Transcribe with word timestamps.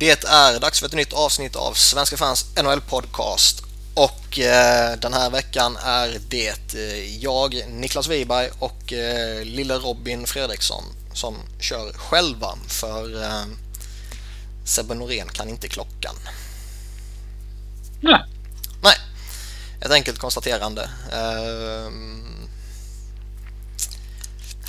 Det 0.00 0.24
är 0.24 0.60
dags 0.60 0.80
för 0.80 0.86
ett 0.86 0.92
nytt 0.92 1.12
avsnitt 1.12 1.56
av 1.56 1.72
Svenska 1.72 2.16
fans 2.16 2.46
NHL 2.62 2.80
podcast. 2.80 3.62
Och 3.94 4.38
eh, 4.38 4.96
den 4.98 5.12
här 5.12 5.30
veckan 5.30 5.76
är 5.76 6.20
det 6.28 6.74
eh, 6.74 7.16
jag, 7.22 7.62
Niklas 7.68 8.08
Wiberg 8.08 8.48
och 8.58 8.92
eh, 8.92 9.44
lille 9.44 9.74
Robin 9.74 10.26
Fredriksson 10.26 10.84
som 11.12 11.36
kör 11.58 11.92
själva 11.92 12.58
för 12.66 13.22
eh, 13.22 13.44
Sebbe 14.64 14.94
Norén 14.94 15.28
kan 15.28 15.48
inte 15.48 15.68
klockan. 15.68 16.14
Nej. 18.00 18.24
Nej, 18.82 18.96
ett 19.80 19.90
enkelt 19.92 20.18
konstaterande. 20.18 20.90
Eh, 21.12 21.90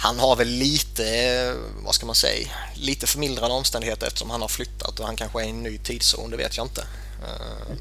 han 0.02 0.20
har 0.20 0.36
väl 0.36 0.48
lite, 0.48 1.56
vad 1.84 1.96
ska 1.96 2.06
man 2.06 2.16
säga, 2.16 2.50
lite 2.76 3.08
förmildrande 3.08 3.56
omständigheter 3.56 4.08
eftersom 4.08 4.30
han 4.30 4.42
har 4.42 4.48
flyttat 4.48 5.00
och 5.00 5.06
han 5.06 5.16
kanske 5.16 5.42
är 5.42 5.46
i 5.46 5.50
en 5.50 5.64
ny 5.64 5.78
tidszon, 5.78 6.32
det 6.32 6.38
vet 6.38 6.58
jag 6.58 6.66
inte. 6.66 6.82
Eh, 7.24 7.76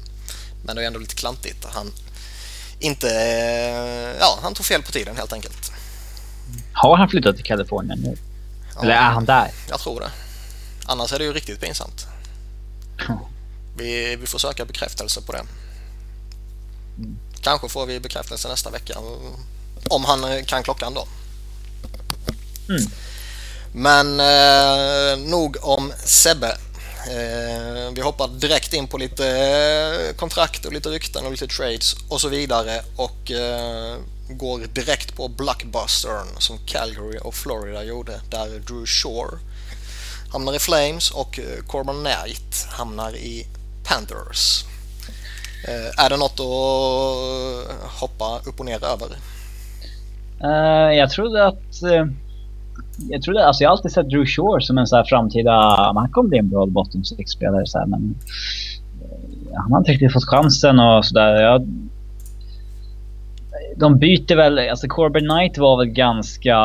men 0.63 0.75
det 0.75 0.83
är 0.83 0.87
ändå 0.87 0.99
lite 0.99 1.15
klantigt. 1.15 1.65
Han 1.65 1.91
inte, 2.79 3.07
ja, 4.19 4.39
han 4.41 4.53
tog 4.53 4.65
fel 4.65 4.83
på 4.83 4.91
tiden 4.91 5.17
helt 5.17 5.33
enkelt. 5.33 5.71
Har 6.73 6.97
han 6.97 7.09
flyttat 7.09 7.35
till 7.35 7.45
Kalifornien 7.45 7.99
nu? 7.99 8.17
Ja, 8.75 8.81
Eller 8.83 8.93
är 8.93 9.11
han 9.11 9.25
där? 9.25 9.51
Jag 9.69 9.79
tror 9.79 9.99
det. 9.99 10.11
Annars 10.85 11.13
är 11.13 11.19
det 11.19 11.25
ju 11.25 11.33
riktigt 11.33 11.61
pinsamt. 11.61 12.07
Vi, 13.77 14.15
vi 14.15 14.27
får 14.27 14.39
söka 14.39 14.65
bekräftelse 14.65 15.21
på 15.21 15.31
det. 15.31 15.43
Kanske 17.41 17.69
får 17.69 17.85
vi 17.85 17.99
bekräftelse 17.99 18.47
nästa 18.47 18.69
vecka 18.69 18.99
om 19.89 20.05
han 20.05 20.45
kan 20.45 20.63
klockan 20.63 20.93
då. 20.93 21.07
Mm. 22.71 22.91
Men 23.73 24.19
eh, 24.19 25.29
nog 25.29 25.57
om 25.61 25.93
Sebbe. 26.05 26.57
Eh, 27.07 27.91
vi 27.95 28.01
hoppar 28.01 28.27
direkt 28.27 28.73
in 28.73 28.87
på 28.87 28.97
lite 28.97 29.27
eh, 29.27 30.15
kontrakt 30.15 30.65
och 30.65 30.73
lite 30.73 30.89
rykten 30.89 31.25
och 31.25 31.31
lite 31.31 31.47
trades 31.47 31.95
och 32.09 32.21
så 32.21 32.29
vidare 32.29 32.81
och 32.95 33.31
eh, 33.31 33.97
går 34.29 34.59
direkt 34.59 35.15
på 35.15 35.27
Blockbustern 35.27 36.27
som 36.37 36.57
Calgary 36.65 37.19
och 37.21 37.35
Florida 37.35 37.83
gjorde 37.83 38.21
där 38.29 38.59
Drew 38.59 38.85
Shore 38.85 39.37
hamnar 40.31 40.55
i 40.55 40.59
Flames 40.59 41.11
och 41.11 41.39
eh, 41.39 41.63
Corbin 41.67 42.03
Knight 42.03 42.67
hamnar 42.69 43.15
i 43.15 43.47
Panthers. 43.83 44.65
Eh, 45.67 46.05
är 46.05 46.09
det 46.09 46.17
något 46.17 46.39
att 46.39 47.91
hoppa 47.99 48.39
upp 48.45 48.59
och 48.59 48.65
ner 48.65 48.85
över? 48.85 49.07
Eh, 50.43 50.97
jag 50.97 51.11
trodde 51.11 51.47
att... 51.47 51.83
eh, 51.83 52.05
jag 53.09 53.21
trodde, 53.21 53.47
alltså 53.47 53.63
jag 53.63 53.69
har 53.69 53.77
alltid 53.77 53.91
sett 53.91 54.09
Drew 54.09 54.25
Shore 54.25 54.61
som 54.61 54.77
en 54.77 54.87
så 54.87 54.95
här 54.95 55.03
framtida... 55.03 55.51
Han 55.95 56.09
kommer 56.09 56.29
bli 56.29 56.37
en 56.37 56.49
bra 56.49 56.65
bottom 56.65 57.03
six-spelare 57.03 57.65
så 57.65 57.79
här, 57.79 57.85
men... 57.85 58.15
eh, 59.01 59.57
han 59.61 59.71
har 59.71 59.79
inte 59.79 59.91
riktigt 59.91 60.13
fått 60.13 60.25
chansen 60.25 60.79
och 60.79 61.05
sådär. 61.05 61.41
Jag, 61.41 61.67
de 63.75 63.99
byter 63.99 64.35
väl... 64.35 64.69
Alltså 64.69 64.87
Corbin 64.87 65.29
Knight 65.29 65.57
var 65.57 65.77
väl 65.77 65.87
ganska... 65.87 66.57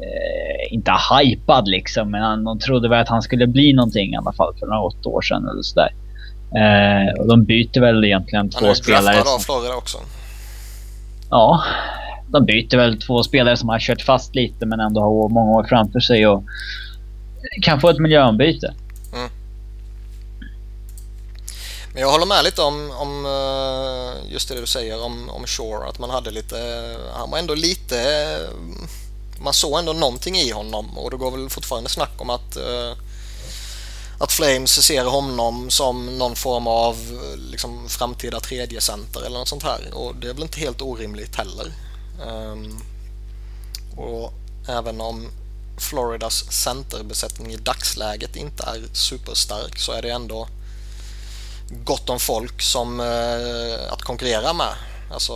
Eh, 0.00 0.74
inte 0.74 0.92
hypad 1.20 1.68
liksom, 1.68 2.10
men 2.10 2.22
han, 2.22 2.44
de 2.44 2.58
trodde 2.58 2.88
väl 2.88 3.00
att 3.00 3.08
han 3.08 3.22
skulle 3.22 3.46
bli 3.46 3.72
någonting 3.72 4.12
i 4.12 4.16
alla 4.16 4.32
fall 4.32 4.54
för 4.58 4.66
några 4.66 4.80
åtta 4.80 5.08
år 5.08 5.22
sedan 5.22 5.48
eller 5.48 5.62
sådär. 5.62 5.90
Eh, 6.56 7.20
och 7.20 7.28
de 7.28 7.44
byter 7.44 7.80
väl 7.80 8.04
egentligen 8.04 8.50
Han 8.54 8.62
två 8.62 8.66
är 8.70 8.74
spelare. 8.74 9.14
draftad 9.14 9.30
av 9.34 9.38
Florida 9.38 9.74
också. 9.76 9.98
Ja, 11.30 11.62
de 12.26 12.44
byter 12.44 12.76
väl 12.76 13.00
två 13.00 13.22
spelare 13.22 13.56
som 13.56 13.68
har 13.68 13.78
kört 13.78 14.02
fast 14.02 14.34
lite 14.34 14.66
men 14.66 14.80
ändå 14.80 15.00
har 15.00 15.28
många 15.28 15.52
år 15.52 15.64
framför 15.64 16.00
sig 16.00 16.26
och 16.26 16.44
kan 17.62 17.80
få 17.80 17.88
ett 17.88 17.98
miljöombyte. 17.98 18.74
Mm. 19.12 19.30
Men 21.92 22.02
jag 22.02 22.10
håller 22.10 22.26
med 22.26 22.44
lite 22.44 22.62
om, 22.62 22.90
om 22.90 23.26
eh, 23.26 24.32
just 24.32 24.48
det 24.48 24.60
du 24.60 24.66
säger 24.66 25.04
om, 25.04 25.30
om 25.30 25.46
Shore, 25.46 25.88
att 25.88 25.98
man 25.98 26.10
hade 26.10 26.30
lite, 26.30 26.56
han 27.14 27.30
var 27.30 27.38
ändå 27.38 27.54
lite, 27.54 28.38
man 29.38 29.52
såg 29.52 29.78
ändå 29.78 29.92
någonting 29.92 30.36
i 30.36 30.50
honom 30.50 30.98
och 30.98 31.10
det 31.10 31.16
går 31.16 31.30
väl 31.30 31.50
fortfarande 31.50 31.90
snack 31.90 32.12
om 32.16 32.30
att, 32.30 32.56
eh, 32.56 32.92
att 34.18 34.32
Flames 34.32 34.86
ser 34.86 35.04
honom 35.04 35.70
som 35.70 36.18
någon 36.18 36.36
form 36.36 36.66
av 36.66 36.96
liksom, 37.50 37.88
framtida 37.88 38.40
tredje 38.40 38.80
center 38.80 39.26
eller 39.26 39.38
något 39.38 39.48
sånt 39.48 39.62
här 39.62 39.80
och 39.92 40.16
det 40.16 40.28
är 40.28 40.34
väl 40.34 40.42
inte 40.42 40.60
helt 40.60 40.82
orimligt 40.82 41.36
heller. 41.36 41.72
Ehm, 42.22 42.80
och 43.96 44.32
även 44.68 45.00
om 45.00 45.30
Floridas 45.76 46.52
centerbesättning 46.52 47.52
i 47.52 47.56
dagsläget 47.56 48.36
inte 48.36 48.64
är 48.64 48.82
superstark 48.92 49.78
så 49.78 49.92
är 49.92 50.02
det 50.02 50.10
ändå 50.10 50.48
gott 51.84 52.10
om 52.10 52.20
folk 52.20 52.62
som 52.62 53.00
eh, 53.00 53.92
att 53.92 54.02
konkurrera 54.02 54.52
med. 54.52 54.74
Alltså 55.10 55.34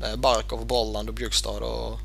det 0.00 0.06
är 0.06 0.16
Barkov, 0.16 0.66
Bolland 0.66 1.08
och 1.08 1.14
Bjurstad 1.14 1.60
och 1.62 1.98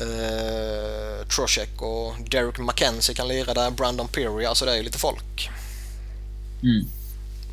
eh, 0.00 1.26
Trocheck 1.26 1.82
och 1.82 2.14
Derek 2.30 2.58
McKenzie 2.58 3.14
kan 3.14 3.28
lira 3.28 3.54
där, 3.54 3.70
Brandon 3.70 4.08
Peary, 4.08 4.44
alltså 4.44 4.64
det 4.64 4.72
är 4.72 4.76
ju 4.76 4.82
lite 4.82 4.98
folk. 4.98 5.50
Mm. 6.62 6.86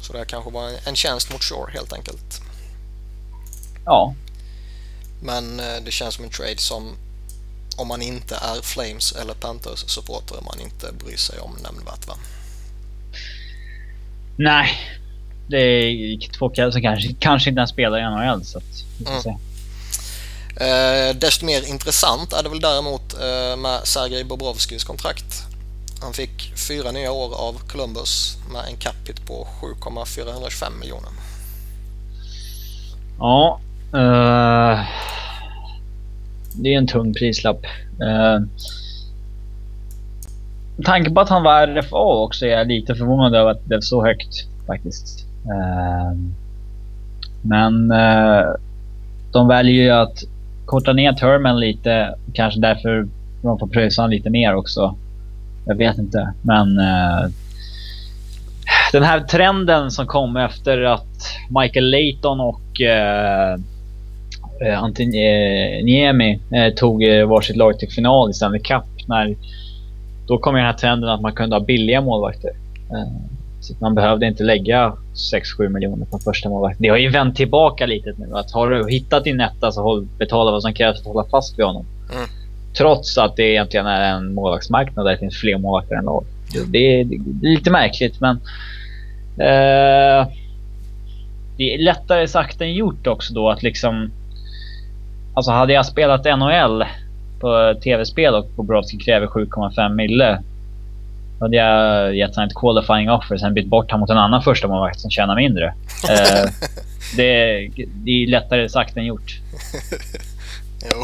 Så 0.02 0.14
det 0.14 0.26
kanske 0.26 0.52
var 0.52 0.72
en 0.86 0.96
tjänst 0.96 1.32
mot 1.32 1.44
Shore 1.44 1.72
helt 1.72 1.94
enkelt. 1.94 2.42
Ja, 3.86 4.16
Men 5.22 5.60
eh, 5.60 5.76
det 5.86 5.92
känns 5.92 6.16
som 6.16 6.26
en 6.26 6.32
trade 6.32 6.58
som 6.58 6.96
om 7.78 7.88
man 7.88 8.02
inte 8.02 8.36
är 8.36 8.62
Flames 8.62 9.12
eller 9.12 9.34
Panthers 9.34 9.80
supporter 9.90 10.36
man 10.46 10.60
inte 10.60 11.06
bryr 11.06 11.18
sig 11.18 11.40
om 11.40 11.58
nämnvärt 11.64 12.08
va? 12.08 12.14
nej. 14.38 14.70
Det 15.50 15.58
är 15.58 16.32
två 16.38 16.50
killar 16.50 16.72
som 16.72 16.82
kanske, 16.82 17.16
kanske 17.20 17.50
inte 17.50 17.60
ens 17.60 17.72
spelar 17.72 17.98
i 18.00 18.04
NHL 18.04 18.46
så 18.46 18.58
att 18.58 18.64
Mm. 19.06 19.38
Eh, 20.60 21.16
desto 21.16 21.46
mer 21.46 21.70
intressant 21.70 22.34
är 22.34 22.44
det 22.44 22.50
väl 22.50 22.60
däremot 22.60 23.14
eh, 23.14 23.58
med 23.58 23.80
Sergej 23.84 24.24
Bobrovskis 24.24 24.84
kontrakt. 24.84 25.44
Han 26.02 26.14
fick 26.14 26.54
fyra 26.68 26.92
nya 26.92 27.12
år 27.12 27.36
av 27.36 27.62
Columbus 27.68 28.38
med 28.52 28.66
en 28.68 28.78
capita 28.78 29.22
på 29.28 29.48
7,425 29.62 30.80
miljoner. 30.80 31.10
Ja. 33.20 33.60
Uh, 33.94 34.80
det 36.56 36.74
är 36.74 36.78
en 36.78 36.88
tung 36.88 37.14
prislapp. 37.14 37.66
Uh, 38.02 38.46
med 40.76 40.86
tanke 40.86 41.12
på 41.12 41.22
att 41.22 41.30
han 41.30 41.44
var 41.44 41.68
RFA 41.68 42.24
också 42.24 42.46
är 42.46 42.50
jag 42.50 42.68
lite 42.68 42.96
förvånad 42.96 43.36
över 43.36 43.52
att 43.52 43.62
det 43.62 43.68
blev 43.68 43.82
så 43.82 44.06
högt 44.06 44.48
faktiskt. 44.68 45.26
Uh, 45.46 46.20
men 47.42 47.92
uh, 47.92 48.56
de 49.32 49.48
väljer 49.48 49.84
ju 49.84 49.90
att 49.90 50.24
korta 50.66 50.94
ner 50.94 51.14
termen 51.14 51.60
lite. 51.60 52.16
Kanske 52.34 52.60
därför 52.60 53.08
de 53.42 53.60
får 53.60 53.68
pröjsa 53.68 54.02
honom 54.02 54.12
lite 54.12 54.30
mer 54.30 54.56
också. 54.56 54.96
Jag 55.66 55.76
vet 55.76 55.98
inte. 55.98 56.34
Men 56.42 56.80
uh, 56.80 57.30
den 58.92 59.04
här 59.04 59.20
trenden 59.20 59.92
som 59.92 60.08
kom 60.08 60.38
efter 60.38 60.82
att 60.82 61.38
Michael 61.50 61.92
Layton 61.92 62.40
och 62.40 62.82
eh, 64.62 64.68
eh, 64.68 64.84
Antin 64.84 65.14
eh, 65.14 66.60
eh, 66.60 66.74
tog 66.74 67.04
eh, 67.04 67.28
varsitt 67.28 67.56
lag 67.56 67.80
till 67.80 67.90
final 67.90 68.30
i 68.30 68.34
Stanley 68.34 68.62
Cup. 68.62 68.84
När, 69.08 69.36
då 70.28 70.38
kom 70.38 70.56
den 70.56 70.66
här 70.66 70.74
trenden 70.74 71.10
att 71.10 71.22
man 71.22 71.34
kunde 71.34 71.56
ha 71.56 71.64
billiga 71.64 72.02
målvakter. 72.02 72.52
Eh, 72.92 73.28
så 73.60 73.74
man 73.80 73.96
behövde 73.96 74.28
inte 74.28 74.44
lägga 74.44 74.94
6-7 75.60 75.70
miljoner 75.70 76.06
på 76.06 76.20
första 76.20 76.50
målvakt. 76.50 76.80
Det 76.80 76.90
har 76.90 76.98
ju 76.98 77.10
vänt 77.10 77.36
tillbaka 77.36 77.86
lite 77.86 78.14
nu. 78.18 78.30
Att 78.34 78.52
har 78.52 78.70
du 78.70 78.90
hittat 78.90 79.24
din 79.24 79.42
etta 79.42 79.72
så 79.72 79.82
håll, 79.82 80.08
betala 80.18 80.52
vad 80.52 80.62
som 80.62 80.74
krävs 80.74 81.04
för 81.04 81.10
att 81.10 81.16
hålla 81.16 81.30
fast 81.30 81.60
vid 81.60 81.66
honom. 81.66 81.86
Mm. 82.14 82.28
Trots 82.78 83.18
att 83.18 83.36
det 83.36 83.44
egentligen 83.44 83.86
är 83.86 84.16
en 84.16 84.34
målvaktsmarknad 84.34 85.06
där 85.06 85.12
det 85.12 85.18
finns 85.18 85.38
fler 85.38 85.58
målvakter 85.58 85.96
än 85.96 86.06
lag. 86.06 86.26
Det 86.68 87.00
är, 87.00 87.04
det 87.04 87.16
är 87.16 87.20
lite 87.42 87.72
märkligt 87.72 88.20
men... 88.22 88.36
Eh, 89.40 90.28
det 91.58 91.74
är 91.74 91.78
lättare 91.78 92.28
sagt 92.28 92.62
än 92.62 92.74
gjort 92.74 93.08
också 93.08 93.34
då 93.34 93.50
att 93.50 93.64
liksom... 93.64 94.12
Alltså 95.38 95.52
hade 95.52 95.74
jag 95.74 95.86
spelat 95.86 96.26
NHL 96.26 96.84
på 97.40 97.80
tv-spel 97.84 98.36
och 98.36 98.50
Bobrovski 98.56 98.98
kräver 98.98 99.28
7,5 99.28 99.96
mille. 99.96 100.44
Då 101.40 101.46
hade 101.46 101.58
jag 101.58 102.16
gett 102.16 102.36
honom 102.36 102.48
ett 102.48 102.56
qualifying 102.56 103.10
offer 103.10 103.38
sen 103.38 103.54
bytt 103.54 103.68
bort 103.68 103.92
honom 103.92 104.00
mot 104.00 104.10
en 104.10 104.18
annan 104.18 104.44
första 104.44 104.68
målvakt 104.68 105.00
som 105.00 105.12
tjänar 105.12 105.36
mindre. 105.36 105.74
Eh, 106.10 106.50
det, 107.16 107.70
det 108.06 108.12
är 108.12 108.28
lättare 108.28 108.70
sagt 108.70 108.98
än 108.98 109.06
gjort. 109.06 109.40
Jo. 110.92 111.04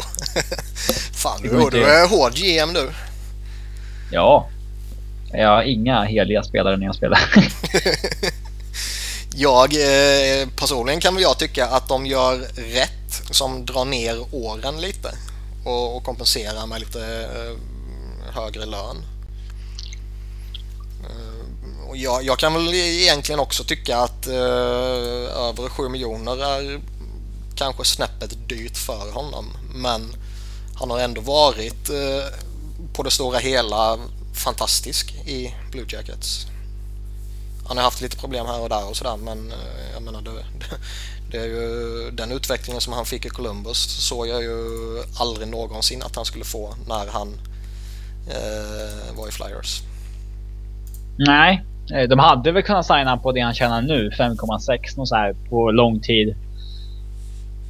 Fan, 1.12 1.42
du, 1.42 1.48
inte. 1.48 1.76
du 1.76 1.84
är 1.84 2.08
hård 2.08 2.32
GM 2.32 2.74
du. 2.74 2.90
Ja. 4.12 4.48
Jag 5.32 5.48
har 5.48 5.62
inga 5.62 6.02
heliga 6.02 6.42
spelare 6.42 6.76
när 6.76 6.86
jag 6.86 6.94
spelar. 6.94 7.18
Jag 9.36 9.72
eh, 9.72 10.48
personligen 10.56 11.00
kan 11.00 11.14
väl 11.14 11.22
jag 11.22 11.38
tycka 11.38 11.66
att 11.66 11.88
de 11.88 12.06
gör 12.06 12.38
rätt 12.74 13.03
som 13.30 13.66
drar 13.66 13.84
ner 13.84 14.34
åren 14.34 14.80
lite 14.80 15.18
och, 15.64 15.96
och 15.96 16.04
kompenserar 16.04 16.66
med 16.66 16.80
lite 16.80 17.28
eh, 17.34 17.56
högre 18.34 18.66
lön. 18.66 18.96
Eh, 21.04 21.88
och 21.88 21.96
jag, 21.96 22.24
jag, 22.24 22.38
kan 22.38 22.54
väl 22.54 22.74
egentligen 22.74 23.40
också 23.40 23.64
tycka 23.64 23.98
att 23.98 24.26
eh, 24.26 24.34
över 25.48 25.68
7 25.68 25.88
miljoner 25.88 26.44
är 26.44 26.80
kanske 27.54 27.84
snäppet 27.84 28.48
dyrt 28.48 28.76
för 28.76 29.12
honom. 29.12 29.46
Men 29.74 30.16
han 30.74 30.90
har 30.90 30.98
ändå 30.98 31.20
varit 31.20 31.90
eh, 31.90 32.24
på 32.92 33.02
det 33.02 33.10
stora 33.10 33.38
hela 33.38 33.98
fantastisk 34.34 35.14
i 35.26 35.54
Blue 35.70 35.86
Jackets. 35.88 36.46
Han 37.68 37.76
har 37.76 37.84
haft 37.84 38.00
lite 38.00 38.16
problem 38.16 38.46
här 38.46 38.62
och 38.62 38.68
där 38.68 38.88
och 38.88 38.96
sådär 38.96 39.16
men 39.16 39.38
eh, 39.52 39.92
jag 39.94 40.02
menar 40.02 40.22
det, 40.22 40.30
det 41.30 41.38
är 41.38 41.46
ju 41.46 42.10
den 42.10 42.32
utvecklingen 42.32 42.80
som 42.80 42.92
han 42.92 43.04
fick 43.04 43.26
i 43.26 43.28
Columbus 43.28 43.78
såg 44.08 44.28
jag 44.28 44.42
ju 44.42 44.58
aldrig 45.20 45.48
någonsin 45.48 46.02
att 46.02 46.16
han 46.16 46.24
skulle 46.24 46.44
få 46.44 46.74
när 46.88 47.12
han 47.12 47.28
eh, 48.28 49.16
var 49.16 49.28
i 49.28 49.32
Flyers. 49.32 49.82
Nej, 51.18 51.64
eh, 51.94 52.08
de 52.08 52.18
hade 52.18 52.52
väl 52.52 52.62
kunnat 52.62 52.86
signa 52.86 53.16
på 53.16 53.32
det 53.32 53.40
han 53.40 53.54
tjänar 53.54 53.82
nu, 53.82 54.10
5,6 54.10 54.98
och 54.98 55.08
så 55.08 55.14
här 55.14 55.34
på 55.50 55.70
lång 55.70 56.00
tid. 56.00 56.36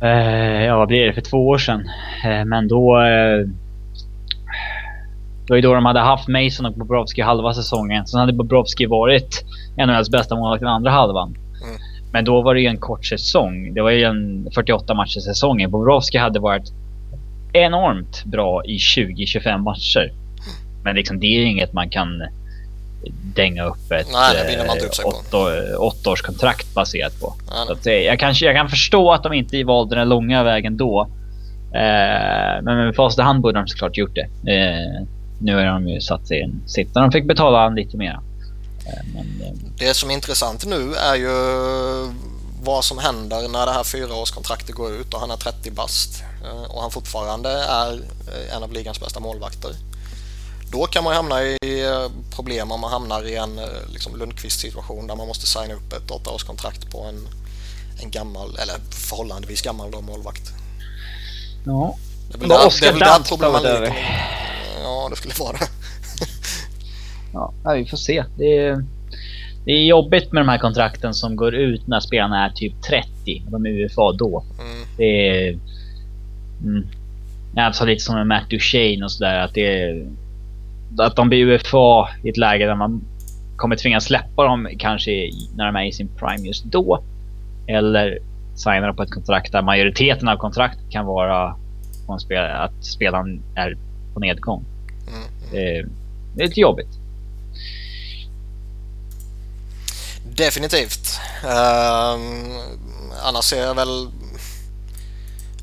Eh, 0.03 0.65
ja, 0.65 0.77
vad 0.77 0.89
blir 0.89 1.07
det? 1.07 1.13
För 1.13 1.21
två 1.21 1.49
år 1.49 1.59
sedan. 1.59 1.91
Eh, 2.25 2.45
men 2.45 2.69
då... 2.69 2.99
Det 5.47 5.53
var 5.53 5.57
ju 5.57 5.63
då 5.63 5.75
de 5.75 5.87
hade 5.87 6.01
haft 6.01 6.29
Mason 6.29 6.67
och 6.67 6.73
Bobrovski 6.73 7.23
halva 7.23 7.55
säsongen. 7.55 8.07
Sen 8.07 8.21
hade 8.21 8.33
Bobrovski 8.33 8.87
varit 8.87 9.45
NHLs 9.87 10.11
bästa 10.11 10.37
målvakt 10.37 10.61
den 10.61 10.69
andra 10.71 10.91
halvan. 10.91 11.29
Mm. 11.29 11.81
Men 12.13 12.25
då 12.25 12.43
var 12.43 12.55
det 12.55 12.61
ju 12.61 12.67
en 12.67 12.79
kort 12.79 13.07
säsong. 13.07 13.75
Det 13.75 13.83
var 13.83 13.91
ju 13.91 14.05
en 14.05 14.49
48 14.55 14.95
matcher 14.95 15.21
säsongen. 15.21 15.71
Bobrovski 15.71 16.19
hade 16.19 16.41
varit 16.41 16.73
enormt 17.53 18.25
bra 18.25 18.65
i 18.65 18.77
20-25 18.77 19.59
matcher. 19.59 20.13
Men 20.85 20.97
liksom 20.97 21.21
det 21.21 21.27
är 21.27 21.45
inget 21.45 21.73
man 21.73 21.91
kan 21.91 22.23
dänga 23.35 23.65
upp 23.65 23.93
ett 23.93 24.07
Nej, 24.13 24.57
upp 24.57 25.07
åtta, 25.07 25.79
åtta 25.79 26.11
års 26.11 26.23
kontrakt 26.23 26.75
baserat 26.75 27.21
på. 27.21 27.35
Nej, 27.51 27.67
så 27.67 27.73
att, 27.73 27.87
jag, 27.87 28.19
kan, 28.19 28.35
jag 28.41 28.57
kan 28.57 28.69
förstå 28.69 29.13
att 29.13 29.23
de 29.23 29.33
inte 29.33 29.65
valde 29.65 29.97
den 29.97 30.09
långa 30.09 30.43
vägen 30.43 30.77
då. 30.77 31.09
Eh, 31.75 32.63
men 32.63 32.77
med 32.77 32.95
fast 32.97 33.21
hand 33.21 33.41
borde 33.41 33.59
de 33.59 33.69
såklart 33.69 33.97
gjort 33.97 34.15
det. 34.15 34.53
Eh, 34.53 35.07
nu 35.45 35.55
har 35.55 35.65
de 35.65 35.89
ju 35.89 36.01
satt 36.01 36.27
sig 36.27 36.39
i 36.39 36.43
en 36.43 36.63
sitt 36.67 36.95
där 36.95 37.01
de 37.01 37.13
fick 37.13 37.27
betala 37.27 37.69
lite 37.69 37.97
mer. 37.97 38.21
Eh, 38.87 39.05
men, 39.15 39.41
eh, 39.43 39.53
det 39.79 39.95
som 39.95 40.11
är 40.11 40.15
intressant 40.15 40.67
nu 40.67 40.95
är 40.95 41.15
ju 41.15 41.33
vad 42.63 42.85
som 42.85 42.99
händer 42.99 43.49
när 43.49 43.67
det 43.67 43.73
här 43.73 43.85
fyraårskontraktet 43.85 44.75
går 44.75 44.93
ut 44.93 45.15
och 45.15 45.21
han 45.21 45.31
är 45.31 45.37
30 45.37 45.71
bast 45.71 46.23
eh, 46.45 46.63
och 46.71 46.83
han 46.83 46.91
fortfarande 46.91 47.51
är 47.51 48.01
en 48.57 48.63
av 48.63 48.73
ligans 48.73 49.01
bästa 49.01 49.21
målvakter. 49.21 49.71
Då 50.71 50.87
kan 50.87 51.05
man 51.05 51.15
hamna 51.15 51.43
i 51.43 51.85
problem 52.31 52.73
om 52.73 52.81
man 52.81 52.91
hamnar 52.91 53.27
i 53.27 53.37
en 53.37 53.61
liksom 53.93 54.17
Lundqvist-situation 54.17 55.07
där 55.07 55.17
man 55.17 55.27
måste 55.27 55.47
signa 55.47 55.75
upp 55.75 55.93
ett 55.93 56.11
åttaårskontrakt 56.11 56.91
på 56.91 57.05
en, 57.05 57.29
en 58.03 58.11
gammal, 58.11 58.57
eller 58.57 58.75
förhållandevis 58.91 59.63
gammal 59.63 59.91
då, 59.91 60.01
målvakt. 60.01 60.53
Ja. 61.65 61.97
Det 62.29 62.37
är 62.37 62.41
väl 62.41 62.49
där, 62.49 62.81
det 62.81 62.87
är 62.87 62.93
väl 62.93 63.01
där 63.01 63.29
problematiken 63.29 63.95
Ja, 64.85 65.07
det 65.11 65.17
skulle 65.17 65.35
vara 65.41 65.57
ja, 67.35 67.73
vi 67.75 67.87
får 67.87 67.97
se. 67.97 68.25
Det 68.39 68.59
är, 68.59 68.85
det 69.65 69.73
är 69.73 69.85
jobbigt 69.85 70.33
med 70.33 70.41
de 70.41 70.49
här 70.49 70.59
kontrakten 70.59 71.15
som 71.15 71.37
går 71.37 71.55
ut 71.55 71.87
när 71.87 72.01
spelarna 72.01 72.47
är 72.47 72.51
typ 72.51 72.83
30. 72.83 73.43
De 73.49 73.67
är 73.67 73.71
UFA 73.71 74.13
då. 74.13 74.45
Mm. 74.61 74.87
Det 74.97 75.29
är... 75.29 75.59
Mm, 76.63 77.73
sa 77.73 77.85
lite 77.85 78.05
som 78.05 78.15
med 78.15 78.27
Matt 78.27 78.51
Duchene 78.51 79.05
och 79.05 79.13
sådär 79.13 79.39
att 79.39 79.55
det 79.55 79.83
är 79.83 80.07
att 80.99 81.17
de 81.17 81.29
blir 81.29 81.47
UFA 81.47 82.09
i 82.23 82.29
ett 82.29 82.37
läge 82.37 82.67
där 82.67 82.75
man 82.75 83.05
kommer 83.57 83.77
tvingas 83.77 84.05
släppa 84.05 84.45
dem 84.45 84.69
kanske 84.79 85.31
när 85.57 85.67
de 85.67 85.77
är 85.77 85.85
i 85.85 85.93
sin 85.93 86.09
prime 86.09 86.47
just 86.47 86.65
då. 86.65 87.03
Eller 87.67 88.19
signa 88.55 88.87
dem 88.87 88.97
på 88.97 89.03
ett 89.03 89.11
kontrakt 89.11 89.53
där 89.53 89.63
majoriteten 89.63 90.29
av 90.29 90.37
kontraktet 90.37 90.91
kan 90.91 91.07
vara 91.07 91.57
att 92.07 92.85
spelaren 92.85 93.43
är 93.55 93.77
på 94.15 94.21
nedgång 94.21 94.65
eh, 95.55 95.87
Det, 96.35 96.43
är 96.43 96.49
lite 96.49 96.61
jobbigt. 96.61 96.89
Definitivt. 100.37 101.19
Um, 101.45 102.59
annars 103.23 103.45
ser 103.45 103.63
jag 103.63 103.75
väl... 103.75 104.09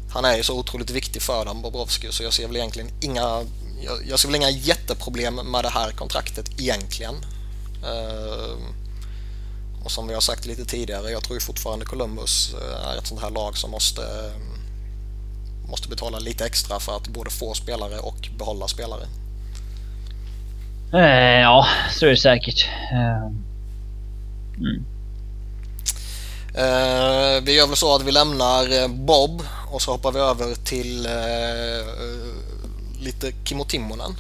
Han 0.09 0.25
är 0.25 0.37
ju 0.37 0.43
så 0.43 0.59
otroligt 0.59 0.89
viktig 0.89 1.21
för 1.21 1.45
dem, 1.45 1.61
Bobrovski, 1.61 2.07
så 2.11 2.23
jag 2.23 2.33
ser 2.33 2.47
väl 2.47 2.55
egentligen 2.55 2.89
inga 3.01 3.43
jag, 3.83 4.07
jag 4.07 4.19
ser 4.19 4.27
väl 4.27 4.35
inga 4.35 4.49
jätteproblem 4.49 5.35
med 5.35 5.63
det 5.63 5.69
här 5.69 5.91
kontraktet 5.91 6.49
egentligen. 6.59 7.15
Um, 7.83 8.75
och 9.83 9.91
som 9.91 10.07
vi 10.07 10.13
har 10.13 10.21
sagt 10.21 10.45
lite 10.45 10.65
tidigare, 10.65 11.11
jag 11.11 11.23
tror 11.23 11.39
fortfarande 11.39 11.85
Columbus 11.85 12.53
eh, 12.53 12.87
är 12.87 12.97
ett 12.97 13.07
sånt 13.07 13.21
här 13.21 13.29
lag 13.29 13.57
som 13.57 13.71
måste, 13.71 14.33
måste 15.69 15.89
betala 15.89 16.19
lite 16.19 16.45
extra 16.45 16.79
för 16.79 16.97
att 16.97 17.07
både 17.07 17.29
få 17.29 17.53
spelare 17.53 17.99
och 17.99 18.29
behålla 18.37 18.67
spelare. 18.67 19.07
Eh, 20.93 21.39
ja, 21.41 21.67
så 21.91 22.05
är 22.05 22.09
det 22.09 22.17
säkert. 22.17 22.67
Eh, 22.91 23.31
mm. 24.57 24.85
Eh, 26.53 27.43
vi 27.43 27.55
gör 27.55 27.67
väl 27.67 27.75
så 27.75 27.95
att 27.95 28.01
vi 28.03 28.11
lämnar 28.11 28.81
eh, 28.81 28.87
Bob 28.87 29.43
och 29.71 29.81
så 29.81 29.91
hoppar 29.91 30.11
vi 30.11 30.19
över 30.19 30.55
till 30.55 31.05
eh, 31.05 31.11
lite 32.99 33.31
Kimmo 33.43 33.65
Timonen 33.65 34.15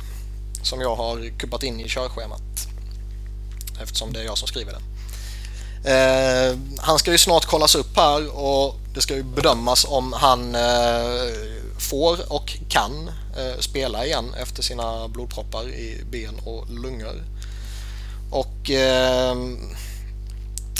som 0.63 0.81
jag 0.81 0.95
har 0.95 1.37
kuppat 1.37 1.63
in 1.63 1.79
i 1.79 1.87
körschemat 1.87 2.67
eftersom 3.81 4.13
det 4.13 4.19
är 4.19 4.23
jag 4.23 4.37
som 4.37 4.47
skriver 4.47 4.73
det. 4.73 4.81
Eh, 5.83 6.57
han 6.77 6.99
ska 6.99 7.11
ju 7.11 7.17
snart 7.17 7.45
kollas 7.45 7.75
upp 7.75 7.97
här 7.97 8.39
och 8.39 8.75
det 8.93 9.01
ska 9.01 9.15
ju 9.15 9.23
bedömas 9.23 9.85
om 9.89 10.13
han 10.13 10.55
eh, 10.55 11.60
får 11.81 12.33
och 12.33 12.57
kan 12.69 13.11
eh, 13.37 13.59
spela 13.59 14.05
igen 14.05 14.33
efter 14.33 14.63
sina 14.63 15.07
blodproppar 15.07 15.69
i 15.69 16.03
ben 16.11 16.35
och 16.45 16.69
lungor. 16.69 17.23
Och 18.31 18.69
eh, 18.71 19.35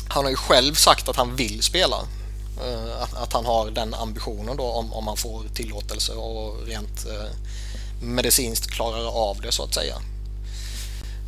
han 0.08 0.24
har 0.24 0.30
ju 0.30 0.36
själv 0.36 0.74
sagt 0.74 1.10
att 1.10 1.16
han 1.16 1.36
vill 1.36 1.64
spela. 1.64 1.98
Eh, 2.66 3.02
att, 3.02 3.14
att, 3.14 3.34
han 3.34 3.46
har 3.46 3.72
den 3.72 3.94
ambitionen 3.94 4.58
då 4.58 4.64
om, 4.64 4.94
om 4.94 5.08
han 5.08 5.18
får 5.18 5.44
tillåtelse 5.54 6.14
och 6.14 6.68
rent 6.68 7.06
eh, 7.06 7.30
medicinskt 8.02 8.72
klarar 8.72 9.08
av 9.08 9.42
det 9.42 9.52
så 9.52 9.64
att 9.64 9.74
säga. 9.74 9.96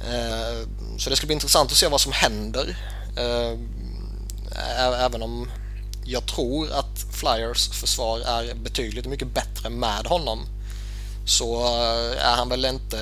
Eh, 0.08 0.68
så 0.98 1.10
det 1.10 1.16
ska 1.16 1.26
bli 1.26 1.34
intressant 1.34 1.72
att 1.72 1.78
se 1.78 1.88
vad 1.88 2.02
som 2.02 2.12
händer. 2.12 2.78
Eh, 3.18 3.60
även 5.06 5.22
om 5.22 5.50
jag 6.06 6.26
tror 6.26 6.68
att 6.72 7.06
Flyers 7.14 7.70
försvar 7.70 8.20
är 8.20 8.56
betydligt 8.56 9.06
mycket 9.06 9.28
bättre 9.28 9.70
med 9.70 10.06
honom 10.06 10.40
så 11.26 11.62
eh, 11.62 12.26
är 12.28 12.36
han 12.36 12.50
väl 12.50 12.66
inte 12.66 12.98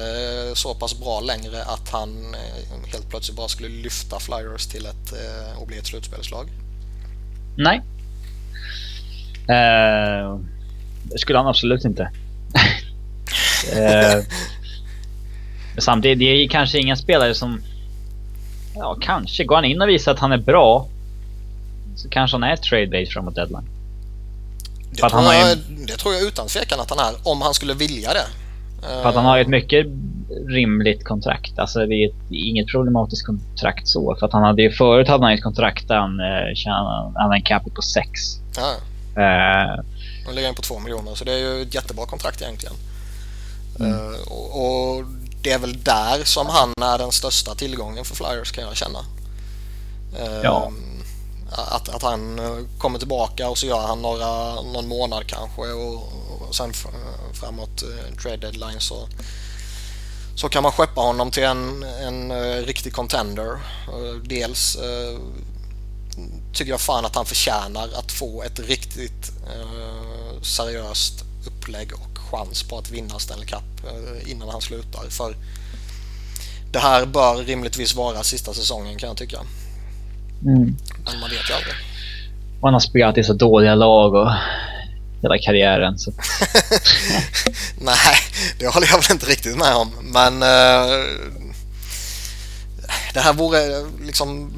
så 0.54 0.74
pass 0.76 1.00
bra 1.00 1.20
längre 1.20 1.64
att 1.64 1.90
han 1.90 2.36
helt 2.92 3.10
plötsligt 3.10 3.38
bara 3.38 3.48
skulle 3.48 3.70
lyfta 3.70 4.20
Flyers 4.20 4.68
till 4.68 4.86
ett 4.86 5.14
och 5.58 5.68
bli 5.68 5.78
ett 5.78 5.88
slutspelslag. 5.88 6.50
Nej. 7.58 7.82
Uh, 9.50 10.40
det 11.04 11.20
skulle 11.20 11.40
han 11.40 11.48
absolut 11.48 11.86
inte. 11.86 12.12
Eh, 13.74 14.24
samtidigt, 15.78 16.20
det 16.20 16.26
är 16.26 16.48
kanske 16.48 16.80
ingen 16.80 16.98
spelare 16.98 17.34
som... 17.34 17.62
Ja, 18.76 18.98
kanske. 19.02 19.44
Går 19.44 19.56
han 19.56 19.66
in 19.66 19.82
och 19.82 19.90
visar 19.90 20.12
att 20.12 20.20
han 20.20 20.32
är 20.32 20.38
bra 20.38 20.88
så 21.96 22.10
kanske 22.10 22.38
han 22.38 22.44
är 22.44 22.56
trade 22.56 22.88
base 22.88 23.12
framåt 23.12 23.36
deadline. 23.36 23.70
Det, 24.92 25.10
tror 25.10 25.24
jag, 25.24 25.50
ju, 25.50 25.86
det 25.86 25.98
tror 25.98 26.14
jag 26.14 26.24
utan 26.24 26.48
tvekan 26.48 26.80
att 26.80 26.90
han 26.90 27.00
är, 27.00 27.14
om 27.24 27.42
han 27.42 27.54
skulle 27.54 27.74
vilja 27.74 28.14
det. 28.14 28.26
För 28.82 29.10
att 29.10 29.16
han 29.16 29.26
har 29.26 29.38
ett 29.38 29.48
mycket 29.48 29.86
rimligt 30.48 31.04
kontrakt. 31.04 31.60
Alltså 31.60 31.86
det 31.86 31.96
är 31.96 32.10
ett, 32.10 32.32
inget 32.32 32.68
problematiskt 32.68 33.26
kontrakt 33.26 33.88
så. 33.88 34.16
För 34.20 34.26
att 34.26 34.34
han 34.34 34.44
hade 34.44 34.62
ju 34.62 34.72
förut 34.72 35.08
hade 35.08 35.24
han 35.24 35.34
ett 35.34 35.44
kontrakt 35.44 35.88
där 35.88 35.98
han 35.98 36.20
eh, 36.20 36.56
tjänade, 36.56 37.36
en 37.36 37.42
capita 37.42 37.76
på 37.76 37.82
6. 37.82 38.10
Ja. 38.56 38.76
Ligger 40.32 40.48
han 40.48 40.56
på 40.56 40.62
2 40.62 40.80
miljoner 40.80 41.16
så 41.16 41.24
det 41.24 41.34
är 41.34 41.38
ju 41.38 41.62
ett 41.62 41.76
jättebra 41.76 42.06
kontrakt 42.06 42.42
egentligen. 42.42 42.76
Mm. 43.80 43.92
Uh, 43.92 44.22
och, 44.28 44.96
och, 44.98 45.06
det 45.42 45.52
är 45.52 45.60
väl 45.60 45.84
där 45.84 46.24
som 46.24 46.48
han 46.48 46.74
är 46.82 46.98
den 46.98 47.12
största 47.12 47.56
tillgången 47.56 48.06
för 48.06 48.16
Flyers 48.16 48.52
kan 48.52 48.64
jag 48.64 48.76
känna. 48.76 49.00
Uh, 49.00 50.42
ja. 50.44 50.72
Att, 51.52 51.90
att 51.90 52.02
han 52.02 52.40
eh, 52.40 52.58
kommer 52.78 53.00
tillbaka 53.00 53.50
och 53.50 53.58
så 53.58 53.66
gör 53.66 53.88
han 53.88 54.02
några, 54.02 54.62
någon 54.62 54.88
månad 54.88 55.28
kanske 55.28 55.62
och, 55.62 55.96
och 56.50 56.56
sen 56.56 56.74
framåt 57.34 57.84
uh, 57.84 58.18
trade 58.22 58.38
deadline 58.38 58.80
så, 58.80 59.08
så 60.36 60.50
kan 60.50 60.64
man 60.64 60.72
skeppa 60.72 61.02
honom 61.02 61.32
till 61.32 61.44
en, 61.44 61.84
en 61.84 62.32
uh, 62.32 62.66
riktig 62.66 62.94
contender. 62.94 63.60
dels 64.24 64.78
tycker 66.54 66.72
jag 66.72 66.82
fan 66.82 67.06
att 67.06 67.16
han 67.16 67.26
förtjänar 67.26 67.90
att 67.96 68.12
få 68.12 68.44
ett 68.44 68.60
riktigt 68.60 69.32
seriöst 70.42 71.24
upplägg 71.46 71.94
och 71.94 72.12
chans 72.32 72.64
på 72.64 72.78
att 72.78 72.92
vinna 72.92 73.20
Stanley 73.20 73.46
Cup 73.48 73.86
eh, 73.86 74.32
innan 74.32 74.50
han 74.50 74.62
slutar. 74.62 75.10
För 75.10 75.36
det 76.72 76.80
här 76.80 77.06
bör 77.06 77.36
rimligtvis 77.36 77.96
vara 77.96 78.24
sista 78.24 78.54
säsongen 78.54 78.98
kan 78.98 79.08
jag 79.08 79.18
tycka. 79.18 79.40
Mm. 80.46 80.76
Men 81.06 81.20
man 81.20 81.30
vet 81.30 81.50
ju 81.50 81.54
aldrig. 81.54 81.76
Han 82.62 82.74
har 82.74 82.80
spelat 82.80 83.18
i 83.18 83.24
så 83.24 83.34
dåliga 83.34 83.76
lag 83.76 84.16
och 84.16 84.32
hela 85.22 85.38
karriären. 85.38 86.00
Så. 86.00 86.12
Nej, 87.78 88.16
det 88.60 88.68
håller 88.68 88.88
jag 88.88 89.02
väl 89.02 89.12
inte 89.12 89.26
riktigt 89.26 89.58
med 89.58 89.76
om. 89.76 89.92
Men 90.02 90.34
uh, 90.34 91.06
det 93.14 93.20
här 93.20 93.34
vore 93.34 93.86
liksom 94.06 94.54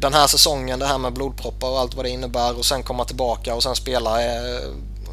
den 0.00 0.14
här 0.14 0.26
säsongen, 0.26 0.78
det 0.78 0.86
här 0.86 0.98
med 0.98 1.12
blodproppar 1.12 1.68
och 1.68 1.80
allt 1.80 1.94
vad 1.94 2.04
det 2.04 2.10
innebär 2.10 2.58
och 2.58 2.64
sen 2.64 2.82
komma 2.82 3.04
tillbaka 3.04 3.54
och 3.54 3.62
sen 3.62 3.74
spela 3.74 4.24
eh, 4.24 4.60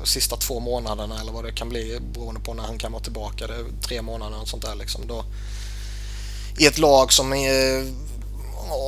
sista 0.03 0.36
två 0.36 0.60
månaderna 0.60 1.22
eller 1.22 1.32
vad 1.32 1.43
det 1.43 1.51
kan 1.51 1.70
bli 1.70 2.00
beroende 2.13 2.41
på 2.41 2.53
när 2.53 2.63
han 2.63 2.77
kan 2.77 2.91
vara 2.91 3.03
tillbaka. 3.03 3.48
Det 3.48 3.53
är 3.53 3.65
tre 3.82 4.01
månader 4.01 4.41
och 4.41 4.48
sånt 4.48 4.63
där 4.63 4.75
liksom. 4.75 5.08
Då, 5.08 5.24
I 6.58 6.65
ett 6.65 6.77
lag 6.77 7.13
som 7.13 7.34
är, 7.34 7.86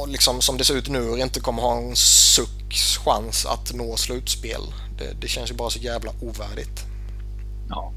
liksom, 0.08 0.42
som 0.42 0.58
det 0.58 0.64
ser 0.64 0.78
ut 0.78 0.90
nu 0.90 1.22
inte 1.22 1.40
kommer 1.40 1.62
ha 1.62 1.78
en 1.78 1.96
sucks 1.96 2.98
chans 2.98 3.46
att 3.46 3.74
nå 3.74 3.96
slutspel. 3.96 4.62
Det, 4.98 5.22
det 5.22 5.28
känns 5.28 5.52
ju 5.52 5.56
bara 5.56 5.70
så 5.70 5.80
jävla 5.80 6.12
ovärdigt. 6.22 6.86
Ja, 7.70 7.92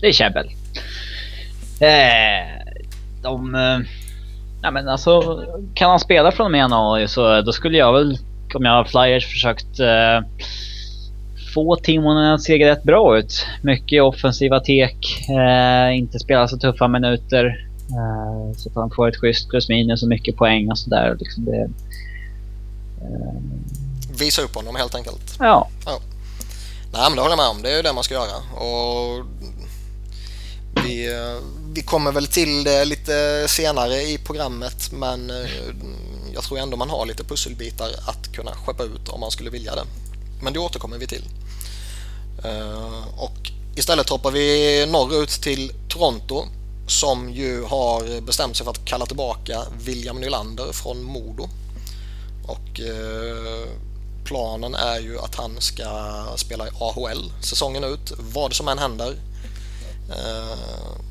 det 0.00 0.06
är 0.06 0.12
käbbel. 0.12 0.50
Eh, 1.80 2.74
de... 3.22 3.54
Eh, 3.54 3.78
nej 4.62 4.72
men 4.72 4.88
alltså, 4.88 5.44
kan 5.74 5.90
han 5.90 6.00
spela 6.00 6.32
från 6.32 6.44
och 6.44 6.50
med 6.50 6.58
januari 6.58 7.08
så 7.08 7.36
eh, 7.36 7.44
då 7.44 7.52
skulle 7.52 7.78
jag 7.78 7.92
väl, 7.92 8.18
om 8.54 8.64
jag 8.64 8.72
har 8.72 8.84
flyers, 8.84 9.26
försökt 9.26 9.80
eh, 9.80 10.20
få 11.54 11.76
Timonen 11.76 12.34
att 12.34 12.42
se 12.42 12.70
rätt 12.70 12.82
bra 12.82 13.18
ut. 13.18 13.46
Mycket 13.62 14.02
offensiva 14.02 14.60
tek, 14.60 15.28
eh, 15.28 15.96
inte 15.96 16.18
spela 16.18 16.48
så 16.48 16.58
tuffa 16.58 16.88
minuter. 16.88 17.67
Eh, 17.90 18.56
så 18.56 18.68
att 18.68 18.74
han 18.74 18.90
får 18.90 19.08
ett 19.08 19.16
schysst 19.16 19.48
plus 19.48 19.68
minus 19.68 20.02
och 20.02 20.08
mycket 20.08 20.36
poäng 20.36 20.70
och 20.70 20.78
sådär. 20.78 21.16
Liksom 21.20 21.44
det, 21.44 21.70
eh. 23.00 23.42
Visa 24.18 24.42
upp 24.42 24.54
honom 24.54 24.76
helt 24.76 24.94
enkelt. 24.94 25.36
Ja. 25.38 25.68
ja. 25.84 26.00
Nej 26.92 27.02
men 27.10 27.16
det 27.16 27.22
håller 27.22 27.36
jag 27.36 27.36
med 27.36 27.48
om. 27.48 27.62
Det 27.62 27.70
är 27.70 27.76
ju 27.76 27.82
det 27.82 27.92
man 27.92 28.04
ska 28.04 28.14
göra. 28.14 28.36
Och 28.64 29.26
vi, 30.84 31.12
eh, 31.12 31.38
vi 31.72 31.82
kommer 31.82 32.12
väl 32.12 32.26
till 32.26 32.64
det 32.64 32.84
lite 32.84 33.44
senare 33.48 34.02
i 34.02 34.18
programmet 34.18 34.92
men 34.92 35.32
jag 36.34 36.42
tror 36.42 36.58
ändå 36.58 36.76
man 36.76 36.90
har 36.90 37.06
lite 37.06 37.24
pusselbitar 37.24 37.88
att 38.06 38.32
kunna 38.32 38.50
skeppa 38.50 38.84
ut 38.84 39.08
om 39.08 39.20
man 39.20 39.30
skulle 39.30 39.50
vilja 39.50 39.74
det. 39.74 39.84
Men 40.42 40.52
det 40.52 40.58
återkommer 40.58 40.98
vi 40.98 41.06
till. 41.06 41.24
Och 43.16 43.50
istället 43.76 44.08
hoppar 44.08 44.30
vi 44.30 44.86
norrut 44.86 45.30
till 45.30 45.72
Toronto 45.88 46.44
som 46.88 47.30
ju 47.30 47.64
har 47.64 48.20
bestämt 48.20 48.56
sig 48.56 48.64
för 48.64 48.70
att 48.70 48.84
kalla 48.84 49.06
tillbaka 49.06 49.62
William 49.84 50.20
Nylander 50.20 50.72
från 50.72 51.02
Modo. 51.02 51.48
Och 52.46 52.80
eh, 52.80 53.68
planen 54.24 54.74
är 54.74 55.00
ju 55.00 55.18
att 55.18 55.34
han 55.34 55.60
ska 55.60 56.24
spela 56.36 56.66
i 56.66 56.70
AHL 56.80 57.32
säsongen 57.40 57.84
ut, 57.84 58.12
vad 58.18 58.52
som 58.52 58.68
än 58.68 58.78
händer. 58.78 59.14
Eh, 60.10 60.58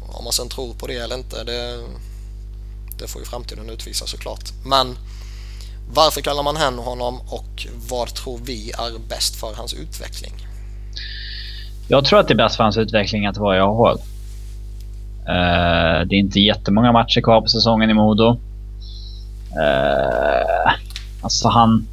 om 0.10 0.24
man 0.24 0.34
sen 0.34 0.50
tror 0.50 0.74
på 0.74 0.88
det 0.88 0.98
eller 0.98 1.16
inte, 1.16 1.44
det, 1.44 1.84
det 3.00 3.08
får 3.08 3.22
ju 3.22 3.26
framtiden 3.26 3.70
utvisa 3.70 4.06
såklart. 4.08 4.52
Men 4.66 4.98
varför 5.94 6.22
kallar 6.22 6.44
man 6.44 6.58
hem 6.58 6.78
honom 6.78 7.22
och 7.30 7.68
vad 7.90 8.16
tror 8.16 8.40
vi 8.44 8.72
är 8.72 9.00
bäst 9.10 9.36
för 9.36 9.54
hans 9.54 9.74
utveckling? 9.74 10.48
Jag 11.88 12.06
tror 12.06 12.20
att 12.20 12.28
det 12.28 12.34
är 12.34 12.38
bäst 12.38 12.56
för 12.56 12.64
hans 12.64 12.78
utveckling 12.78 13.26
att 13.26 13.38
vara 13.38 13.58
i 13.58 13.60
AHL. 13.60 14.00
Eh, 15.28 16.08
det 16.08 16.16
är 16.16 16.20
inte 16.20 16.40
jättemånga 16.40 16.92
matcher 16.92 17.22
kvar 17.22 17.42
på 17.42 17.48
säsongen 17.48 17.90
i 17.90 17.94
Modo. 17.94 18.40
Eh, 19.62 20.74
alltså 21.22 21.48
han 21.48 21.88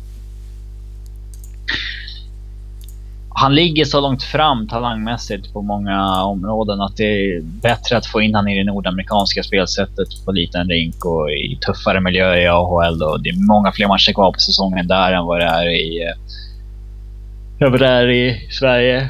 han 3.37 3.55
ligger 3.55 3.85
så 3.85 4.01
långt 4.01 4.23
fram 4.23 4.69
talangmässigt 4.69 5.53
på 5.53 5.63
många 5.63 6.23
områden 6.23 6.81
att 6.81 6.97
det 6.97 7.05
är 7.05 7.41
bättre 7.43 7.97
att 7.97 8.07
få 8.07 8.23
in 8.23 8.35
honom 8.35 8.49
i 8.49 8.59
det 8.59 8.65
nordamerikanska 8.65 9.43
spelsättet 9.43 10.09
på 10.25 10.33
liten 10.33 10.69
rink 10.69 11.05
och 11.05 11.31
i 11.31 11.59
tuffare 11.67 12.01
miljöer 12.01 12.37
i 12.37 12.47
AHL. 12.47 13.03
Och 13.03 13.23
det 13.23 13.29
är 13.29 13.47
många 13.47 13.73
fler 13.73 13.89
matcher 13.89 14.13
kvar 14.13 14.33
på 14.33 14.39
säsongen 14.39 14.87
där 14.87 15.13
än 15.13 15.25
vad 15.25 15.41
det 15.41 15.47
är 15.47 15.69
i, 15.69 16.03
eh, 16.03 17.67
över 17.67 17.79
där 17.79 18.07
det 18.07 18.15
i 18.15 18.49
Sverige. 18.51 19.09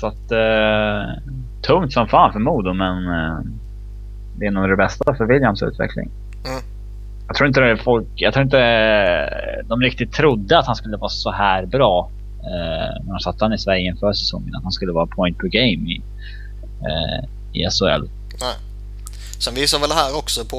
Så 0.00 0.06
att 0.06 0.32
tungt 1.62 1.92
som 1.92 2.08
fan 2.08 2.32
för 2.32 2.40
Modo 2.40 2.72
men 2.74 3.06
äh, 3.06 3.38
det 4.36 4.46
är 4.46 4.50
nog 4.50 4.68
det 4.68 4.76
bästa 4.76 5.14
för 5.14 5.24
Williams 5.24 5.62
utveckling. 5.62 6.10
Mm. 6.44 6.62
Jag 7.26 7.36
tror 7.36 7.48
inte 7.48 7.60
det 7.60 7.76
folk, 7.76 8.06
jag 8.14 8.34
tror 8.34 8.44
inte 8.44 8.58
de 9.64 9.80
riktigt 9.80 10.12
trodde 10.12 10.58
att 10.58 10.66
han 10.66 10.76
skulle 10.76 10.96
vara 10.96 11.10
så 11.10 11.30
här 11.30 11.66
bra 11.66 12.10
eh, 12.38 13.04
när 13.04 13.12
de 13.12 13.20
satte 13.20 13.44
han 13.44 13.52
i 13.52 13.58
Sverige 13.58 13.86
inför 13.86 14.12
säsongen 14.12 14.54
att 14.56 14.62
han 14.62 14.72
skulle 14.72 14.92
vara 14.92 15.06
point 15.06 15.38
per 15.38 15.48
game 15.48 15.90
i, 15.90 16.02
eh, 16.80 17.24
i 17.52 17.70
SHL. 17.70 18.08
Nej. 18.40 18.56
Sen 19.38 19.54
visar 19.54 19.78
väl 19.78 19.88
det 19.88 19.94
här 19.94 20.16
också 20.16 20.44
på 20.44 20.56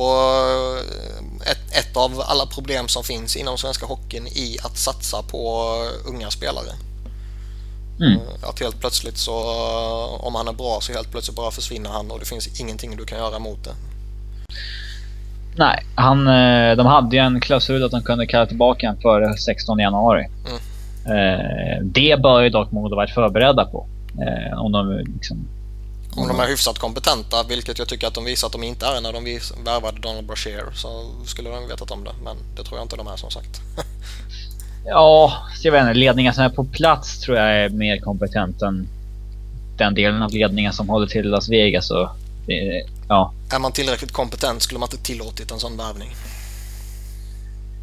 eh, 1.45 1.51
ett, 1.51 1.77
ett 1.79 1.97
av 1.97 2.21
alla 2.25 2.45
problem 2.45 2.87
som 2.87 3.03
finns 3.03 3.35
inom 3.35 3.57
svenska 3.57 3.85
hockeyn 3.85 4.27
i 4.27 4.57
att 4.63 4.77
satsa 4.77 5.21
på 5.21 5.73
unga 6.09 6.29
spelare. 6.29 6.73
Mm. 7.99 8.13
Eh, 8.13 8.49
att 8.49 8.59
helt 8.59 8.79
plötsligt 8.79 9.17
så, 9.17 9.31
eh, 9.31 10.25
om 10.25 10.35
han 10.35 10.47
är 10.47 10.53
bra 10.53 10.79
så 10.81 10.93
helt 10.93 11.11
plötsligt 11.11 11.37
bara 11.37 11.51
försvinner 11.51 11.89
han 11.89 12.11
och 12.11 12.19
det 12.19 12.25
finns 12.25 12.59
ingenting 12.59 12.97
du 12.97 13.05
kan 13.05 13.17
göra 13.17 13.39
mot 13.39 13.63
det. 13.63 13.75
Nej, 15.55 15.85
han, 15.95 16.25
de 16.77 16.85
hade 16.85 17.15
ju 17.15 17.21
en 17.21 17.41
klausul 17.41 17.83
att 17.83 17.91
de 17.91 18.01
kunde 18.01 18.25
kalla 18.25 18.45
tillbaka 18.45 18.87
honom 18.87 19.01
före 19.01 19.37
16 19.37 19.79
januari. 19.79 20.27
Mm. 20.47 20.59
Eh, 21.05 21.81
det 21.83 22.21
bör 22.21 22.41
ju 22.41 22.49
dock 22.49 22.71
Modo 22.71 22.95
varit 22.95 23.13
förberedda 23.13 23.65
på. 23.65 23.87
Eh, 24.21 24.61
om 24.61 24.71
de 24.71 24.97
liksom... 24.97 25.47
Om 26.15 26.27
de 26.27 26.39
är 26.39 26.47
hyfsat 26.47 26.79
kompetenta, 26.79 27.43
vilket 27.49 27.79
jag 27.79 27.87
tycker 27.87 28.07
att 28.07 28.13
de 28.13 28.25
visar 28.25 28.47
att 28.47 28.51
de 28.51 28.63
inte 28.63 28.85
är 28.85 29.01
när 29.01 29.13
de 29.13 29.23
värvade 29.65 29.99
Donald 29.99 30.27
Brashear, 30.27 30.71
så 30.73 30.87
skulle 31.25 31.49
de 31.49 31.67
vetat 31.67 31.91
om 31.91 32.03
det. 32.03 32.11
Men 32.23 32.37
det 32.55 32.63
tror 32.63 32.77
jag 32.77 32.85
inte 32.85 32.95
de 32.95 33.07
är 33.07 33.15
som 33.15 33.31
sagt. 33.31 33.61
ja, 34.85 35.33
jag 35.61 35.71
vet 35.71 35.81
inte. 35.81 35.93
Ledningen 35.93 36.33
som 36.33 36.43
är 36.43 36.49
på 36.49 36.63
plats 36.63 37.19
tror 37.19 37.37
jag 37.37 37.57
är 37.57 37.69
mer 37.69 37.97
kompetent 37.97 38.61
än 38.61 38.87
den 39.77 39.95
delen 39.95 40.21
av 40.21 40.31
ledningen 40.31 40.73
som 40.73 40.89
håller 40.89 41.07
till 41.07 41.29
Las 41.29 41.49
Vegas. 41.49 41.91
Och, 41.91 42.09
ja. 43.07 43.33
Är 43.51 43.59
man 43.59 43.71
tillräckligt 43.71 44.11
kompetent 44.11 44.61
skulle 44.61 44.79
man 44.79 44.89
inte 44.91 45.05
tillåtit 45.05 45.51
en 45.51 45.59
sån 45.59 45.77
värvning. 45.77 46.09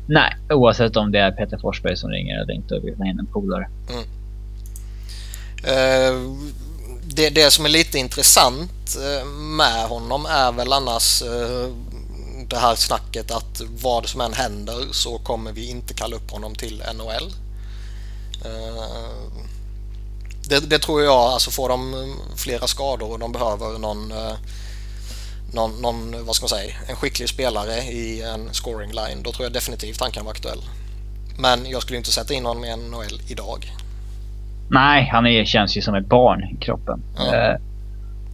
Nej, 0.06 0.36
oavsett 0.50 0.96
om 0.96 1.12
det 1.12 1.18
är 1.18 1.32
Peter 1.32 1.58
Forsberg 1.58 1.96
som 1.96 2.10
ringer 2.10 2.42
eller 2.42 2.52
inte 2.52 2.74
och 2.74 2.84
vill 2.84 2.96
ha 2.96 3.06
in 3.06 3.18
en 3.18 3.26
polare. 3.26 3.68
Mm. 3.88 4.04
Uh, 5.60 6.36
det, 7.04 7.30
det 7.30 7.50
som 7.50 7.64
är 7.64 7.68
lite 7.68 7.98
intressant 7.98 8.96
eh, 8.96 9.26
med 9.26 9.88
honom 9.88 10.26
är 10.26 10.52
väl 10.52 10.72
annars 10.72 11.22
uh, 11.22 11.74
det 12.50 12.58
här 12.58 12.74
snacket 12.74 13.30
att 13.30 13.60
vad 13.82 14.06
som 14.06 14.20
än 14.20 14.32
händer 14.32 14.86
så 14.92 15.18
kommer 15.18 15.52
vi 15.52 15.70
inte 15.70 15.94
kalla 15.94 16.16
upp 16.16 16.30
honom 16.30 16.54
till 16.54 16.82
NHL. 16.94 17.32
Uh, 18.46 19.44
det, 20.48 20.70
det, 20.70 20.78
tror 20.78 21.02
jag, 21.02 21.14
alltså 21.14 21.50
får 21.50 21.68
de 21.68 22.14
flera 22.36 22.66
skador 22.66 23.12
och 23.12 23.18
de 23.18 23.32
behöver 23.32 23.78
någon 23.78 24.12
någon, 25.52 25.82
någon, 25.82 26.26
vad 26.26 26.36
ska 26.36 26.42
man 26.42 26.48
säga, 26.48 26.74
en 26.88 26.96
skicklig 26.96 27.28
spelare 27.28 27.74
i 27.76 28.22
en 28.22 28.54
scoring 28.54 28.90
line, 28.90 29.22
då 29.22 29.32
tror 29.32 29.44
jag 29.44 29.52
definitivt 29.52 30.00
han 30.00 30.10
kan 30.10 30.24
vara 30.24 30.32
aktuell. 30.32 30.60
Men 31.38 31.70
jag 31.70 31.82
skulle 31.82 31.98
inte 31.98 32.12
sätta 32.12 32.34
in 32.34 32.46
honom 32.46 32.64
i 32.64 32.76
NHL 32.76 33.20
idag. 33.28 33.72
Nej, 34.70 35.08
han 35.12 35.26
är, 35.26 35.44
känns 35.44 35.76
ju 35.76 35.82
som 35.82 35.94
ett 35.94 36.06
barn 36.06 36.44
i 36.44 36.64
kroppen. 36.64 37.02
Ja. 37.16 37.58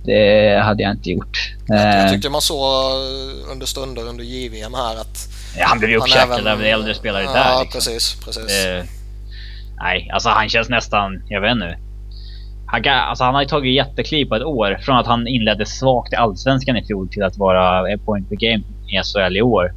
Eh, 0.09 0.57
det 0.57 0.63
hade 0.63 0.83
jag 0.83 0.93
inte 0.93 1.11
gjort. 1.11 1.55
Jag, 1.67 2.03
jag 2.03 2.13
tyckte 2.13 2.31
man 2.31 2.41
såg 2.41 2.61
under 3.53 3.67
stunder 3.67 4.09
under 4.09 4.25
JVM 4.25 4.75
här 4.75 5.01
att... 5.01 5.29
Ja, 5.59 5.65
han 5.67 5.79
blev 5.79 5.91
ju 5.91 5.97
uppkäkad 5.97 6.47
av 6.47 6.63
äldre 6.63 6.95
spelare 6.95 7.23
ja, 7.23 7.33
där. 7.33 7.51
Ja, 7.51 7.61
liksom. 7.63 7.79
precis. 7.79 8.17
precis. 8.25 8.67
Eh, 8.67 8.85
nej, 9.81 10.11
alltså 10.13 10.29
han 10.29 10.49
känns 10.49 10.69
nästan, 10.69 11.23
jag 11.29 11.41
vet 11.41 11.53
inte. 11.53 11.79
Han, 12.67 12.83
alltså 12.87 13.25
han 13.25 13.35
har 13.35 13.43
ju 13.43 13.49
tagit 13.49 13.75
jättekliv 13.75 14.27
på 14.27 14.35
ett 14.35 14.43
år. 14.43 14.79
Från 14.83 14.97
att 14.97 15.07
han 15.07 15.27
inledde 15.27 15.67
svagt 15.67 16.13
i 16.13 16.17
Allsvenskan 16.17 16.77
i 16.77 16.87
fjol 16.87 17.09
till 17.09 17.23
att 17.23 17.39
vara 17.39 17.99
point 17.99 18.29
per 18.29 18.37
game 18.37 18.65
i 18.89 19.03
SHL 19.03 19.37
i 19.37 19.43
år. 19.43 19.73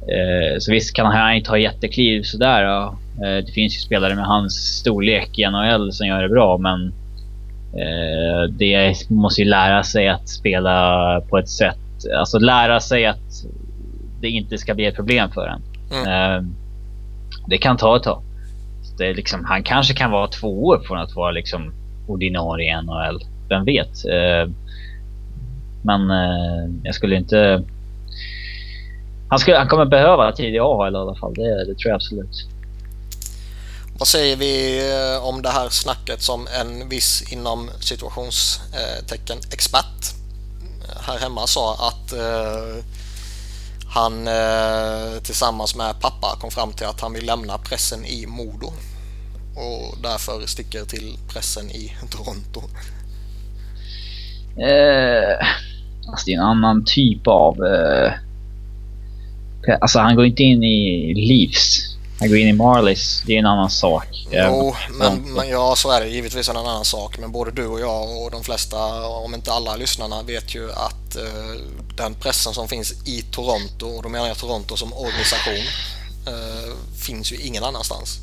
Eh, 0.00 0.58
så 0.58 0.72
visst 0.72 0.94
kan 0.96 1.06
han 1.06 1.36
ju 1.36 1.42
ta 1.42 1.58
jättekliv 1.58 2.22
sådär. 2.22 2.86
Eh, 3.24 3.44
det 3.46 3.52
finns 3.52 3.76
ju 3.76 3.80
spelare 3.80 4.14
med 4.14 4.24
hans 4.24 4.78
storlek 4.78 5.38
i 5.38 5.46
NHL 5.46 5.92
som 5.92 6.06
gör 6.06 6.22
det 6.22 6.28
bra 6.28 6.58
men 6.58 6.92
eh, 7.72 8.50
det 8.50 9.10
måste 9.10 9.42
ju 9.42 9.48
lära 9.48 9.82
sig 9.82 10.08
att 10.08 10.28
spela 10.28 11.20
på 11.20 11.38
ett 11.38 11.48
sätt, 11.48 11.78
alltså 12.18 12.38
lära 12.38 12.80
sig 12.80 13.06
att 13.06 13.44
det 14.20 14.28
inte 14.28 14.58
ska 14.58 14.74
bli 14.74 14.86
ett 14.86 14.96
problem 14.96 15.30
för 15.30 15.46
en. 15.46 15.62
Mm. 15.92 16.36
Eh, 16.36 16.44
det 17.46 17.58
kan 17.58 17.76
ta 17.76 17.96
ett 17.96 18.02
tag 18.02 18.22
det 19.00 19.12
liksom, 19.12 19.44
han 19.44 19.62
kanske 19.62 19.94
kan 19.94 20.10
vara 20.10 20.26
två 20.28 20.64
år 20.64 20.78
från 20.86 20.98
att 20.98 21.16
vara 21.16 21.30
liksom 21.30 21.72
ordinarie 22.06 22.78
i 22.78 22.82
NHL. 22.82 23.20
Vem 23.48 23.64
vet? 23.64 24.04
Eh, 24.04 24.50
Men 25.82 26.10
eh, 26.10 26.70
jag 26.82 26.94
skulle 26.94 27.16
inte... 27.16 27.62
Han, 29.28 29.38
skulle, 29.38 29.56
han 29.56 29.68
kommer 29.68 29.84
behöva 29.84 30.32
tid 30.32 30.54
i 30.54 30.58
AHL 30.58 30.94
i 30.94 30.96
alla 30.96 31.14
fall. 31.14 31.34
Det, 31.34 31.64
det 31.64 31.74
tror 31.74 31.88
jag 31.90 31.94
absolut. 31.94 32.48
Vad 34.00 34.08
säger 34.08 34.36
vi 34.36 34.78
eh, 34.90 35.26
om 35.26 35.42
det 35.42 35.48
här 35.48 35.68
snacket 35.68 36.22
som 36.22 36.46
en 36.60 36.88
viss 36.88 37.32
inom 37.32 37.70
situationstecken 37.80 39.38
eh, 39.38 39.52
expert 39.52 40.14
eh, 40.88 41.02
här 41.02 41.18
hemma 41.18 41.46
sa 41.46 41.74
att 41.74 42.12
han 43.94 44.28
tillsammans 45.22 45.74
med 45.76 46.00
pappa 46.00 46.36
kom 46.40 46.50
fram 46.50 46.72
till 46.72 46.86
att 46.86 47.00
han 47.00 47.12
vill 47.12 47.26
lämna 47.26 47.58
pressen 47.58 48.04
i 48.04 48.26
Modo 48.26 48.66
och 49.56 49.98
därför 50.02 50.46
sticker 50.46 50.84
till 50.84 51.18
pressen 51.28 51.70
i 51.70 51.92
Toronto. 52.10 52.60
Eh, 54.56 55.46
alltså 56.08 56.26
det 56.26 56.32
är 56.32 56.36
en 56.36 56.44
annan 56.44 56.84
typ 56.84 57.26
av... 57.26 57.64
Eh, 57.64 58.12
alltså 59.80 59.98
han 59.98 60.16
går 60.16 60.26
inte 60.26 60.42
in 60.42 60.62
i 60.64 61.14
Leafs. 61.14 61.89
Han 62.20 62.28
går 62.28 62.38
in 62.38 62.48
i 62.48 62.52
Marlies. 62.52 63.22
Det 63.26 63.34
är 63.34 63.38
en 63.38 63.46
annan 63.46 63.70
sak. 63.70 64.06
Jo, 64.30 64.76
men, 64.90 65.34
men 65.34 65.48
ja, 65.48 65.76
så 65.76 65.90
är 65.90 66.00
det 66.00 66.08
givetvis 66.08 66.48
en 66.48 66.56
annan 66.56 66.84
sak. 66.84 67.18
Men 67.18 67.32
både 67.32 67.50
du 67.50 67.66
och 67.66 67.80
jag 67.80 68.22
och 68.22 68.30
de 68.30 68.44
flesta, 68.44 69.06
om 69.08 69.34
inte 69.34 69.52
alla 69.52 69.76
lyssnarna, 69.76 70.22
vet 70.22 70.54
ju 70.54 70.72
att 70.72 71.16
eh, 71.16 71.62
den 71.96 72.14
pressen 72.14 72.54
som 72.54 72.68
finns 72.68 72.92
i 73.06 73.22
Toronto, 73.22 73.86
och 73.86 74.02
då 74.02 74.08
menar 74.08 74.28
jag 74.28 74.38
Toronto 74.38 74.76
som 74.76 74.92
organisation, 74.92 75.64
eh, 76.26 76.74
finns 77.06 77.32
ju 77.32 77.36
ingen 77.36 77.64
annanstans. 77.64 78.18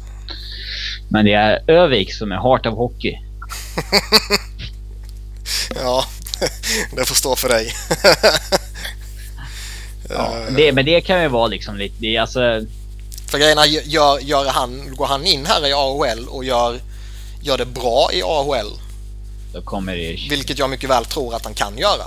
Men 1.10 1.26
det 1.26 1.34
är 1.34 1.72
Övik 1.72 2.14
som 2.14 2.32
är 2.32 2.36
heart 2.36 2.66
of 2.66 2.74
hockey. 2.74 3.18
ja, 5.76 6.06
det 6.96 7.06
får 7.06 7.16
stå 7.16 7.36
för 7.36 7.50
dig. 7.50 7.74
ja, 10.10 10.34
det, 10.58 10.72
men 10.72 10.86
det 10.86 11.02
kan 11.02 11.22
ju 11.22 11.28
vara 11.28 11.48
liksom 11.48 11.78
lite... 11.78 11.96
Det, 12.00 12.18
alltså... 12.18 12.66
För 13.28 13.38
grejerna, 13.38 13.66
gör, 13.66 14.20
gör 14.20 14.46
han, 14.46 14.96
går 14.96 15.06
han 15.06 15.26
in 15.26 15.46
här 15.46 15.68
i 15.68 15.74
AHL 15.74 16.28
och 16.28 16.44
gör, 16.44 16.82
gör 17.42 17.58
det 17.58 17.66
bra 17.66 18.10
i 18.14 18.24
AHL. 18.24 18.80
Då 19.54 19.62
kommer 19.62 19.96
det... 19.96 20.28
Vilket 20.30 20.60
jag 20.60 20.70
mycket 20.70 20.90
väl 20.90 21.06
tror 21.06 21.36
att 21.36 21.44
han 21.44 21.54
kan 21.54 21.78
göra. 21.78 22.04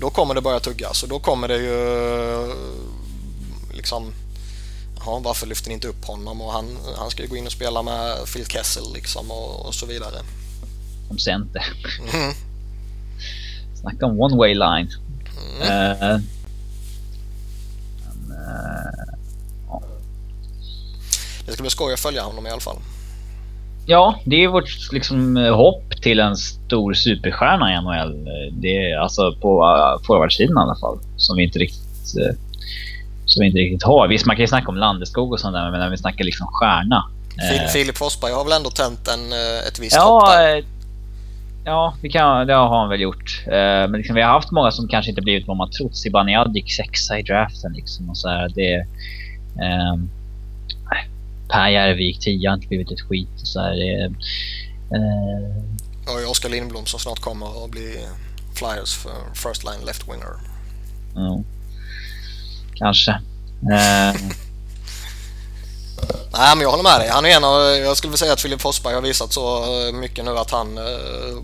Då 0.00 0.10
kommer 0.10 0.34
det 0.34 0.40
börja 0.40 0.60
tuggas 0.60 1.02
och 1.02 1.08
då 1.08 1.18
kommer 1.18 1.48
det 1.48 1.56
ju 1.56 2.54
liksom 3.74 4.12
ja, 5.06 5.20
varför 5.24 5.46
lyfter 5.46 5.68
ni 5.68 5.74
inte 5.74 5.88
upp 5.88 6.04
honom? 6.04 6.40
Och 6.40 6.52
han, 6.52 6.78
han 6.96 7.10
ska 7.10 7.22
ju 7.22 7.28
gå 7.28 7.36
in 7.36 7.46
och 7.46 7.52
spela 7.52 7.82
med 7.82 8.16
Phil 8.34 8.46
Kessel 8.46 8.92
liksom 8.94 9.30
och, 9.30 9.66
och 9.66 9.74
så 9.74 9.86
vidare. 9.86 10.20
Som 11.08 11.18
center. 11.18 11.64
Mm. 12.14 12.34
Snacka 13.80 14.06
om 14.06 14.20
one 14.20 14.36
way 14.36 14.54
line. 14.54 14.90
Mm. 15.62 15.92
Uh, 15.92 16.20
men, 18.28 18.36
uh. 18.38 19.13
Det 21.46 21.52
ska 21.52 21.62
bli 21.62 21.70
skoj 21.70 21.92
att 21.92 22.00
följa 22.00 22.22
honom 22.22 22.46
i 22.46 22.50
alla 22.50 22.60
fall. 22.60 22.76
Ja, 23.86 24.20
det 24.24 24.44
är 24.44 24.48
vårt 24.48 24.92
liksom, 24.92 25.36
hopp 25.36 26.02
till 26.02 26.20
en 26.20 26.36
stor 26.36 26.94
superstjärna 26.94 27.72
i 27.72 27.82
NHL. 27.82 28.24
Det 28.52 28.90
är 28.90 28.98
alltså 28.98 29.34
på 29.40 29.64
uh, 29.64 30.06
forwardsidan 30.06 30.56
i 30.56 30.60
alla 30.60 30.76
fall. 30.76 30.98
Som 31.16 31.36
vi 31.36 31.42
inte 31.42 31.58
riktigt 31.58 32.14
uh, 32.18 32.36
som 33.26 33.40
vi 33.40 33.46
inte 33.46 33.58
riktigt 33.58 33.82
har. 33.82 34.08
Visst, 34.08 34.26
man 34.26 34.36
kan 34.36 34.42
ju 34.42 34.46
snacka 34.46 34.68
om 34.68 34.76
Landeskog 34.76 35.32
och 35.32 35.40
sånt 35.40 35.54
där, 35.54 35.70
men 35.70 35.80
när 35.80 35.90
vi 35.90 35.96
snackar 35.96 36.24
liksom 36.24 36.46
stjärna. 36.46 37.10
Eh, 37.38 37.68
Filip 37.68 37.96
Forsberg 37.96 38.32
har 38.32 38.44
väl 38.44 38.52
ändå 38.52 38.70
tänt 38.70 39.08
en, 39.08 39.32
eh, 39.32 39.68
ett 39.68 39.78
visst 39.78 39.96
ja, 39.96 40.02
hopp 40.02 40.26
där? 40.26 40.56
Eh, 40.56 40.64
ja, 41.64 41.94
det, 42.02 42.08
kan, 42.08 42.46
det 42.46 42.54
har 42.54 42.78
han 42.78 42.88
väl 42.88 43.00
gjort. 43.00 43.42
Men 43.46 43.92
liksom, 43.92 44.14
vi 44.14 44.22
har 44.22 44.32
haft 44.32 44.50
många 44.50 44.70
som 44.70 44.88
kanske 44.88 45.10
inte 45.10 45.22
blivit 45.22 45.46
vad 45.46 45.56
man 45.56 45.70
trott. 45.70 45.96
Zibanejad 45.96 46.56
sexa 46.76 47.18
i 47.18 47.22
draften 47.22 47.72
liksom. 47.72 48.10
Och 48.10 48.16
så 48.16 48.28
här, 48.28 48.52
det, 48.54 48.74
eh, 49.64 49.94
per 51.48 51.68
Järvik 51.68 52.20
tia 52.20 52.50
har 52.50 52.56
inte 52.56 52.68
blivit 52.68 52.90
ett 52.90 53.00
skit. 53.00 53.28
Så 53.36 53.60
här, 53.60 54.04
eh, 54.04 54.10
och 56.06 56.30
Oskar 56.30 56.48
Lindblom 56.48 56.86
som 56.86 57.00
snart 57.00 57.20
kommer 57.20 57.64
att 57.64 57.70
bli 57.70 57.98
Flyers 58.54 58.94
för 58.94 59.34
first 59.34 59.64
line 59.64 59.86
left 59.86 60.08
winger. 60.08 60.34
Mm 61.16 61.44
kanske. 62.74 63.10
Eh. 63.10 64.14
Nej, 66.32 66.56
men 66.56 66.60
jag 66.60 66.70
håller 66.70 66.82
med 66.82 67.00
dig. 67.00 67.08
Han 67.08 67.24
är 67.24 67.28
en 67.28 67.44
av, 67.44 67.62
jag 67.62 67.96
skulle 67.96 68.10
vilja 68.10 68.18
säga 68.18 68.32
att 68.32 68.40
Filip 68.40 68.60
Forsberg 68.60 68.94
har 68.94 69.02
visat 69.02 69.32
så 69.32 69.64
mycket 69.94 70.24
nu 70.24 70.38
att 70.38 70.50
han 70.50 70.78
eh, 70.78 71.38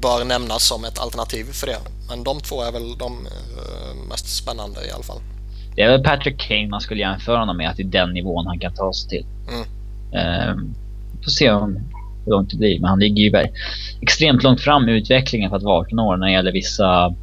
bör 0.00 0.24
nämnas 0.24 0.64
som 0.64 0.84
ett 0.84 0.98
alternativ 0.98 1.52
för 1.52 1.66
det. 1.66 1.78
Men 2.08 2.24
de 2.24 2.40
två 2.40 2.62
är 2.62 2.72
väl 2.72 2.98
de 2.98 3.26
eh, 3.26 3.94
mest 4.08 4.36
spännande 4.36 4.86
i 4.86 4.90
alla 4.90 5.02
fall. 5.02 5.20
Det 5.74 5.82
är 5.82 5.88
väl 5.90 6.02
Patrick 6.02 6.38
Kane 6.38 6.68
man 6.68 6.80
skulle 6.80 7.00
jämföra 7.00 7.38
honom 7.38 7.56
med, 7.56 7.70
att 7.70 7.76
det 7.76 7.82
är 7.82 7.86
den 7.86 8.10
nivån 8.10 8.46
han 8.46 8.58
kan 8.58 8.74
ta 8.74 8.92
sig 8.92 9.08
till. 9.08 9.26
Mm. 9.48 9.66
Eh, 10.12 10.54
får 11.24 11.30
se 11.30 11.50
om, 11.50 11.78
hur 12.24 12.30
långt 12.30 12.50
det 12.50 12.56
blir, 12.56 12.80
men 12.80 12.90
han 12.90 12.98
ligger 12.98 13.22
ju 13.22 13.48
extremt 14.00 14.42
långt 14.42 14.60
fram 14.60 14.88
i 14.88 14.92
utvecklingen 14.92 15.50
för 15.50 15.56
att 15.56 15.62
vara 15.62 15.80
18 15.80 15.98
år 15.98 16.16
när 16.16 16.26
det 16.26 16.32
gäller 16.32 16.52
vissa 16.52 17.14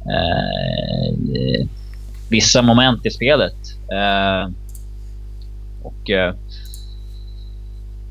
eh, 0.00 1.66
vissa 2.28 2.62
moment 2.62 3.06
i 3.06 3.10
spelet. 3.10 3.56
Eh, 3.92 4.50
och 5.82 6.10
eh, 6.10 6.34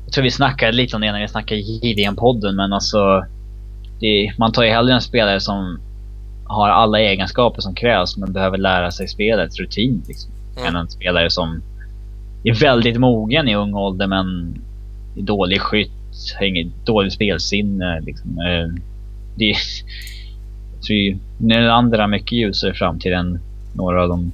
jag 0.04 0.12
tror 0.12 0.22
vi 0.22 0.30
snackade 0.30 0.72
lite 0.72 0.96
om 0.96 1.02
det 1.02 1.12
när 1.12 1.20
vi 1.20 1.28
snackade 1.28 1.60
JVM-podden, 1.60 2.52
men 2.52 2.72
alltså 2.72 3.24
det, 4.00 4.32
man 4.38 4.52
tar 4.52 4.62
ju 4.62 4.70
hellre 4.70 4.94
en 4.94 5.00
spelare 5.00 5.40
som 5.40 5.80
har 6.54 6.68
alla 6.68 7.00
egenskaper 7.00 7.62
som 7.62 7.74
krävs 7.74 8.16
men 8.16 8.32
behöver 8.32 8.58
lära 8.58 8.90
sig 8.90 9.08
spelets 9.08 9.58
rutin. 9.58 10.02
Liksom, 10.08 10.30
mm. 10.56 10.68
Än 10.68 10.76
en 10.76 10.90
spelare 10.90 11.30
som 11.30 11.62
är 12.44 12.54
väldigt 12.54 12.96
mogen 12.96 13.48
i 13.48 13.54
ung 13.54 13.74
ålder 13.74 14.06
men 14.06 14.58
är 15.16 15.22
dålig 15.22 15.60
skytt, 15.60 15.90
har 16.38 16.46
inget 16.46 16.86
dåligt 16.86 17.12
spelsinne. 17.12 18.00
Liksom. 18.00 18.38
Eh, 18.38 18.82
det, 19.36 19.56
jag 20.74 20.82
tror 20.86 20.98
ju 20.98 21.18
Nylander 21.38 21.98
har 21.98 22.08
mycket 22.08 22.32
ljusare 22.32 22.74
framtid 22.74 23.12
än 23.12 23.40
några 23.72 24.02
av 24.02 24.08
de 24.08 24.32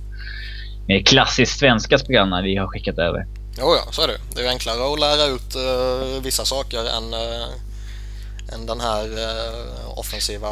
mer 0.87 1.03
klassiskt 1.03 1.59
svenska 1.59 1.99
spelarna 1.99 2.43
vi 2.43 2.57
har 2.57 2.67
skickat 2.67 2.99
över. 2.99 3.27
Jo, 3.59 3.67
ja, 3.67 3.93
så 3.93 4.03
är 4.03 4.09
det. 4.09 4.19
Det 4.35 4.47
är 4.47 4.49
enklare 4.49 4.93
att 4.93 5.01
lära 5.01 5.27
ut 5.27 5.57
uh, 5.57 6.23
vissa 6.23 6.45
saker 6.45 6.79
än, 6.79 7.15
uh, 7.15 8.55
än 8.55 8.67
den 8.67 8.81
här 8.81 9.05
uh, 9.05 9.99
offensiva, 9.99 10.49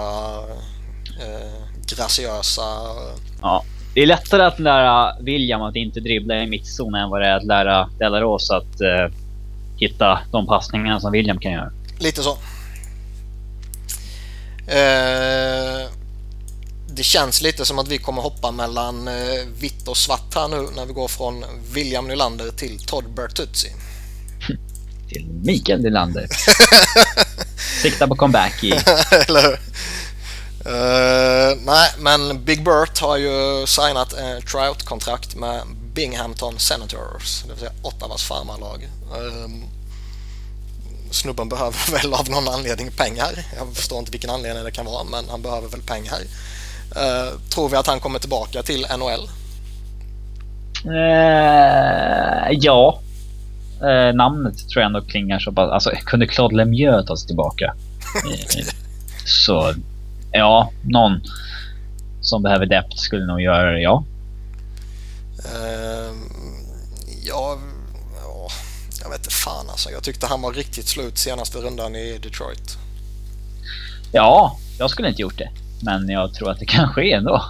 graciösa... 1.87 2.63
Ja, 3.43 3.65
det 3.95 4.03
är 4.03 4.07
lättare 4.07 4.43
att 4.43 4.59
lära 4.59 5.17
William 5.21 5.63
att 5.63 5.77
inte 5.77 6.01
dribbla 6.01 6.43
i 6.43 6.47
mittzon 6.47 6.95
än 6.95 7.11
vad 7.11 7.21
det 7.21 7.27
är 7.27 7.37
att 7.37 7.45
lära 7.45 7.91
Delaros 7.99 8.51
att 8.51 8.81
hitta 9.77 10.21
de 10.33 10.47
passningarna 10.47 11.01
som 11.01 11.13
William 11.13 11.39
kan 11.39 11.53
göra. 11.53 11.71
Lite 11.99 12.23
så 12.23 12.39
det 16.99 17.05
känns 17.05 17.43
lite 17.43 17.65
som 17.65 17.79
att 17.79 17.89
vi 17.89 17.99
kommer 17.99 18.23
hoppa 18.23 18.51
mellan 18.51 19.09
eh, 19.09 19.15
vitt 19.61 19.89
och 19.89 19.97
svart 19.97 20.35
här 20.35 20.49
nu 20.49 20.69
när 20.77 20.87
vi 20.87 20.93
går 20.93 21.09
från 21.09 21.45
William 21.73 22.09
Nylander 22.09 22.51
till 22.51 22.79
Todd 22.87 23.05
Bertuzzi. 23.17 23.69
till 25.09 25.27
Mikael 25.43 25.83
Nylander. 25.83 26.27
Sikta 27.83 28.09
på 28.09 28.17
comeback 28.17 28.65
i... 28.65 28.71
Eller 29.29 29.43
hur? 29.43 29.59
Uh, 30.69 31.57
nej, 31.67 31.91
men 31.99 32.45
Big 32.45 32.65
Bert 32.65 33.01
har 33.01 33.17
ju 33.17 33.67
signat 33.67 34.13
ett 34.13 34.47
tryout-kontrakt 34.47 35.37
med 35.37 35.61
Binghamton 35.95 36.59
Senators, 36.59 37.43
det 37.43 37.49
vill 37.49 37.59
säga 37.59 37.73
Ottawas 37.83 38.25
farmarlag. 38.25 38.89
Uh, 39.13 39.49
snubben 41.11 41.49
behöver 41.49 41.93
väl 42.03 42.15
av 42.15 42.31
någon 42.31 42.49
anledning 42.49 42.91
pengar. 42.91 43.45
Jag 43.57 43.75
förstår 43.75 43.99
inte 43.99 44.11
vilken 44.11 44.31
anledning 44.31 44.65
det 44.65 44.71
kan 44.71 44.87
vara, 44.87 45.05
men 45.05 45.25
han 45.31 45.43
behöver 45.43 45.69
väl 45.69 45.83
pengar. 45.83 46.19
Uh, 46.97 47.39
tror 47.51 47.69
vi 47.69 47.77
att 47.77 47.87
han 47.87 48.01
kommer 48.01 48.19
tillbaka 48.19 48.63
till 48.63 48.87
NHL? 48.99 49.29
Uh, 50.87 50.95
eh, 50.95 52.49
ja. 52.51 53.01
Uh, 53.83 54.15
namnet 54.15 54.69
tror 54.69 54.83
jag 54.83 54.87
ändå 54.87 55.01
klingar 55.01 55.39
så 55.39 55.53
pass... 55.53 55.71
Alltså, 55.71 55.91
kunde 56.05 56.27
Claude 56.27 56.57
Lemieux 56.57 57.07
ta 57.07 57.17
sig 57.17 57.27
tillbaka? 57.27 57.75
så 59.25 59.75
ja, 60.33 60.73
någon 60.83 61.21
som 62.21 62.43
behöver 62.43 62.67
dept 62.67 62.99
skulle 62.99 63.27
nog 63.27 63.41
göra 63.41 63.73
det, 63.73 63.81
ja. 63.81 64.05
ja, 67.25 67.59
jag 69.03 69.11
vet 69.11 69.19
inte 69.19 69.31
fan 69.35 69.71
alltså. 69.71 69.91
Jag 69.91 70.03
tyckte 70.03 70.27
han 70.27 70.43
var 70.43 70.53
riktigt 70.53 70.89
slut 70.89 71.19
senaste 71.19 71.59
rundan 71.59 71.97
i 71.97 72.19
Detroit. 72.19 72.79
Ja, 74.13 74.59
jag 74.79 74.91
skulle 74.91 75.09
inte 75.09 75.23
gjort 75.23 75.39
det. 75.39 75.51
Men 75.83 76.09
jag 76.09 76.35
tror 76.35 76.51
att 76.51 76.59
det 76.59 76.67
kan 76.77 76.89
ske 76.89 77.13
ändå. 77.13 77.45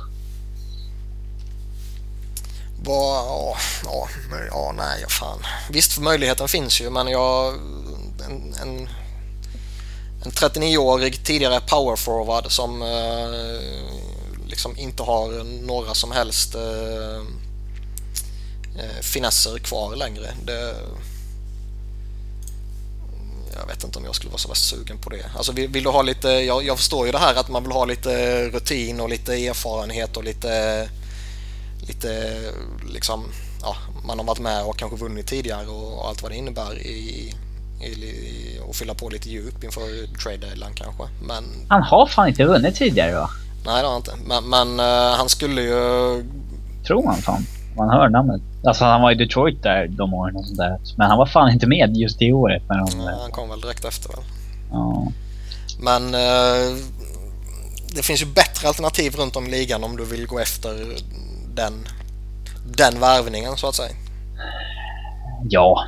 Vad, 2.85 3.27
ja, 3.27 3.57
ja, 3.85 4.09
ja, 4.51 4.75
nej, 4.77 5.05
fan. 5.09 5.39
Visst, 5.71 5.99
möjligheten 5.99 6.49
finns 6.49 6.81
ju, 6.81 6.91
men 6.91 7.09
jag... 7.09 7.55
En, 8.27 8.55
en 8.63 8.89
39-årig 10.31 11.25
tidigare 11.25 11.61
powerforward 11.61 12.53
som 12.53 12.83
eh, 12.83 13.89
liksom 14.49 14.77
inte 14.77 15.03
har 15.03 15.45
några 15.67 15.95
som 15.95 16.13
helst 16.13 16.55
eh, 16.55 17.17
eh, 18.79 19.01
finesser 19.03 19.59
kvar 19.59 19.97
längre. 19.97 20.31
Det, 20.45 20.75
jag 23.61 23.67
vet 23.67 23.85
inte 23.85 23.99
om 23.99 24.05
jag 24.05 24.15
skulle 24.15 24.31
vara 24.31 24.39
så 24.39 24.49
värst 24.49 24.69
sugen 24.69 24.99
på 24.99 25.11
det. 25.11 25.31
Alltså 25.37 25.53
vill, 25.53 25.69
vill 25.69 25.85
du 25.85 25.91
ha 25.91 26.03
lite, 26.03 26.29
jag, 26.29 26.65
jag, 26.65 26.77
förstår 26.77 27.07
ju 27.07 27.13
det 27.13 27.19
här 27.19 27.35
att 27.35 27.49
man 27.49 27.63
vill 27.63 27.73
ha 27.73 27.85
lite 27.85 28.45
rutin 28.49 29.01
och 29.01 29.09
lite 29.09 29.35
erfarenhet 29.35 30.17
och 30.17 30.25
lite, 30.25 30.91
lite 31.81 32.41
liksom, 32.89 33.25
ja, 33.63 33.77
man 34.05 34.19
har 34.19 34.27
varit 34.27 34.41
med 34.41 34.65
och 34.65 34.77
kanske 34.77 34.97
vunnit 34.97 35.27
tidigare 35.27 35.67
och, 35.67 35.99
och 35.99 36.09
allt 36.09 36.23
vad 36.23 36.33
det 36.33 36.37
innebär 36.37 36.79
i, 36.79 37.35
i, 37.81 38.61
och 38.69 38.75
fylla 38.75 38.95
på 38.95 39.09
lite 39.09 39.29
djup 39.31 39.65
inför 39.65 40.17
trade 40.23 40.37
deadline 40.37 40.75
kanske. 40.75 41.03
Men... 41.23 41.45
Han 41.69 41.83
har 41.83 42.07
fan 42.07 42.29
inte 42.29 42.45
vunnit 42.45 42.75
tidigare 42.75 43.15
va? 43.15 43.31
Nej 43.67 43.83
det 43.83 43.89
har 43.89 43.93
han 43.93 43.97
inte. 43.97 44.13
Men, 44.27 44.49
men 44.49 44.81
uh, 44.81 45.17
han 45.17 45.29
skulle 45.29 45.63
ju... 45.63 46.25
Tror 46.87 47.03
man 47.03 47.17
fan. 47.17 47.47
Man 47.77 47.91
hör 47.91 48.09
namnet. 48.09 48.43
Alltså 48.65 48.85
han 48.85 49.03
var 49.03 49.11
i 49.11 49.15
Detroit 49.15 49.63
där 49.63 49.89
de 49.89 50.15
åren 50.15 50.37
och 50.37 50.47
sånt 50.47 50.59
där. 50.59 50.79
Men 50.97 51.09
han 51.09 51.19
var 51.19 51.27
fan 51.27 51.53
inte 51.53 51.67
med 51.67 51.97
just 51.97 52.19
det 52.19 52.33
året. 52.33 52.63
Men 52.69 52.79
de, 52.79 53.01
ja, 53.01 53.19
han 53.23 53.31
kom 53.31 53.49
väl 53.49 53.61
direkt 53.61 53.85
efter 53.85 54.09
väl. 54.09 54.25
Ja. 54.71 55.13
Men 55.81 56.15
uh, 56.15 56.79
det 57.95 58.03
finns 58.03 58.23
ju 58.23 58.27
bättre 58.27 58.69
alternativ 58.69 59.15
runt 59.17 59.37
om 59.37 59.47
i 59.47 59.51
ligan 59.51 59.85
om 59.85 59.97
du 59.97 60.05
vill 60.05 60.27
gå 60.27 60.39
efter 60.39 60.87
den, 61.55 61.73
den 62.77 63.01
värvningen 63.01 63.57
så 63.57 63.69
att 63.69 63.75
säga. 63.75 63.97
Ja, 65.49 65.87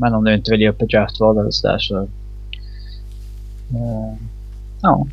men 0.00 0.14
om 0.14 0.24
du 0.24 0.34
inte 0.34 0.50
vill 0.50 0.60
ge 0.60 0.68
upp 0.68 0.82
ett 0.82 0.90
draftval 0.90 1.38
eller 1.38 1.50
sådär 1.50 1.78
så... 1.78 2.00
Uh, 3.72 4.14
ja. 4.82 5.06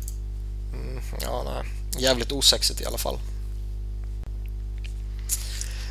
Mm, 0.72 1.02
ja, 1.22 1.42
nej. 1.44 1.72
Jävligt 2.02 2.32
osexigt 2.32 2.80
i 2.80 2.86
alla 2.86 2.98
fall. 2.98 3.14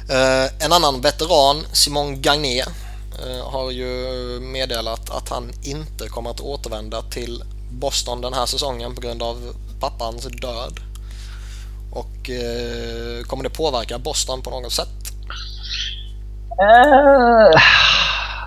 Uh, 0.10 0.66
en 0.66 0.72
annan 0.72 1.02
veteran, 1.02 1.64
Simon 1.72 2.22
Gagné, 2.22 2.62
uh, 2.62 3.44
har 3.44 3.72
ju 3.72 3.90
meddelat 4.42 5.10
att 5.10 5.30
han 5.30 5.52
inte 5.64 6.08
kommer 6.08 6.30
att 6.30 6.42
återvända 6.42 7.02
till 7.02 7.44
Boston 7.72 8.22
den 8.22 8.34
här 8.34 8.46
säsongen 8.46 8.96
på 8.96 9.02
grund 9.02 9.24
av 9.24 9.38
pappans 9.80 10.24
död. 10.24 10.80
Och 11.92 12.30
uh, 12.30 13.24
kommer 13.24 13.44
det 13.44 13.50
påverka 13.50 14.00
Boston 14.00 14.42
på 14.42 14.50
något 14.50 14.74
sätt? 14.74 14.90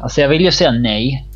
Alltså 0.02 0.20
jag 0.20 0.28
vill 0.28 0.40
ju 0.42 0.52
säga 0.52 0.72
nej. 0.72 1.26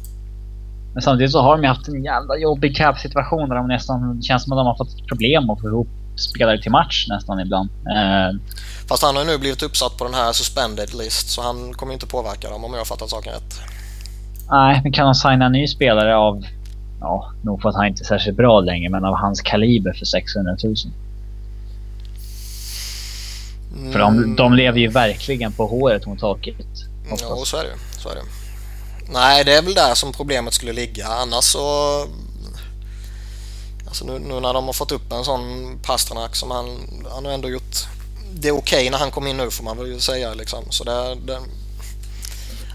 Men 0.94 1.02
samtidigt 1.02 1.32
så 1.32 1.40
har 1.40 1.56
de 1.56 1.62
ju 1.62 1.68
haft 1.68 1.88
en 1.88 2.04
jävla 2.04 2.36
jobbig 2.36 2.76
cap-situation 2.76 3.48
där 3.48 3.56
de 3.56 3.68
nästan 3.68 4.22
känns 4.22 4.44
som 4.44 4.52
att 4.52 4.58
de 4.58 4.66
har 4.66 4.76
fått 4.76 5.06
problem 5.08 5.50
att 5.50 5.60
få 5.60 5.68
ihop 5.68 5.88
spelare 6.16 6.62
till 6.62 6.70
match 6.70 7.06
nästan 7.08 7.40
ibland. 7.40 7.70
Eh, 7.70 8.40
Fast 8.88 9.02
han 9.02 9.16
har 9.16 9.24
nu 9.24 9.38
blivit 9.38 9.62
uppsatt 9.62 9.96
på 9.98 10.04
den 10.04 10.14
här 10.14 10.32
suspended 10.32 10.94
list 10.94 11.28
så 11.28 11.42
han 11.42 11.72
kommer 11.72 11.92
inte 11.92 12.06
påverka 12.06 12.50
dem 12.50 12.64
om 12.64 12.72
jag 12.72 12.80
har 12.80 12.84
fattat 12.84 13.10
saken 13.10 13.32
rätt. 13.32 13.60
Nej, 14.50 14.80
men 14.82 14.92
kan 14.92 15.04
de 15.04 15.14
signa 15.14 15.46
en 15.46 15.52
ny 15.52 15.66
spelare 15.66 16.16
av, 16.16 16.44
ja, 17.00 17.32
nog 17.42 17.62
för 17.62 17.68
att 17.68 17.74
han 17.74 17.86
inte 17.86 18.02
är 18.02 18.04
särskilt 18.04 18.36
bra 18.36 18.60
längre, 18.60 18.90
men 18.90 19.04
av 19.04 19.14
hans 19.14 19.40
kaliber 19.40 19.92
för 19.92 20.04
600 20.04 20.56
000? 20.64 20.74
Mm. 23.76 23.92
För 23.92 23.98
de, 23.98 24.36
de 24.36 24.52
lever 24.52 24.78
ju 24.78 24.88
verkligen 24.88 25.52
på 25.52 25.66
håret 25.66 26.06
mot 26.06 26.18
taket. 26.18 26.66
Ja, 27.10 27.16
så 27.44 27.56
är 27.56 27.62
det. 27.62 28.00
Så 28.00 28.08
är 28.08 28.14
det. 28.14 28.43
Nej, 29.08 29.44
det 29.44 29.52
är 29.52 29.62
väl 29.62 29.74
där 29.74 29.94
som 29.94 30.12
problemet 30.12 30.54
skulle 30.54 30.72
ligga. 30.72 31.06
Annars 31.06 31.44
så... 31.44 32.06
Alltså 33.86 34.04
nu, 34.04 34.18
nu 34.18 34.40
när 34.40 34.54
de 34.54 34.66
har 34.66 34.72
fått 34.72 34.92
upp 34.92 35.12
en 35.12 35.24
sån 35.24 35.78
Pasternak 35.82 36.36
som 36.36 36.50
han, 36.50 36.78
han 37.12 37.24
har 37.24 37.32
ändå 37.32 37.48
gjort... 37.48 37.86
Det 38.34 38.48
är 38.48 38.52
okej 38.52 38.78
okay 38.78 38.90
när 38.90 38.98
han 38.98 39.10
kom 39.10 39.26
in 39.26 39.36
nu 39.36 39.50
får 39.50 39.64
man 39.64 39.78
väl 39.78 40.00
säga 40.00 40.34
liksom. 40.34 40.64
Så 40.70 40.84
det, 40.84 41.14
det, 41.14 41.40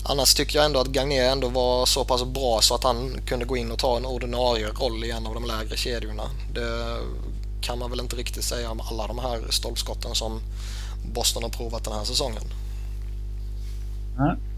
annars 0.04 0.34
tycker 0.34 0.58
jag 0.58 0.66
ändå 0.66 0.80
att 0.80 0.88
Gagné 0.88 1.20
ändå 1.20 1.48
var 1.48 1.86
så 1.86 2.06
pass 2.06 2.24
bra 2.24 2.62
så 2.62 2.76
att 2.76 2.84
han 2.84 3.22
kunde 3.26 3.46
gå 3.46 3.58
in 3.58 3.72
och 3.72 3.80
ta 3.80 3.98
en 3.98 4.06
ordinarie 4.06 4.68
roll 4.68 5.04
i 5.04 5.12
en 5.12 5.28
av 5.28 5.34
de 5.34 5.46
lägre 5.46 5.78
kedjorna. 5.78 6.24
Det 6.54 6.98
kan 7.62 7.80
man 7.80 7.90
väl 7.90 8.00
inte 8.00 8.16
riktigt 8.16 8.44
säga 8.44 8.72
om 8.72 8.82
alla 8.82 9.08
de 9.08 9.20
här 9.20 9.42
stolpskotten 9.50 10.16
som 10.16 10.42
Boston 11.14 11.44
har 11.44 11.50
provat 11.50 11.84
den 11.84 11.94
här 11.94 12.04
säsongen. 12.04 12.44
Mm. 14.18 14.49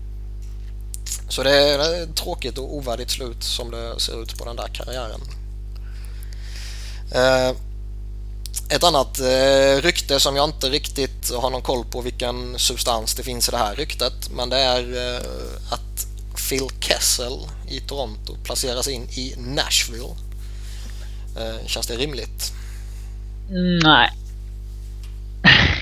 Så 1.32 1.44
det 1.44 1.52
är 1.52 2.04
ett 2.04 2.16
tråkigt 2.16 2.58
och 2.58 2.76
ovärdigt 2.76 3.12
slut 3.12 3.44
som 3.44 3.72
det 3.72 4.00
ser 4.00 4.24
ut 4.24 4.38
på 4.38 4.46
den 4.46 4.56
där 4.56 4.68
karriären. 4.68 5.22
Eh, 7.12 7.56
ett 8.70 8.84
annat 8.84 9.20
eh, 9.20 9.82
rykte 9.82 10.20
som 10.20 10.36
jag 10.36 10.50
inte 10.50 10.70
riktigt 10.70 11.32
har 11.32 11.50
någon 11.50 11.62
koll 11.62 11.86
på 11.86 12.02
vilken 12.02 12.60
substans 12.60 13.16
det 13.16 13.24
finns 13.24 13.48
i 13.48 13.52
det 13.52 13.58
här 13.58 13.76
ryktet 13.76 14.30
men 14.32 14.50
det 14.50 14.58
är 14.58 15.16
eh, 15.16 15.22
att 15.74 16.08
Phil 16.50 16.70
Kessel 16.80 17.40
i 17.68 17.80
Toronto 17.80 18.36
placeras 18.44 18.88
in 18.88 19.10
i 19.10 19.36
Nashville. 19.38 20.16
Känns 21.66 21.88
det 21.88 21.96
rimligt? 21.96 22.54
Nej. 23.84 24.10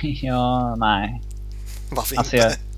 ja, 0.22 0.76
nej. 0.76 1.22
Varför 1.92 2.16
alltså, 2.16 2.36
inte? 2.36 2.48
Jag 2.48 2.69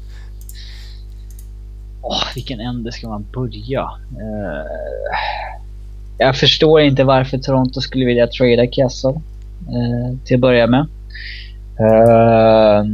vilken 2.35 2.59
ände 2.59 2.91
ska 2.91 3.09
man 3.09 3.25
börja? 3.33 3.81
Uh, 3.81 4.65
jag 6.17 6.35
förstår 6.35 6.81
inte 6.81 7.03
varför 7.03 7.37
Toronto 7.37 7.81
skulle 7.81 8.05
vilja 8.05 8.27
trada 8.27 8.67
Kessel 8.71 9.11
uh, 9.11 10.17
till 10.25 10.35
att 10.35 10.41
börja 10.41 10.67
med. 10.67 10.87
Uh, 11.79 12.85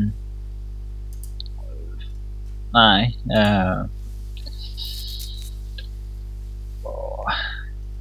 nej. 2.73 3.17
Eh, 3.36 3.86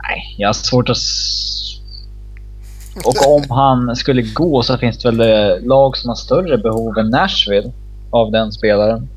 nej, 0.02 0.34
jag 0.38 0.48
har 0.48 0.52
svårt 0.52 0.88
att... 0.88 0.96
Och 3.04 3.34
om 3.34 3.50
han 3.50 3.96
skulle 3.96 4.22
gå 4.22 4.62
så 4.62 4.78
finns 4.78 4.98
det 4.98 5.10
väl 5.10 5.64
lag 5.66 5.96
som 5.96 6.08
har 6.08 6.16
större 6.16 6.58
behov 6.58 6.98
än 6.98 7.10
Nashville 7.10 7.72
av 8.10 8.30
den 8.30 8.52
spelaren. 8.52 9.08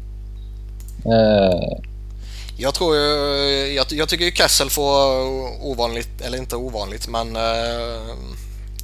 Uh, 1.06 1.89
jag 2.60 2.74
tror 2.74 2.96
jag, 2.96 3.92
jag 3.92 4.10
tycker 4.10 4.26
ju 4.26 4.32
Kessel 4.32 4.70
får 4.70 4.86
ovanligt, 5.66 6.22
eller 6.22 6.38
inte 6.38 6.56
ovanligt, 6.56 7.08
men 7.08 7.36
uh, 7.36 8.16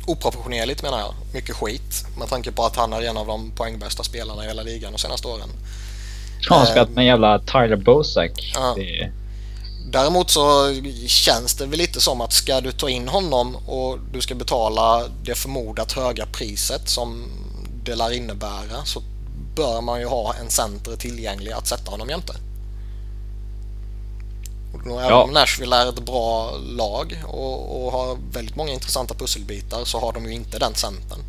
oproportionerligt 0.06 0.84
menar 0.84 1.00
jag. 1.00 1.14
Mycket 1.34 1.56
skit 1.56 2.06
med 2.18 2.30
tanke 2.30 2.52
på 2.52 2.66
att 2.66 2.76
han 2.76 2.94
är 2.94 3.02
en 3.02 3.18
av 3.18 3.28
de 3.28 3.52
poängbästa 3.52 4.04
spelarna 4.04 4.44
i 4.44 4.48
hela 4.48 4.64
ligan 4.64 4.92
de 4.92 4.98
senaste 4.98 5.28
åren. 5.28 5.50
Han 6.50 6.60
har 6.60 6.66
spelat 6.66 6.90
med 6.90 7.06
jävla 7.06 7.40
Tyler 7.40 7.76
Bosak. 7.76 8.52
Ja. 8.54 8.74
Det... 8.78 9.12
Däremot 9.92 10.30
så 10.30 10.76
känns 11.08 11.54
det 11.54 11.66
väl 11.66 11.80
lite 11.80 12.02
som 12.02 12.22
att 12.22 12.34
ska 12.34 12.62
du 12.62 12.72
ta 12.72 12.90
in 12.90 13.08
honom 13.08 13.56
och 13.56 14.00
du 14.14 14.22
ska 14.22 14.36
betala 14.36 15.04
det 15.24 15.36
förmodat 15.36 15.92
höga 15.92 16.26
priset 16.26 16.90
som 16.90 17.26
det 17.84 17.96
lär 17.96 18.12
innebära 18.12 18.86
så 18.86 19.02
bör 19.56 19.82
man 19.82 20.00
ju 20.00 20.06
ha 20.06 20.34
en 20.34 20.50
center 20.50 20.96
tillgänglig 20.96 21.52
att 21.52 21.68
sätta 21.68 21.92
honom 21.92 22.10
jämte. 22.10 22.34
Och 24.86 25.02
även 25.02 25.14
om 25.14 25.32
Nashville 25.32 25.76
är 25.76 25.90
ett 25.90 26.06
bra 26.06 26.58
lag 26.58 27.24
och, 27.28 27.86
och, 27.86 27.92
har 27.92 28.18
väldigt 28.32 28.56
många 28.56 28.72
intressanta 28.72 29.14
pusselbitar 29.14 29.86
så 29.86 30.00
har 30.00 30.14
de 30.14 30.26
ju 30.26 30.34
inte 30.34 30.60
den 30.60 30.76
centern. 30.76 31.20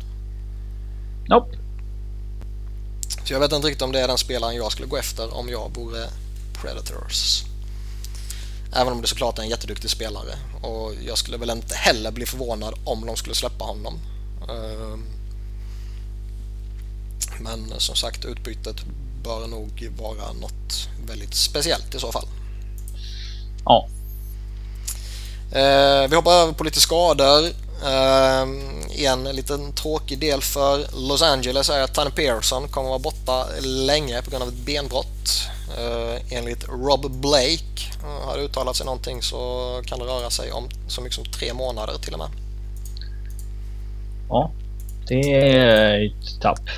Nope. 1.29 1.57
Så 3.25 3.33
jag 3.33 3.39
vet 3.39 3.51
inte 3.51 3.67
riktigt 3.67 3.81
om 3.81 3.91
det 3.91 3.99
är 3.99 4.07
den 4.07 4.17
spelaren 4.17 4.55
jag 4.55 4.71
skulle 4.71 4.87
gå 4.87 4.97
efter 4.97 5.33
om 5.33 5.49
jag 5.49 5.71
vore 5.75 6.07
Predators. 6.61 7.43
Även 8.73 8.93
om 8.93 9.01
det 9.01 9.07
såklart 9.07 9.39
är 9.39 9.43
en 9.43 9.49
jätteduktig 9.49 9.89
spelare 9.89 10.35
och 10.61 10.93
jag 11.05 11.17
skulle 11.17 11.37
väl 11.37 11.49
inte 11.49 11.75
heller 11.75 12.11
bli 12.11 12.25
förvånad 12.25 12.73
om 12.83 13.05
de 13.05 13.15
skulle 13.15 13.35
släppa 13.35 13.65
honom. 13.65 13.99
Ehm, 14.49 15.05
men 17.39 17.79
som 17.79 17.95
sagt 17.95 18.25
utbytet 18.25 18.75
bör 19.23 19.47
nog 19.47 19.91
vara 19.97 20.33
något 20.33 20.89
väldigt 21.07 21.33
speciellt 21.33 21.95
i 21.95 21.99
så 21.99 22.11
fall. 22.11 22.27
Ja. 23.67 23.87
Eh, 25.51 26.09
vi 26.09 26.15
hoppar 26.15 26.31
över 26.31 26.53
på 26.53 26.63
lite 26.63 26.79
skador. 26.79 27.45
Eh, 27.85 28.41
en 29.05 29.23
liten 29.23 29.73
tråkig 29.73 30.19
del 30.19 30.41
för 30.41 30.85
Los 31.07 31.21
Angeles 31.21 31.69
är 31.69 31.81
att 31.81 31.93
Tanner 31.93 32.11
Pearson 32.11 32.67
kommer 32.67 32.89
vara 32.89 32.99
borta 32.99 33.45
länge 33.61 34.21
på 34.21 34.29
grund 34.29 34.43
av 34.43 34.49
ett 34.49 34.65
benbrott. 34.65 35.47
Eh, 35.77 36.37
enligt 36.37 36.67
Rob 36.67 37.11
Blake 37.11 37.63
har 38.25 38.37
det 38.37 38.43
uttalat 38.43 38.75
sig 38.75 38.85
någonting 38.85 39.21
så 39.21 39.81
kan 39.85 39.99
det 39.99 40.05
röra 40.05 40.29
sig 40.29 40.51
om 40.51 40.69
så 40.87 41.01
mycket 41.01 41.15
som 41.15 41.25
tre 41.25 41.53
månader 41.53 41.97
till 41.97 42.13
och 42.13 42.19
med. 42.19 42.29
Ja, 44.29 44.51
det 45.07 45.33
är 45.33 46.05
ett 46.05 46.41
tapp. 46.41 46.69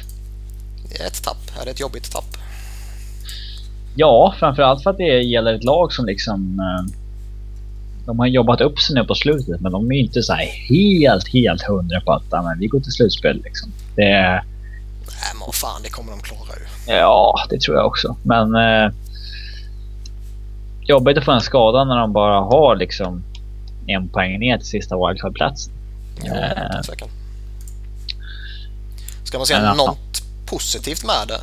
Det 0.89 1.01
är 1.01 1.07
ett 1.07 1.23
tapp. 1.23 1.59
Är 1.61 1.65
det 1.65 1.71
ett 1.71 1.79
jobbigt 1.79 2.11
tapp? 2.11 2.37
Ja, 3.95 4.35
framförallt 4.39 4.83
för 4.83 4.89
att 4.89 4.97
det 4.97 5.21
gäller 5.21 5.53
ett 5.53 5.63
lag 5.63 5.93
som 5.93 6.05
liksom... 6.05 6.59
Eh, 6.59 6.93
de 8.05 8.19
har 8.19 8.27
jobbat 8.27 8.61
upp 8.61 8.79
sig 8.79 8.95
nu 8.95 9.03
på 9.03 9.15
slutet 9.15 9.61
men 9.61 9.71
de 9.71 9.91
är 9.91 9.95
inte 9.95 10.23
så 10.23 10.33
helt, 10.69 11.27
helt 11.33 11.61
hundra 11.61 12.01
på 12.01 12.11
att 12.11 12.23
ja, 12.31 12.53
vi 12.59 12.67
går 12.67 12.79
till 12.79 12.91
slutspel. 12.91 13.41
Liksom. 13.43 13.71
Det, 13.95 14.03
Nej 15.07 15.33
men 15.39 15.53
fan, 15.53 15.81
det 15.83 15.89
kommer 15.89 16.11
de 16.11 16.19
klara 16.19 16.49
ju. 16.59 16.93
Ja, 16.93 17.35
det 17.49 17.61
tror 17.61 17.77
jag 17.77 17.85
också. 17.85 18.15
Men 18.23 18.55
eh, 18.55 18.91
jobbigt 20.81 21.17
att 21.17 21.25
få 21.25 21.31
en 21.31 21.41
skada 21.41 21.83
när 21.83 21.97
de 21.97 22.13
bara 22.13 22.39
har 22.39 22.75
liksom 22.75 23.23
en 23.87 24.09
poäng 24.09 24.39
ner 24.39 24.57
till 24.57 24.67
sista 24.67 24.95
wildcard-platsen. 24.95 25.73
Ja, 26.23 26.33
Eh. 26.35 26.81
säkert. 26.81 27.09
Ska 29.23 29.37
man 29.37 29.47
säga 29.47 29.61
Men, 29.61 29.77
något 29.77 30.21
positivt 30.45 31.05
med 31.05 31.27
det 31.27 31.39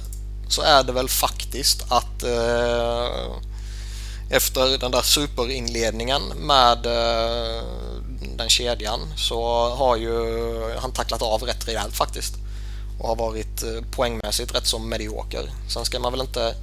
så 0.48 0.62
är 0.62 0.82
det 0.82 0.92
väl 0.92 1.08
faktiskt 1.08 1.84
att 1.88 2.22
eh, 2.22 3.26
efter 4.30 4.78
den 4.78 4.90
där 4.90 5.02
superinledningen 5.02 6.22
med 6.36 6.86
eh, 6.86 7.62
den 8.36 8.48
kedjan 8.48 9.00
så 9.16 9.68
har 9.68 9.96
ju 9.96 10.14
han 10.78 10.92
tacklat 10.92 11.22
av 11.22 11.42
rätt 11.42 11.68
rejält 11.68 11.94
faktiskt 11.94 12.34
och 12.98 13.08
har 13.08 13.16
varit 13.16 13.62
eh, 13.62 13.82
poängmässigt 13.90 14.54
rätt 14.54 14.66
så 14.66 14.78
medioker. 14.78 15.50
Sen 15.68 15.84
ska 15.84 15.98
man 15.98 16.12
väl 16.12 16.20
inte 16.20 16.54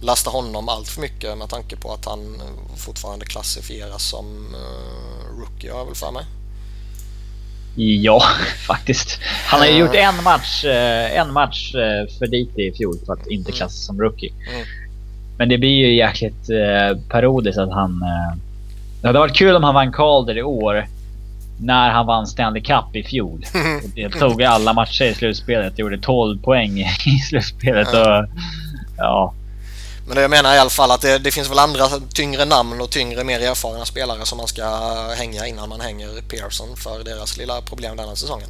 lasta 0.00 0.30
honom 0.30 0.68
allt 0.68 0.88
för 0.88 1.00
mycket 1.00 1.38
med 1.38 1.48
tanke 1.48 1.76
på 1.76 1.92
att 1.92 2.04
han 2.04 2.42
fortfarande 2.76 3.26
klassifieras 3.26 4.02
som 4.02 4.54
eh, 4.54 5.40
rookie 5.40 5.72
har 5.72 5.78
jag 5.78 5.86
väl 5.86 5.94
för 5.94 6.10
mig. 6.10 6.24
Ja, 7.74 8.22
faktiskt. 8.66 9.20
Han 9.46 9.60
har 9.60 9.66
ju 9.66 9.78
gjort 9.78 9.94
en 9.94 10.24
match, 10.24 10.64
eh, 10.64 11.18
en 11.18 11.32
match 11.32 11.74
eh, 11.74 12.18
för 12.18 12.26
lite 12.26 12.62
i 12.62 12.72
fjol 12.72 12.96
för 13.06 13.12
att 13.12 13.26
inte 13.26 13.52
klassas 13.52 13.86
som 13.86 14.00
rookie. 14.00 14.32
Mm. 14.52 14.66
Men 15.38 15.48
det 15.48 15.58
blir 15.58 15.86
ju 15.86 15.96
jäkligt 15.96 16.50
eh, 16.50 16.98
parodiskt 17.08 17.58
att 17.58 17.72
han... 17.72 18.04
Det 19.00 19.06
hade 19.06 19.18
varit 19.18 19.36
kul 19.36 19.56
om 19.56 19.64
han 19.64 19.74
vann 19.74 19.92
Calder 19.92 20.38
i 20.38 20.42
år. 20.42 20.86
När 21.60 21.90
han 21.90 22.06
vann 22.06 22.26
Stanley 22.26 22.62
Cup 22.62 22.96
i 22.96 23.02
fjol. 23.02 23.44
Och 23.84 23.90
deltog 23.90 24.42
i 24.42 24.44
alla 24.44 24.72
matcher 24.72 25.04
i 25.04 25.14
slutspelet. 25.14 25.78
Gjorde 25.78 25.98
12 25.98 26.42
poäng 26.42 26.78
i 27.06 27.18
slutspelet. 27.18 27.88
Och, 27.88 28.26
ja, 28.96 29.34
Men 30.08 30.14
det 30.14 30.22
jag 30.22 30.30
menar 30.30 30.54
i 30.54 30.58
alla 30.58 30.70
fall 30.70 30.90
att 30.90 31.00
det, 31.00 31.18
det 31.18 31.30
finns 31.30 31.50
väl 31.50 31.58
andra 31.58 31.88
tyngre 32.14 32.44
namn 32.44 32.80
och 32.80 32.90
tyngre, 32.90 33.24
mer 33.24 33.40
erfarna 33.40 33.84
spelare 33.84 34.26
som 34.26 34.38
man 34.38 34.48
ska 34.48 34.64
hänga 35.16 35.46
innan 35.46 35.68
man 35.68 35.80
hänger 35.80 36.22
Pearson 36.28 36.76
för 36.76 37.04
deras 37.04 37.36
lilla 37.36 37.62
problem 37.62 37.96
denna 37.96 38.16
säsongen. 38.16 38.48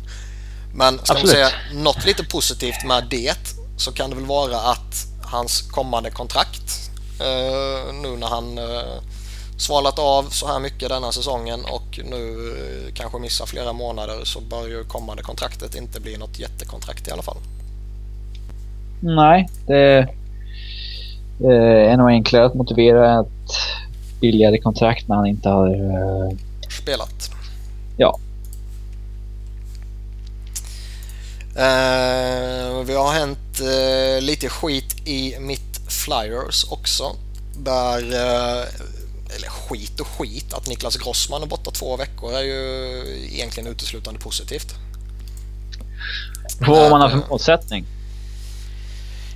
Men 0.74 0.98
ska 0.98 1.12
man 1.12 1.22
Absolut. 1.22 1.30
säga 1.30 1.48
något 1.72 2.04
lite 2.04 2.24
positivt 2.24 2.84
med 2.84 3.06
det 3.10 3.56
så 3.76 3.92
kan 3.92 4.10
det 4.10 4.16
väl 4.16 4.24
vara 4.26 4.56
att 4.56 5.06
hans 5.22 5.62
kommande 5.62 6.10
kontrakt 6.10 6.90
eh, 7.20 7.94
nu 7.94 8.16
när 8.16 8.26
han 8.26 8.58
eh, 8.58 9.02
svalat 9.58 9.98
av 9.98 10.22
så 10.30 10.46
här 10.46 10.60
mycket 10.60 10.88
denna 10.88 11.12
säsongen 11.12 11.64
och 11.64 12.00
nu 12.04 12.54
eh, 12.88 12.94
kanske 12.94 13.18
missar 13.18 13.46
flera 13.46 13.72
månader 13.72 14.20
så 14.24 14.40
bör 14.40 14.68
ju 14.68 14.84
kommande 14.84 15.22
kontraktet 15.22 15.74
inte 15.74 16.00
bli 16.00 16.16
något 16.16 16.38
jättekontrakt 16.38 17.08
i 17.08 17.10
alla 17.10 17.22
fall. 17.22 17.38
nej. 19.00 19.48
Det 19.66 20.08
eh, 21.40 21.92
är 21.92 21.96
nog 21.96 22.08
enklare 22.08 22.46
att 22.46 22.54
motivera 22.54 23.20
ett 23.20 23.26
billigare 24.20 24.58
kontrakt 24.58 25.08
när 25.08 25.16
han 25.16 25.26
inte 25.26 25.48
har... 25.48 25.68
Eh, 25.68 26.36
spelat. 26.68 27.30
Ja. 27.96 28.18
Eh, 31.54 32.84
vi 32.84 32.94
har 32.94 33.12
hänt 33.12 33.60
eh, 33.60 34.22
lite 34.22 34.48
skit 34.48 35.08
i 35.08 35.36
mitt 35.40 35.80
Flyers 35.88 36.64
också. 36.70 37.16
Där, 37.56 37.98
eh, 37.98 38.64
eller 39.36 39.48
skit 39.48 40.00
och 40.00 40.06
skit, 40.06 40.52
att 40.52 40.68
Niklas 40.68 40.96
Grossman 40.96 41.42
är 41.42 41.46
borta 41.46 41.70
två 41.70 41.96
veckor 41.96 42.32
är 42.32 42.42
ju 42.42 43.02
egentligen 43.32 43.70
uteslutande 43.70 44.20
positivt. 44.20 44.74
vad 46.60 46.90
man 46.90 47.00
har 47.00 47.08
för 47.08 47.22
målsättning. 47.30 47.86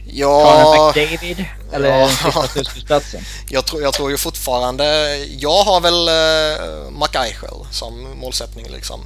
Connor 0.05 0.15
Ja, 0.15 0.93
McDavid 0.97 1.45
eller 1.73 1.99
Ja. 2.01 2.09
sista 2.09 2.47
slutspelsplatsen? 2.49 3.21
jag 3.49 3.65
tror, 3.67 3.83
jag 3.83 3.95
tror 3.95 4.11
ju 4.11 4.17
fortfarande, 4.17 5.17
jag 5.39 5.63
har 5.63 5.81
väl 5.81 6.09
eh, 6.09 6.91
McEichel 6.91 7.67
som 7.71 8.07
målsättning 8.19 8.67
liksom. 8.71 9.01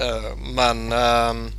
Eh, 0.00 0.36
men 0.54 0.92
eh, 0.92 1.50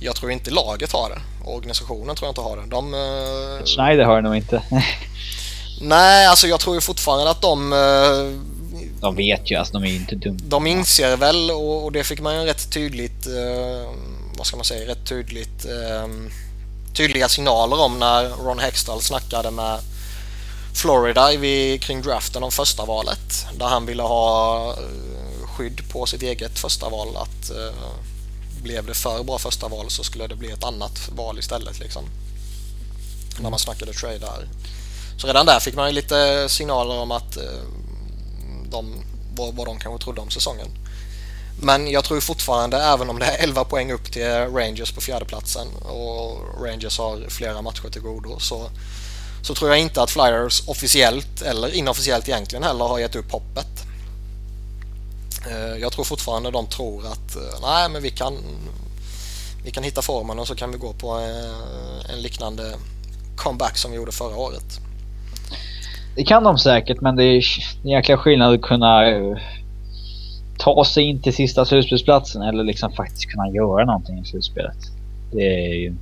jag 0.00 0.16
tror 0.16 0.30
inte 0.32 0.50
laget 0.50 0.92
har 0.92 1.10
det. 1.10 1.20
Organisationen 1.50 2.16
tror 2.16 2.26
jag 2.26 2.30
inte 2.30 2.40
har 2.40 2.56
det. 2.56 2.66
De, 2.66 2.94
eh, 2.94 3.64
Schneider 3.64 4.04
har 4.04 4.16
det 4.16 4.22
nog 4.22 4.36
inte. 4.36 4.62
Nej, 5.80 6.26
alltså 6.26 6.46
jag 6.46 6.60
tror 6.60 6.74
ju 6.74 6.80
fortfarande 6.80 7.30
att 7.30 7.42
de, 7.42 7.72
eh, 7.72 8.40
De 9.00 9.16
vet 9.16 9.50
ju, 9.50 9.56
alltså 9.56 9.72
de 9.72 9.84
är 9.84 9.88
ju 9.88 9.96
inte 9.96 10.14
dumma. 10.14 10.38
de 10.44 10.66
inser 10.66 11.16
väl 11.16 11.50
och 11.50 11.84
och 11.84 11.92
det 11.92 12.04
fick 12.04 12.20
man 12.20 12.34
ju 12.40 12.46
rätt 12.46 12.72
tydligt, 12.72 13.26
vad 14.36 14.46
ska 14.46 14.56
man 14.56 14.64
säga, 14.64 14.88
rätt 14.90 15.08
tydligt 15.08 15.64
eh, 15.64 16.08
tydliga 16.94 17.28
signaler 17.28 17.80
om 17.80 17.98
när 17.98 18.28
Ron 18.28 18.58
Hextall 18.58 19.02
snackade 19.02 19.50
med 19.50 19.80
Florida 20.74 21.36
vid, 21.36 21.82
kring 21.82 22.02
draften 22.02 22.42
om 22.42 22.50
första 22.50 22.84
valet 22.84 23.46
där 23.58 23.66
han 23.66 23.86
ville 23.86 24.02
ha 24.02 24.70
eh, 24.70 25.46
skydd 25.46 25.80
på 25.88 26.06
sitt 26.06 26.22
eget 26.22 26.58
första 26.58 26.88
val 26.88 27.16
att 27.16 27.50
eh, 27.50 27.74
blev 28.62 28.86
det 28.86 28.94
för 28.94 29.22
bra 29.22 29.38
första 29.38 29.68
val 29.68 29.90
så 29.90 30.04
skulle 30.04 30.26
det 30.26 30.36
bli 30.36 30.50
ett 30.50 30.64
annat 30.64 31.08
val 31.16 31.38
istället 31.38 31.80
liksom. 31.80 32.04
När 33.40 33.50
man 33.50 33.58
snackade 33.58 33.92
trade 33.92 34.18
där. 34.18 34.48
Så 35.18 35.26
redan 35.26 35.46
där 35.46 35.60
fick 35.60 35.74
man 35.74 35.88
ju 35.88 35.94
lite 35.94 36.48
signaler 36.48 36.98
om 36.98 37.10
att 37.10 37.36
eh, 37.36 37.42
de, 38.70 39.04
vad, 39.36 39.54
vad 39.54 39.66
de 39.66 39.78
kanske 39.78 40.04
trodde 40.04 40.20
om 40.20 40.30
säsongen. 40.30 40.68
Men 41.62 41.90
jag 41.90 42.04
tror 42.04 42.20
fortfarande, 42.20 42.76
även 42.76 43.10
om 43.10 43.18
det 43.18 43.26
är 43.26 43.42
11 43.44 43.64
poäng 43.64 43.92
upp 43.92 44.12
till 44.12 44.28
Rangers 44.28 44.92
på 44.92 45.00
fjärdeplatsen 45.00 45.66
och 45.82 46.64
Rangers 46.64 46.98
har 46.98 47.28
flera 47.28 47.62
matcher 47.62 47.88
till 47.90 48.02
godo 48.02 48.38
så, 48.38 48.70
så 49.42 49.54
tror 49.54 49.70
jag 49.70 49.80
inte 49.80 50.02
att 50.02 50.10
Flyers 50.10 50.68
officiellt 50.68 51.42
eller 51.42 51.74
inofficiellt 51.74 52.28
egentligen 52.28 52.62
heller 52.62 52.84
har 52.84 52.98
gett 52.98 53.16
upp 53.16 53.32
hoppet. 53.32 53.84
Eh, 55.50 55.76
jag 55.80 55.92
tror 55.92 56.04
fortfarande 56.04 56.50
de 56.50 56.66
tror 56.66 57.06
att 57.06 57.36
eh, 57.36 57.60
nej 57.62 57.88
men 57.88 58.02
vi 58.02 58.10
kan 58.10 58.38
vi 59.64 59.70
kan 59.70 59.82
hitta 59.82 60.02
formen 60.02 60.38
och 60.38 60.46
så 60.46 60.54
kan 60.54 60.72
vi 60.72 60.78
gå 60.78 60.92
på 60.92 61.18
eh, 61.18 62.14
en 62.14 62.22
liknande 62.22 62.74
comeback 63.36 63.76
som 63.76 63.90
vi 63.90 63.96
gjorde 63.96 64.12
förra 64.12 64.36
året. 64.36 64.80
Det 66.16 66.24
kan 66.24 66.44
de 66.44 66.58
säkert, 66.58 67.00
men 67.00 67.16
det 67.16 67.24
är 67.24 67.34
en 67.82 67.90
jäkla 67.90 68.16
skillnad 68.16 68.54
att 68.54 68.62
kunna 68.62 69.04
ta 70.58 70.84
sig 70.84 71.04
in 71.04 71.22
till 71.22 71.34
sista 71.34 71.64
slutspelsplatsen 71.64 72.42
eller 72.42 72.64
liksom 72.64 72.92
faktiskt 72.92 73.26
kunna 73.26 73.48
göra 73.48 73.84
någonting 73.84 74.18
i 74.18 74.24
slutspelet. 74.24 74.76
Det 75.32 75.66
är 75.70 75.74
ju... 75.74 75.94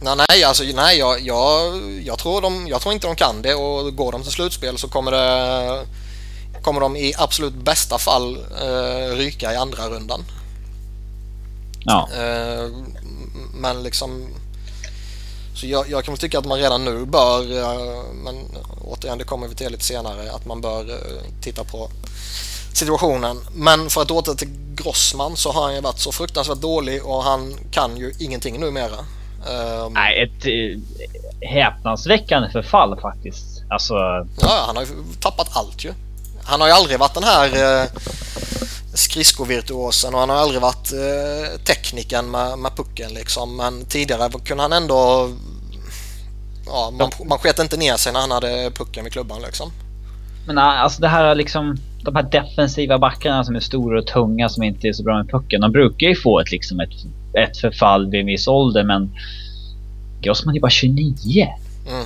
Nej, 0.00 0.16
nej, 0.28 0.44
alltså, 0.44 0.64
nej 0.74 0.98
jag, 0.98 1.20
jag, 1.20 1.80
jag, 2.04 2.18
tror 2.18 2.40
de, 2.40 2.68
jag 2.68 2.80
tror 2.80 2.94
inte 2.94 3.06
de 3.06 3.16
kan 3.16 3.42
det 3.42 3.54
och 3.54 3.96
går 3.96 4.12
de 4.12 4.22
till 4.22 4.32
slutspel 4.32 4.78
så 4.78 4.88
kommer, 4.88 5.10
det, 5.10 5.86
kommer 6.62 6.80
de 6.80 6.96
i 6.96 7.12
absolut 7.18 7.54
bästa 7.54 7.98
fall 7.98 8.36
eh, 8.36 9.16
ryka 9.16 9.52
i 9.52 9.56
andra 9.56 9.88
rundan. 9.88 10.24
Ja. 11.84 12.08
Eh, 12.16 12.68
men 13.54 13.82
liksom 13.82 14.26
så 15.54 15.66
jag, 15.66 15.90
jag 15.90 16.04
kan 16.04 16.14
väl 16.14 16.20
tycka 16.20 16.38
att 16.38 16.44
man 16.44 16.58
redan 16.58 16.84
nu 16.84 17.04
bör, 17.04 17.58
eh, 17.58 18.02
men 18.24 18.36
återigen 18.80 19.18
det 19.18 19.24
kommer 19.24 19.48
vi 19.48 19.54
till 19.54 19.72
lite 19.72 19.84
senare, 19.84 20.32
att 20.32 20.46
man 20.46 20.60
bör 20.60 20.98
titta 21.42 21.64
på 21.64 21.90
situationen. 22.76 23.36
Men 23.54 23.90
för 23.90 24.02
att 24.02 24.10
åter 24.10 24.34
till 24.34 24.48
Grossman 24.74 25.36
så 25.36 25.52
har 25.52 25.62
han 25.62 25.74
ju 25.74 25.80
varit 25.80 25.98
så 25.98 26.12
fruktansvärt 26.12 26.60
dålig 26.60 27.06
och 27.06 27.22
han 27.22 27.54
kan 27.70 27.96
ju 27.96 28.12
ingenting 28.18 28.60
numera. 28.60 28.98
Um, 29.50 29.92
Nej, 29.92 30.22
ett 30.22 30.46
eh, 30.46 31.48
häpnadsväckande 31.48 32.50
förfall 32.50 33.00
faktiskt. 33.00 33.62
Alltså, 33.70 33.94
Ja, 34.40 34.64
han 34.66 34.76
har 34.76 34.82
ju 34.82 34.88
tappat 35.20 35.56
allt 35.56 35.84
ju. 35.84 35.92
Han 36.44 36.60
har 36.60 36.68
ju 36.68 36.74
aldrig 36.74 36.98
varit 36.98 37.14
den 37.14 37.24
här 37.24 37.80
eh, 37.82 37.88
skridskovirtuosen 38.94 40.14
och 40.14 40.20
han 40.20 40.28
har 40.28 40.36
aldrig 40.36 40.60
varit 40.60 40.92
eh, 40.92 41.60
tekniken 41.64 42.30
med, 42.30 42.58
med 42.58 42.76
pucken 42.76 43.14
liksom. 43.14 43.56
Men 43.56 43.84
tidigare 43.84 44.30
kunde 44.44 44.62
han 44.62 44.72
ändå... 44.72 45.30
Ja, 46.66 46.90
man, 46.98 47.10
man 47.28 47.38
sket 47.38 47.58
inte 47.58 47.76
ner 47.76 47.96
sig 47.96 48.12
när 48.12 48.20
han 48.20 48.30
hade 48.30 48.70
pucken 48.70 49.04
vid 49.04 49.12
klubban 49.12 49.42
liksom. 49.42 49.72
men 50.46 50.58
alltså 50.58 51.00
det 51.00 51.08
här 51.08 51.34
liksom... 51.34 51.76
De 52.02 52.16
här 52.16 52.22
defensiva 52.22 52.98
backarna 52.98 53.44
som 53.44 53.56
är 53.56 53.60
stora 53.60 53.98
och 53.98 54.06
tunga 54.06 54.48
som 54.48 54.62
inte 54.62 54.88
är 54.88 54.92
så 54.92 55.02
bra 55.02 55.16
med 55.16 55.30
pucken. 55.30 55.60
De 55.60 55.72
brukar 55.72 56.06
ju 56.06 56.16
få 56.16 56.40
ett, 56.40 56.50
liksom 56.50 56.80
ett, 56.80 56.90
ett 57.38 57.56
förfall 57.56 58.10
vid 58.10 58.20
en 58.20 58.26
viss 58.26 58.48
ålder 58.48 58.84
men... 58.84 59.10
Grossman 60.22 60.56
är 60.56 60.60
bara 60.60 60.70
29. 60.70 61.48
Mm. 61.88 62.04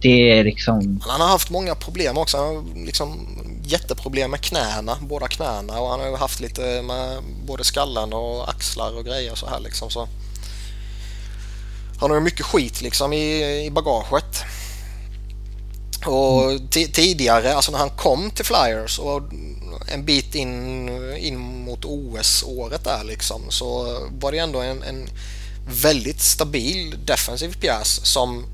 Det 0.00 0.38
är 0.38 0.44
liksom... 0.44 1.00
Han 1.02 1.20
har 1.20 1.28
haft 1.28 1.50
många 1.50 1.74
problem 1.74 2.18
också. 2.18 2.36
Han 2.36 2.46
har 2.46 2.84
liksom 2.86 3.26
jätteproblem 3.64 4.30
med 4.30 4.40
knäna, 4.40 4.96
båda 5.00 5.28
knäna 5.28 5.80
och 5.80 5.88
han 5.88 6.00
har 6.00 6.16
haft 6.16 6.40
lite 6.40 6.82
med 6.82 7.22
både 7.46 7.64
skallen 7.64 8.12
och 8.12 8.48
axlar 8.48 8.98
och 8.98 9.04
grejer 9.04 9.34
så 9.34 9.46
här 9.46 9.60
liksom. 9.60 9.90
Så 9.90 10.08
han 12.00 12.10
har 12.10 12.16
ju 12.16 12.24
mycket 12.24 12.46
skit 12.46 12.82
liksom 12.82 13.12
i, 13.12 13.66
i 13.66 13.70
bagaget. 13.70 14.44
Och 16.06 16.50
ti- 16.50 16.92
tidigare, 16.92 17.54
alltså 17.54 17.72
när 17.72 17.78
han 17.78 17.90
kom 17.90 18.30
till 18.30 18.44
Flyers 18.44 18.98
och 18.98 19.22
en 19.88 20.04
bit 20.04 20.34
in, 20.34 20.88
in 21.16 21.38
mot 21.38 21.84
OS-året 21.84 22.84
där 22.84 23.04
liksom 23.04 23.42
så 23.48 23.98
var 24.20 24.32
det 24.32 24.38
ändå 24.38 24.60
en, 24.60 24.82
en 24.82 25.08
väldigt 25.82 26.20
stabil 26.20 26.96
defensiv 27.04 27.56
pjäs 27.60 28.06
som 28.06 28.46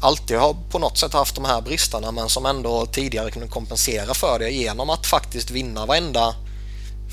alltid 0.00 0.36
har 0.36 0.56
på 0.70 0.78
något 0.78 0.98
sätt 0.98 1.12
haft 1.12 1.34
de 1.34 1.44
här 1.44 1.60
bristerna 1.60 2.12
men 2.12 2.28
som 2.28 2.46
ändå 2.46 2.86
tidigare 2.86 3.30
kunde 3.30 3.48
kompensera 3.48 4.14
för 4.14 4.38
det 4.38 4.50
genom 4.50 4.90
att 4.90 5.06
faktiskt 5.06 5.50
vinna 5.50 5.86
varenda 5.86 6.34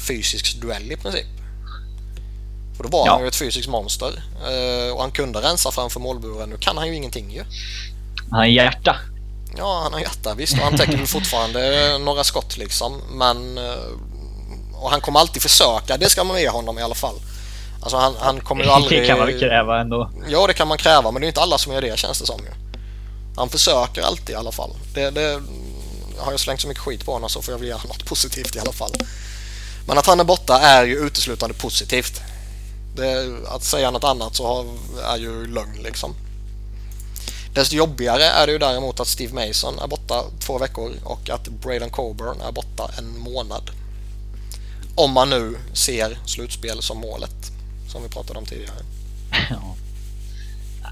fysisk 0.07 0.61
duell 0.61 0.91
i 0.91 0.95
princip. 0.95 1.27
För 2.77 2.83
då 2.83 2.89
var 2.89 3.05
ja. 3.05 3.11
han 3.11 3.21
ju 3.21 3.27
ett 3.27 3.35
fysiskt 3.35 3.69
monster 3.69 4.23
eh, 4.41 4.93
och 4.93 5.01
han 5.01 5.11
kunde 5.11 5.41
rensa 5.41 5.71
framför 5.71 5.99
målburen. 5.99 6.49
Nu 6.49 6.57
kan 6.57 6.77
han 6.77 6.87
ju 6.87 6.95
ingenting 6.95 7.31
ju. 7.31 7.43
Han 8.29 8.39
har 8.39 8.45
hjärta. 8.45 8.95
Ja, 9.57 9.79
han 9.83 9.93
har 9.93 9.99
hjärta 9.99 10.33
visst 10.33 10.53
och 10.53 10.63
han 10.63 10.77
täcker 10.77 10.97
väl 10.97 11.07
fortfarande 11.07 11.97
några 11.97 12.23
skott 12.23 12.57
liksom. 12.57 13.01
Men... 13.11 13.57
Eh, 13.57 13.63
och 14.73 14.91
han 14.91 15.01
kommer 15.01 15.19
alltid 15.19 15.41
försöka, 15.41 15.97
det 15.97 16.09
ska 16.09 16.23
man 16.23 16.41
ge 16.41 16.49
honom 16.49 16.79
i 16.79 16.81
alla 16.81 16.95
fall. 16.95 17.15
Alltså 17.81 17.97
han, 17.97 18.15
han 18.19 18.41
kommer 18.41 18.63
ju 18.63 18.69
aldrig... 18.69 19.01
Det 19.01 19.07
kan 19.07 19.19
man 19.19 19.39
kräva 19.39 19.81
ändå. 19.81 20.11
Ja, 20.27 20.47
det 20.47 20.53
kan 20.53 20.67
man 20.67 20.77
kräva 20.77 21.11
men 21.11 21.21
det 21.21 21.25
är 21.25 21.27
inte 21.27 21.41
alla 21.41 21.57
som 21.57 21.73
gör 21.73 21.81
det 21.81 21.99
känns 21.99 22.19
det 22.19 22.25
som 22.25 22.39
ju. 22.39 22.51
Han 23.35 23.49
försöker 23.49 24.01
alltid 24.01 24.29
i 24.29 24.35
alla 24.35 24.51
fall. 24.51 24.71
Det, 24.93 25.09
det 25.09 25.41
har 26.17 26.31
jag 26.31 26.39
slängt 26.39 26.61
så 26.61 26.67
mycket 26.67 26.83
skit 26.83 27.05
på 27.05 27.13
honom 27.13 27.29
så 27.29 27.41
får 27.41 27.53
jag 27.53 27.59
väl 27.59 27.67
göra 27.67 27.83
något 27.87 28.05
positivt 28.05 28.55
i 28.55 28.59
alla 28.59 28.71
fall. 28.71 28.91
Men 29.87 29.97
att 29.97 30.05
han 30.05 30.19
är 30.19 30.23
borta 30.23 30.59
är 30.59 30.85
ju 30.85 30.95
uteslutande 30.95 31.55
positivt. 31.55 32.21
Det, 32.95 33.27
att 33.47 33.63
säga 33.63 33.91
något 33.91 34.03
annat 34.03 34.35
så 34.35 34.65
är 35.05 35.17
ju 35.17 35.47
lögn 35.47 35.83
liksom. 35.83 36.15
Desto 37.59 37.75
jobbigare 37.75 38.23
är 38.23 38.45
det 38.45 38.51
ju 38.51 38.57
däremot 38.57 38.99
att 38.99 39.07
Steve 39.07 39.33
Mason 39.33 39.79
är 39.79 39.87
borta 39.87 40.23
två 40.39 40.57
veckor 40.57 40.91
och 41.03 41.29
att 41.29 41.47
Braden 41.47 41.89
Coburn 41.89 42.41
är 42.47 42.51
borta 42.51 42.91
en 42.97 43.19
månad. 43.19 43.71
Om 44.95 45.11
man 45.11 45.29
nu 45.29 45.55
ser 45.73 46.17
slutspel 46.25 46.81
som 46.81 46.97
målet, 46.97 47.51
som 47.91 48.03
vi 48.03 48.09
pratade 48.09 48.39
om 48.39 48.45
tidigare. 48.45 48.79
Ja. 49.49 49.75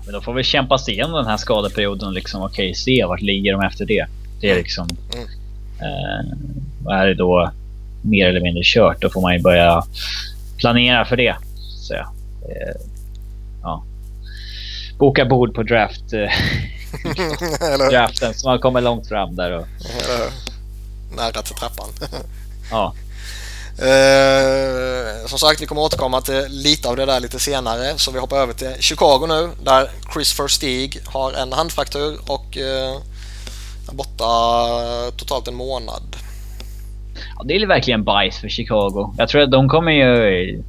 Men 0.05 0.13
då 0.13 0.21
får 0.21 0.33
vi 0.33 0.43
kämpa 0.43 0.77
sig 0.77 0.93
igenom 0.93 1.11
den 1.11 1.25
här 1.25 1.37
skadeperioden 1.37 2.13
liksom 2.13 2.41
okej, 2.41 2.75
se 2.75 3.05
vart 3.05 3.21
ligger 3.21 3.51
de 3.51 3.61
efter 3.61 3.85
det. 3.85 4.05
Det 4.41 4.47
är 4.47 4.51
mm. 4.51 4.63
liksom... 4.63 4.89
Mm. 5.13 5.27
Eh, 5.79 6.93
är 6.99 7.07
det 7.07 7.15
då 7.15 7.51
mer 8.01 8.29
eller 8.29 8.41
mindre 8.41 8.63
kört, 8.65 9.01
då 9.01 9.09
får 9.09 9.21
man 9.21 9.33
ju 9.33 9.41
börja 9.41 9.83
planera 10.57 11.05
för 11.05 11.17
det. 11.17 11.35
Så, 11.81 11.93
eh. 11.93 12.03
Boka 14.97 15.25
bord 15.25 15.55
på 15.55 15.63
draft. 15.63 16.13
Eh, 16.13 16.31
draften 17.89 18.33
så 18.33 18.49
man 18.49 18.59
kommer 18.59 18.81
långt 18.81 19.07
fram 19.07 19.35
där. 19.35 19.51
Och... 19.51 19.67
Nära 21.15 21.41
till 21.41 21.55
trappan. 21.55 21.89
ja. 22.71 22.93
Eh, 23.79 25.27
som 25.27 25.39
sagt, 25.39 25.61
vi 25.61 25.65
kommer 25.65 25.81
återkomma 25.81 26.21
till 26.21 26.45
lite 26.49 26.89
av 26.89 26.95
det 26.95 27.05
där 27.05 27.19
lite 27.19 27.39
senare. 27.39 27.97
Så 27.97 28.11
vi 28.11 28.19
hoppar 28.19 28.37
över 28.37 28.53
till 28.53 28.75
Chicago 28.79 29.25
nu 29.27 29.49
där 29.63 29.89
Chris 30.13 30.39
Verstig 30.39 30.99
har 31.05 31.33
en 31.33 31.53
handfraktur 31.53 32.19
och 32.27 32.57
eh, 32.57 32.95
är 33.89 33.93
borta 33.93 35.11
totalt 35.17 35.47
en 35.47 35.55
månad. 35.55 36.15
Ja, 37.37 37.43
det 37.45 37.55
är 37.55 37.67
verkligen 37.67 38.03
bajs 38.03 38.37
för 38.37 38.49
Chicago. 38.49 39.13
Jag 39.17 39.29
tror 39.29 39.41
att 39.41 39.51
de 39.51 39.69
kommer 39.69 39.91
ju 39.91 40.63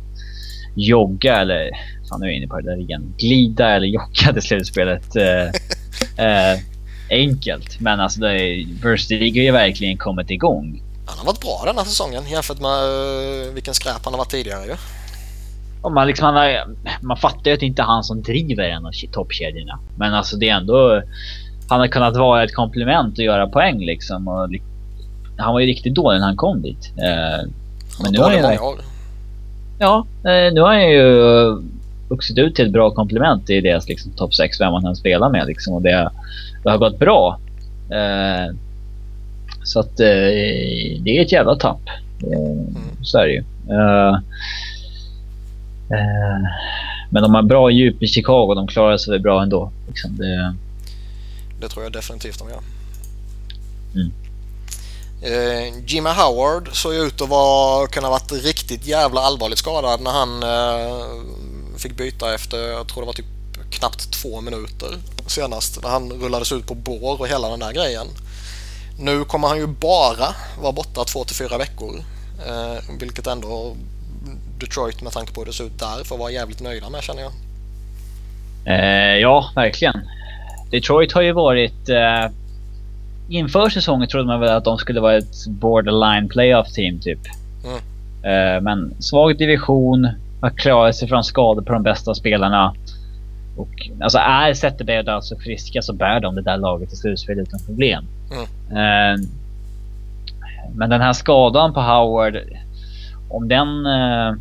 jogga 0.74 1.36
eller... 1.36 1.70
Fan, 2.08 2.20
nu 2.20 2.26
är 2.26 2.30
jag 2.30 2.36
inne 2.36 2.46
på 2.46 2.60
det 2.60 2.70
där 2.70 2.80
igen. 2.80 3.14
Glida 3.18 3.68
eller 3.68 3.86
jogga 3.86 4.32
till 4.32 4.42
slutspelet. 4.42 5.16
Eh, 5.16 5.44
eh, 6.26 6.60
enkelt. 7.10 7.80
Men 7.80 8.00
alltså, 8.00 8.20
Verstig 8.82 9.36
har 9.36 9.42
ju 9.42 9.52
verkligen 9.52 9.98
kommit 9.98 10.30
igång. 10.30 10.82
Han 11.06 11.18
har 11.18 11.26
varit 11.26 11.40
bra 11.40 11.62
den 11.66 11.76
här 11.76 11.84
säsongen 11.84 12.22
jämfört 12.26 12.60
med 12.60 12.84
uh, 12.84 13.54
vilken 13.54 13.74
skräp 13.74 14.04
han 14.04 14.12
har 14.12 14.18
varit 14.18 14.30
tidigare 14.30 14.64
ju. 14.64 14.74
Och 15.82 15.92
man, 15.92 16.06
liksom, 16.06 16.34
har, 16.34 16.64
man 17.00 17.16
fattar 17.16 17.50
ju 17.50 17.54
att 17.54 17.60
det 17.60 17.66
inte 17.66 17.82
är 17.82 17.86
han 17.86 18.04
som 18.04 18.22
driver 18.22 18.64
en 18.64 18.86
av 18.86 18.92
toppkedjorna. 19.12 19.78
Men 19.96 20.14
alltså 20.14 20.36
det 20.36 20.48
är 20.48 20.54
ändå... 20.54 21.02
Han 21.68 21.80
har 21.80 21.86
kunnat 21.86 22.16
vara 22.16 22.44
ett 22.44 22.54
komplement 22.54 23.18
och 23.18 23.24
göra 23.24 23.48
poäng 23.48 23.78
liksom. 23.78 24.28
Och, 24.28 24.48
han 25.36 25.52
var 25.52 25.60
ju 25.60 25.66
riktigt 25.66 25.94
dålig 25.94 26.18
när 26.18 26.26
han 26.26 26.36
kom 26.36 26.62
dit. 26.62 26.92
Uh, 26.96 27.50
men 28.02 28.12
nu 28.12 28.18
har 28.18 28.30
han 28.30 28.52
ju... 28.52 28.58
Ja, 29.78 30.06
nu 30.24 30.60
har 30.60 30.68
han 30.68 30.90
ju 30.90 31.62
vuxit 32.08 32.38
ut 32.38 32.54
till 32.54 32.66
ett 32.66 32.72
bra 32.72 32.90
komplement 32.90 33.50
i 33.50 33.60
deras 33.60 33.88
liksom, 33.88 34.12
topp 34.12 34.34
6, 34.34 34.60
vem 34.60 34.72
man 34.72 34.86
än 34.86 34.96
spelar 34.96 35.30
med. 35.30 35.46
Liksom, 35.46 35.74
och 35.74 35.82
det, 35.82 36.10
det 36.64 36.70
har 36.70 36.78
gått 36.78 36.98
bra. 36.98 37.40
Uh, 37.92 38.56
så 39.68 39.80
att 39.80 40.00
eh, 40.00 40.06
det 41.00 41.18
är 41.18 41.22
ett 41.22 41.32
jävla 41.32 41.56
tapp. 41.56 41.80
Mm. 42.22 42.76
Så 43.02 43.18
är 43.18 43.26
det 43.26 43.32
ju. 43.32 43.44
Uh, 43.70 44.14
uh, 45.92 46.48
men 47.10 47.22
de 47.22 47.34
har 47.34 47.42
bra 47.42 47.70
djup 47.70 48.02
i 48.02 48.06
Chicago. 48.06 48.54
De 48.54 48.66
klarar 48.66 48.96
sig 48.96 49.12
väl 49.12 49.20
bra 49.20 49.42
ändå. 49.42 49.72
Liksom 49.88 50.16
det... 50.16 50.54
det 51.60 51.68
tror 51.68 51.84
jag 51.84 51.92
definitivt 51.92 52.38
de 52.38 52.48
gör. 52.48 52.60
Mm. 53.94 54.12
Uh, 55.24 55.84
Jimmy 55.86 56.10
Howard 56.10 56.68
såg 56.72 56.94
ut 56.94 57.20
att 57.20 57.28
vara, 57.28 57.86
kunna 57.86 58.10
varit 58.10 58.32
riktigt 58.32 58.86
jävla 58.86 59.20
allvarligt 59.20 59.58
skadad 59.58 60.00
när 60.00 60.10
han 60.10 60.42
fick 61.78 61.96
byta 61.96 62.34
efter, 62.34 62.58
jag 62.58 62.88
tror 62.88 63.02
det 63.02 63.06
var 63.06 63.12
typ 63.12 63.26
knappt 63.70 64.12
två 64.12 64.40
minuter 64.40 64.88
senast. 65.26 65.82
När 65.82 65.90
han 65.90 66.12
rullades 66.12 66.52
ut 66.52 66.66
på 66.66 66.74
bår 66.74 67.20
och 67.20 67.28
hela 67.28 67.48
den 67.48 67.60
där 67.60 67.72
grejen. 67.72 68.06
Nu 68.98 69.24
kommer 69.24 69.48
han 69.48 69.58
ju 69.58 69.66
bara 69.66 70.34
vara 70.60 70.72
borta 70.72 71.04
två 71.04 71.24
till 71.24 71.36
fyra 71.36 71.58
veckor. 71.58 72.04
Eh, 72.46 72.98
vilket 73.00 73.26
ändå 73.26 73.76
Detroit 74.58 75.02
med 75.02 75.12
tanke 75.12 75.32
på 75.32 75.40
hur 75.40 75.46
det 75.46 75.52
ser 75.52 75.64
ut 75.64 75.78
där 75.78 76.04
får 76.04 76.18
vara 76.18 76.30
jävligt 76.30 76.60
nöjda 76.60 76.90
med 76.90 77.02
känner 77.02 77.22
jag. 77.22 77.32
Eh, 78.64 79.16
ja, 79.16 79.50
verkligen. 79.54 80.00
Detroit 80.70 81.12
har 81.12 81.22
ju 81.22 81.32
varit... 81.32 81.88
Eh, 81.88 82.30
inför 83.28 83.68
säsongen 83.68 84.08
trodde 84.08 84.26
man 84.26 84.40
väl 84.40 84.56
att 84.56 84.64
de 84.64 84.78
skulle 84.78 85.00
vara 85.00 85.16
ett 85.16 85.46
borderline 85.46 86.28
playoff 86.28 86.72
team 86.72 87.00
typ. 87.00 87.20
Mm. 87.64 87.76
Eh, 88.22 88.62
men 88.62 89.02
svag 89.02 89.38
division, 89.38 90.08
har 90.40 90.50
klarat 90.50 90.96
sig 90.96 91.08
från 91.08 91.24
skador 91.24 91.62
på 91.62 91.72
de 91.72 91.82
bästa 91.82 92.14
spelarna. 92.14 92.74
Och 93.56 93.90
alltså 94.00 94.18
är 94.18 94.54
Zetterberg 94.54 94.98
och 94.98 95.04
Dals 95.04 95.32
friska 95.44 95.82
så 95.82 95.92
bär 95.92 96.20
de 96.20 96.34
det 96.34 96.42
där 96.42 96.56
laget 96.56 96.88
till 96.88 96.98
slutspel 96.98 97.38
utan 97.38 97.60
problem. 97.66 98.04
Mm. 98.30 98.44
Eh, 98.70 99.20
men 100.74 100.90
den 100.90 101.00
här 101.00 101.12
skadan 101.12 101.74
på 101.74 101.80
Howard, 101.80 102.36
om 103.30 103.48
den... 103.48 103.86
Eh, 103.86 104.34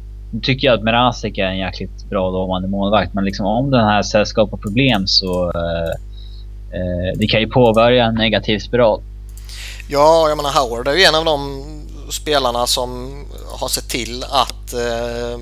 tycker 0.43 0.67
jag 0.67 0.77
att 0.77 0.83
Merasik 0.83 1.37
är 1.37 1.45
en 1.45 1.57
jäkligt 1.57 2.09
bra 2.09 2.29
lovande 2.29 2.67
målvakt, 2.67 3.13
men 3.13 3.25
liksom 3.25 3.45
om 3.45 3.71
den 3.71 3.85
här 3.85 4.25
skapar 4.25 4.57
problem 4.57 5.07
så... 5.07 5.51
Eh, 5.55 5.89
eh, 6.79 7.17
det 7.17 7.27
kan 7.27 7.39
ju 7.39 7.47
påbörja 7.47 8.05
en 8.05 8.15
negativ 8.15 8.59
spiral. 8.59 9.01
Ja, 9.89 10.25
jag 10.29 10.37
menar 10.37 10.49
Howard 10.49 10.87
är 10.87 10.93
ju 10.93 11.03
en 11.03 11.15
av 11.15 11.25
de 11.25 11.63
spelarna 12.11 12.67
som 12.67 13.09
har 13.59 13.67
sett 13.67 13.89
till 13.89 14.23
att 14.23 14.73
eh, 14.73 15.39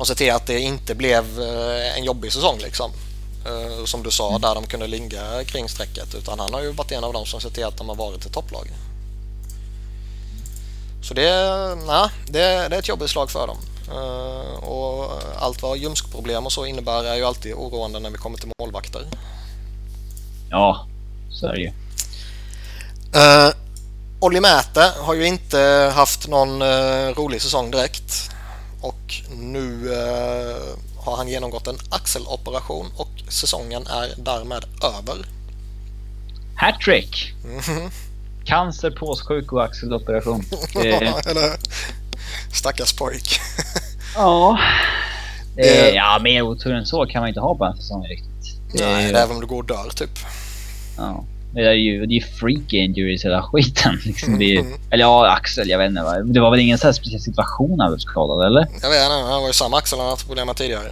har 0.00 0.04
sett 0.04 0.18
till 0.18 0.32
att 0.32 0.46
det 0.46 0.60
inte 0.60 0.94
blev 0.94 1.40
eh, 1.40 1.96
en 1.98 2.04
jobbig 2.04 2.32
säsong 2.32 2.58
liksom. 2.58 2.90
Eh, 3.46 3.84
som 3.84 4.02
du 4.02 4.10
sa, 4.10 4.28
mm. 4.28 4.40
där 4.40 4.54
de 4.54 4.66
kunde 4.66 4.86
ligga 4.86 5.44
kring 5.44 5.68
strecket. 5.68 6.14
Utan 6.14 6.40
han 6.40 6.54
har 6.54 6.62
ju 6.62 6.72
varit 6.72 6.92
en 6.92 7.04
av 7.04 7.12
dem 7.12 7.26
som 7.26 7.40
sett 7.40 7.54
till 7.54 7.64
att 7.64 7.76
de 7.76 7.88
har 7.88 7.96
varit 7.96 8.26
ett 8.26 8.32
topplag. 8.32 8.70
Så 11.02 11.14
det, 11.14 11.30
nej, 11.86 12.08
det, 12.26 12.68
det 12.68 12.76
är 12.76 12.78
ett 12.78 12.88
jobbigt 12.88 13.10
slag 13.10 13.30
för 13.30 13.46
dem. 13.46 13.58
Uh, 13.92 14.64
och 14.64 15.22
allt 15.38 15.62
vad 15.62 15.78
ljumskproblem 15.78 16.46
och 16.46 16.52
så 16.52 16.66
innebär 16.66 17.04
är 17.04 17.14
ju 17.14 17.24
alltid 17.24 17.54
oroande 17.54 17.98
när 18.00 18.10
vi 18.10 18.16
kommer 18.16 18.38
till 18.38 18.52
målvakter. 18.62 19.06
Ja, 20.50 20.86
så 21.30 21.46
är 21.46 21.52
det 21.52 21.60
ju. 21.60 21.72
Uh, 23.16 23.54
Olli 24.20 24.40
Mäte 24.40 24.92
har 24.98 25.14
ju 25.14 25.26
inte 25.26 25.92
haft 25.94 26.28
någon 26.28 26.62
uh, 26.62 27.14
rolig 27.14 27.42
säsong 27.42 27.70
direkt. 27.70 28.30
Och 28.80 29.14
nu 29.30 29.88
har 30.96 31.16
han 31.16 31.28
genomgått 31.28 31.66
en 31.66 31.78
axeloperation 31.90 32.86
och 32.96 33.08
säsongen 33.28 33.86
är 33.86 34.14
därmed 34.16 34.64
över. 34.82 35.26
Hattrick! 36.56 37.34
Mm. 37.44 37.90
Cancer, 38.44 38.90
påssjuk 38.90 39.52
och 39.52 39.64
axeloperation. 39.64 40.44
Eller 41.26 41.56
Stackars 42.52 42.92
pojk. 42.92 43.40
ja. 44.14 44.58
Det, 45.56 45.90
ja, 45.94 46.18
mer 46.22 46.42
otur 46.42 46.72
än 46.72 46.86
så 46.86 47.06
kan 47.06 47.20
man 47.20 47.28
inte 47.28 47.40
ha 47.40 47.54
på 47.54 47.64
en 47.64 47.76
säsong 47.76 48.06
riktigt. 48.06 48.28
Det 48.72 48.84
Nej, 48.84 49.10
är, 49.10 49.14
även 49.14 49.34
om 49.34 49.40
du 49.40 49.46
går 49.46 49.58
och 49.58 49.66
dör 49.66 49.90
typ. 49.94 50.18
Ja. 50.96 51.24
Det 51.54 51.60
är 51.60 51.72
ju 51.72 52.06
det 52.06 52.16
är 52.16 52.20
freak 52.20 52.72
injuries 52.72 53.24
hela 53.24 53.42
skiten. 53.42 54.00
Liksom. 54.04 54.38
Det 54.38 54.56
är, 54.56 54.64
eller 54.90 55.04
ja, 55.04 55.30
Axel, 55.30 55.68
jag 55.68 55.78
vet 55.78 55.88
inte. 55.88 56.02
Va? 56.02 56.18
Det 56.18 56.40
var 56.40 56.50
väl 56.50 56.60
ingen 56.60 56.78
så 56.78 56.92
speciell 56.92 57.20
situation 57.20 57.80
han 57.80 57.90
blev 57.90 57.98
skadad, 57.98 58.46
eller? 58.46 58.60
Jag 58.60 58.90
vet 58.90 59.02
inte. 59.02 59.14
Han 59.14 59.40
var 59.40 59.46
ju 59.46 59.52
samma 59.52 59.78
Axel 59.78 59.98
han 59.98 60.08
haft 60.08 60.26
problem 60.26 60.46
med 60.46 60.56
tidigare. 60.56 60.88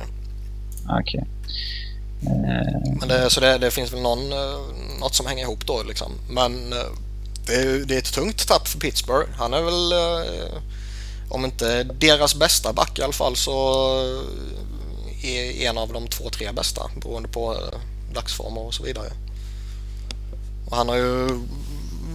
Okej. 0.84 1.00
Okay. 1.00 1.24
Men 3.00 3.08
det, 3.08 3.30
så 3.30 3.40
det, 3.40 3.58
det, 3.58 3.70
finns 3.70 3.92
väl 3.92 4.00
någon, 4.00 4.32
eh, 4.32 4.58
något 5.00 5.14
som 5.14 5.26
hänger 5.26 5.42
ihop 5.42 5.66
då 5.66 5.82
liksom. 5.82 6.12
Men 6.30 6.52
uh, 6.52 6.78
det 7.46 7.54
är, 7.54 7.84
det 7.86 7.94
är 7.94 7.98
ett 7.98 8.12
tungt 8.12 8.48
tapp 8.48 8.68
för 8.68 8.78
Pittsburgh. 8.78 9.28
Han 9.36 9.54
är 9.54 9.62
väl, 9.62 9.92
eh, 9.92 10.62
om 11.28 11.44
inte 11.44 11.82
deras 11.82 12.34
bästa 12.34 12.72
back 12.72 12.98
i 12.98 13.02
alla 13.02 13.12
fall, 13.12 13.36
så 13.36 13.52
är 15.22 15.68
en 15.68 15.78
av 15.78 15.92
de 15.92 16.08
två, 16.08 16.30
tre 16.30 16.52
bästa 16.52 16.90
beroende 17.02 17.28
på 17.28 17.54
eh, 17.54 17.78
dagsform 18.14 18.58
och 18.58 18.74
så 18.74 18.82
vidare. 18.82 19.08
Och 20.70 20.76
han 20.76 20.88
har 20.88 20.96
ju 20.96 21.28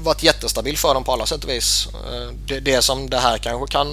varit 0.04 0.24
jättestabil 0.24 0.78
för 0.78 0.93
dem 0.93 1.04
på 1.04 1.12
alla 1.12 1.26
sätt 1.26 1.43
och 1.43 1.49
vis. 1.49 1.88
Eh, 1.93 2.34
det, 2.47 2.60
det 2.60 2.82
som 2.82 3.10
det 3.10 3.18
här 3.18 3.38
kanske 3.38 3.72
kan, 3.72 3.88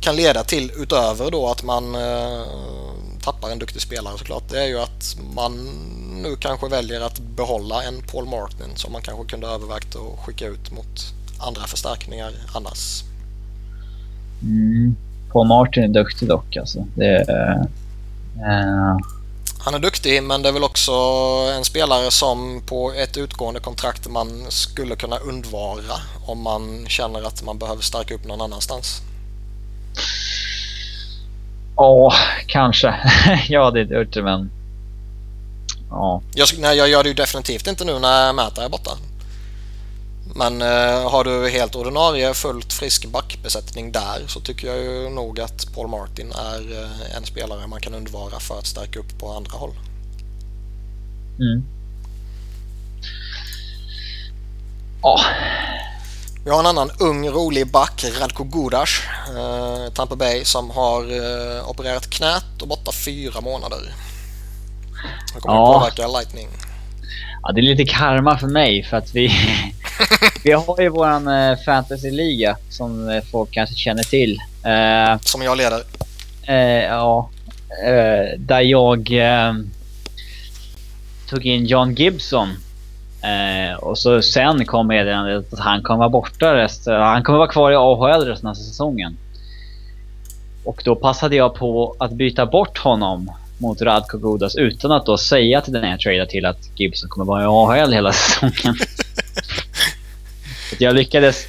kan 0.00 0.16
leda 0.16 0.44
till 0.44 0.72
utöver 0.76 1.30
då 1.30 1.48
att 1.48 1.62
man 1.62 1.94
eh, 1.94 2.42
tappar 3.22 3.50
en 3.50 3.58
duktig 3.58 3.82
spelare 3.82 4.18
såklart, 4.18 4.48
det 4.50 4.62
är 4.62 4.66
ju 4.66 4.78
att 4.78 5.16
man 5.34 5.52
nu 6.22 6.36
kanske 6.36 6.68
väljer 6.68 7.00
att 7.00 7.18
behålla 7.18 7.82
en 7.82 8.02
Paul 8.12 8.26
Martin 8.26 8.76
som 8.76 8.92
man 8.92 9.02
kanske 9.02 9.24
kunde 9.24 9.46
övervägt 9.46 9.96
att 9.96 10.26
skicka 10.26 10.46
ut 10.46 10.70
mot 10.70 11.14
andra 11.38 11.62
förstärkningar 11.62 12.32
annars. 12.54 13.02
Mm. 14.42 14.96
Paul 15.32 15.46
Martin 15.46 15.82
är 15.82 15.88
duktig 15.88 16.28
dock 16.28 16.56
alltså. 16.56 16.86
Det, 16.94 17.20
uh... 17.28 17.64
Han 19.64 19.74
är 19.74 19.78
duktig 19.78 20.22
men 20.22 20.42
det 20.42 20.48
är 20.48 20.52
väl 20.52 20.64
också 20.64 20.92
en 21.56 21.64
spelare 21.64 22.10
som 22.10 22.62
på 22.66 22.92
ett 22.92 23.16
utgående 23.16 23.60
kontrakt 23.60 24.08
man 24.08 24.50
skulle 24.50 24.96
kunna 24.96 25.18
undvara 25.18 25.94
om 26.26 26.42
man 26.42 26.86
känner 26.88 27.22
att 27.22 27.42
man 27.42 27.58
behöver 27.58 27.82
stärka 27.82 28.14
upp 28.14 28.24
någon 28.24 28.40
annanstans. 28.40 29.00
Ja, 31.76 32.12
kanske. 32.46 32.94
ja, 33.48 33.70
det 33.70 33.80
är 33.80 34.04
det, 34.04 34.22
men... 34.22 34.50
Ja. 35.90 36.22
Jag, 36.34 36.48
nej, 36.58 36.76
jag 36.76 36.88
gör 36.88 37.02
det 37.02 37.08
ju 37.08 37.14
definitivt 37.14 37.66
inte 37.66 37.84
nu 37.84 37.98
när 37.98 38.32
Mäta 38.32 38.64
är 38.64 38.68
borta. 38.68 38.90
Men 40.34 40.62
eh, 40.62 41.10
har 41.10 41.24
du 41.24 41.48
helt 41.48 41.74
ordinarie 41.74 42.34
fullt 42.34 42.72
frisk 42.72 43.06
backbesättning 43.06 43.92
där 43.92 44.26
så 44.26 44.40
tycker 44.40 44.66
jag 44.66 44.78
ju 44.78 45.10
nog 45.10 45.40
att 45.40 45.74
Paul 45.74 45.88
Martin 45.88 46.32
är 46.32 46.82
eh, 46.82 47.16
en 47.16 47.24
spelare 47.24 47.66
man 47.66 47.80
kan 47.80 47.94
undvara 47.94 48.40
för 48.40 48.58
att 48.58 48.66
stärka 48.66 48.98
upp 48.98 49.18
på 49.18 49.32
andra 49.32 49.58
håll. 49.58 49.74
Mm. 51.38 51.64
Ja, 55.02 55.20
vi 56.44 56.50
har 56.50 56.60
en 56.60 56.66
annan 56.66 56.90
ung 56.98 57.28
rolig 57.28 57.70
back, 57.70 58.04
Radko 58.20 58.44
Gudas, 58.44 58.88
eh, 59.36 59.92
Tampa 59.92 60.16
Bay, 60.16 60.44
som 60.44 60.70
har 60.70 61.02
eh, 61.02 61.70
opererat 61.70 62.10
knät 62.10 62.62
och 62.62 62.68
borta 62.68 62.92
fyra 62.92 63.40
månader. 63.40 63.94
Det 65.34 65.40
kommer 65.40 65.54
ja. 65.54 65.74
påverka 65.74 66.06
Lightning. 66.06 66.48
Ja, 67.42 67.52
det 67.52 67.60
är 67.60 67.62
lite 67.62 67.84
karma 67.84 68.38
för 68.38 68.46
mig 68.46 68.82
för 68.82 68.96
att 68.96 69.14
vi, 69.14 69.30
vi 70.44 70.52
har 70.52 70.80
ju 70.80 70.88
våran 70.88 71.28
eh, 71.28 71.58
fantasyliga 71.58 72.56
som 72.68 73.08
eh, 73.08 73.22
folk 73.32 73.50
kanske 73.50 73.74
känner 73.74 74.02
till. 74.02 74.38
Eh, 74.64 75.18
som 75.20 75.42
jag 75.42 75.56
leder. 75.56 75.82
Eh, 76.42 76.84
ja, 76.84 77.30
eh, 77.86 78.38
där 78.38 78.60
jag 78.60 79.12
eh, 79.12 79.54
tog 81.28 81.46
in 81.46 81.66
John 81.66 81.94
Gibson 81.94 82.48
och 83.78 83.98
så 83.98 84.22
sen 84.22 84.66
kom 84.66 84.86
meddelandet 84.86 85.52
att 85.52 85.58
han 85.58 85.82
kommer 85.82 85.98
vara 85.98 86.08
borta 86.08 86.54
resten, 86.54 87.00
han 87.00 87.22
kommer 87.22 87.38
vara 87.38 87.48
kvar 87.48 87.72
i 87.72 87.76
AHL 87.76 88.26
resten 88.26 88.48
av 88.48 88.54
säsongen. 88.54 89.16
Och 90.64 90.82
då 90.84 90.96
passade 90.96 91.36
jag 91.36 91.54
på 91.54 91.96
att 91.98 92.12
byta 92.12 92.46
bort 92.46 92.78
honom 92.78 93.32
mot 93.60 93.82
Radko 93.82 94.18
Godas 94.18 94.56
utan 94.56 94.92
att 94.92 95.06
då 95.06 95.18
säga 95.18 95.60
till 95.60 95.72
den 95.72 95.90
jag 95.90 96.00
tradade 96.00 96.30
till 96.30 96.46
att 96.46 96.70
Gibson 96.74 97.08
kommer 97.08 97.24
vara 97.24 97.42
i 97.42 97.46
AHL 97.46 97.92
hela 97.92 98.12
säsongen. 98.12 98.76
jag 100.78 100.94
lyckades... 100.94 101.46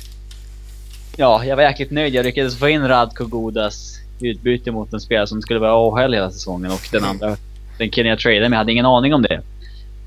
Ja, 1.18 1.46
jag 1.46 1.56
var 1.56 1.64
jäkligt 1.64 1.92
nöjd. 1.92 2.16
Jag 2.16 2.26
lyckades 2.26 2.60
få 2.60 2.70
in 2.70 2.88
Radko 2.88 3.26
Godas 3.26 3.98
utbyte 4.20 4.72
mot 4.72 4.94
en 4.94 5.00
spelare 5.00 5.28
som 5.28 5.42
skulle 5.42 5.60
vara 5.60 5.72
i 5.72 6.04
AHL 6.04 6.14
hela 6.14 6.32
säsongen 6.32 6.72
och 6.72 6.88
den 6.92 7.04
andra, 7.04 7.38
den 7.78 7.90
killen 7.90 8.10
jag 8.10 8.20
tradade 8.20 8.50
med, 8.50 8.60
hade 8.60 8.72
ingen 8.72 8.86
aning 8.86 9.14
om 9.14 9.22
det. 9.22 9.42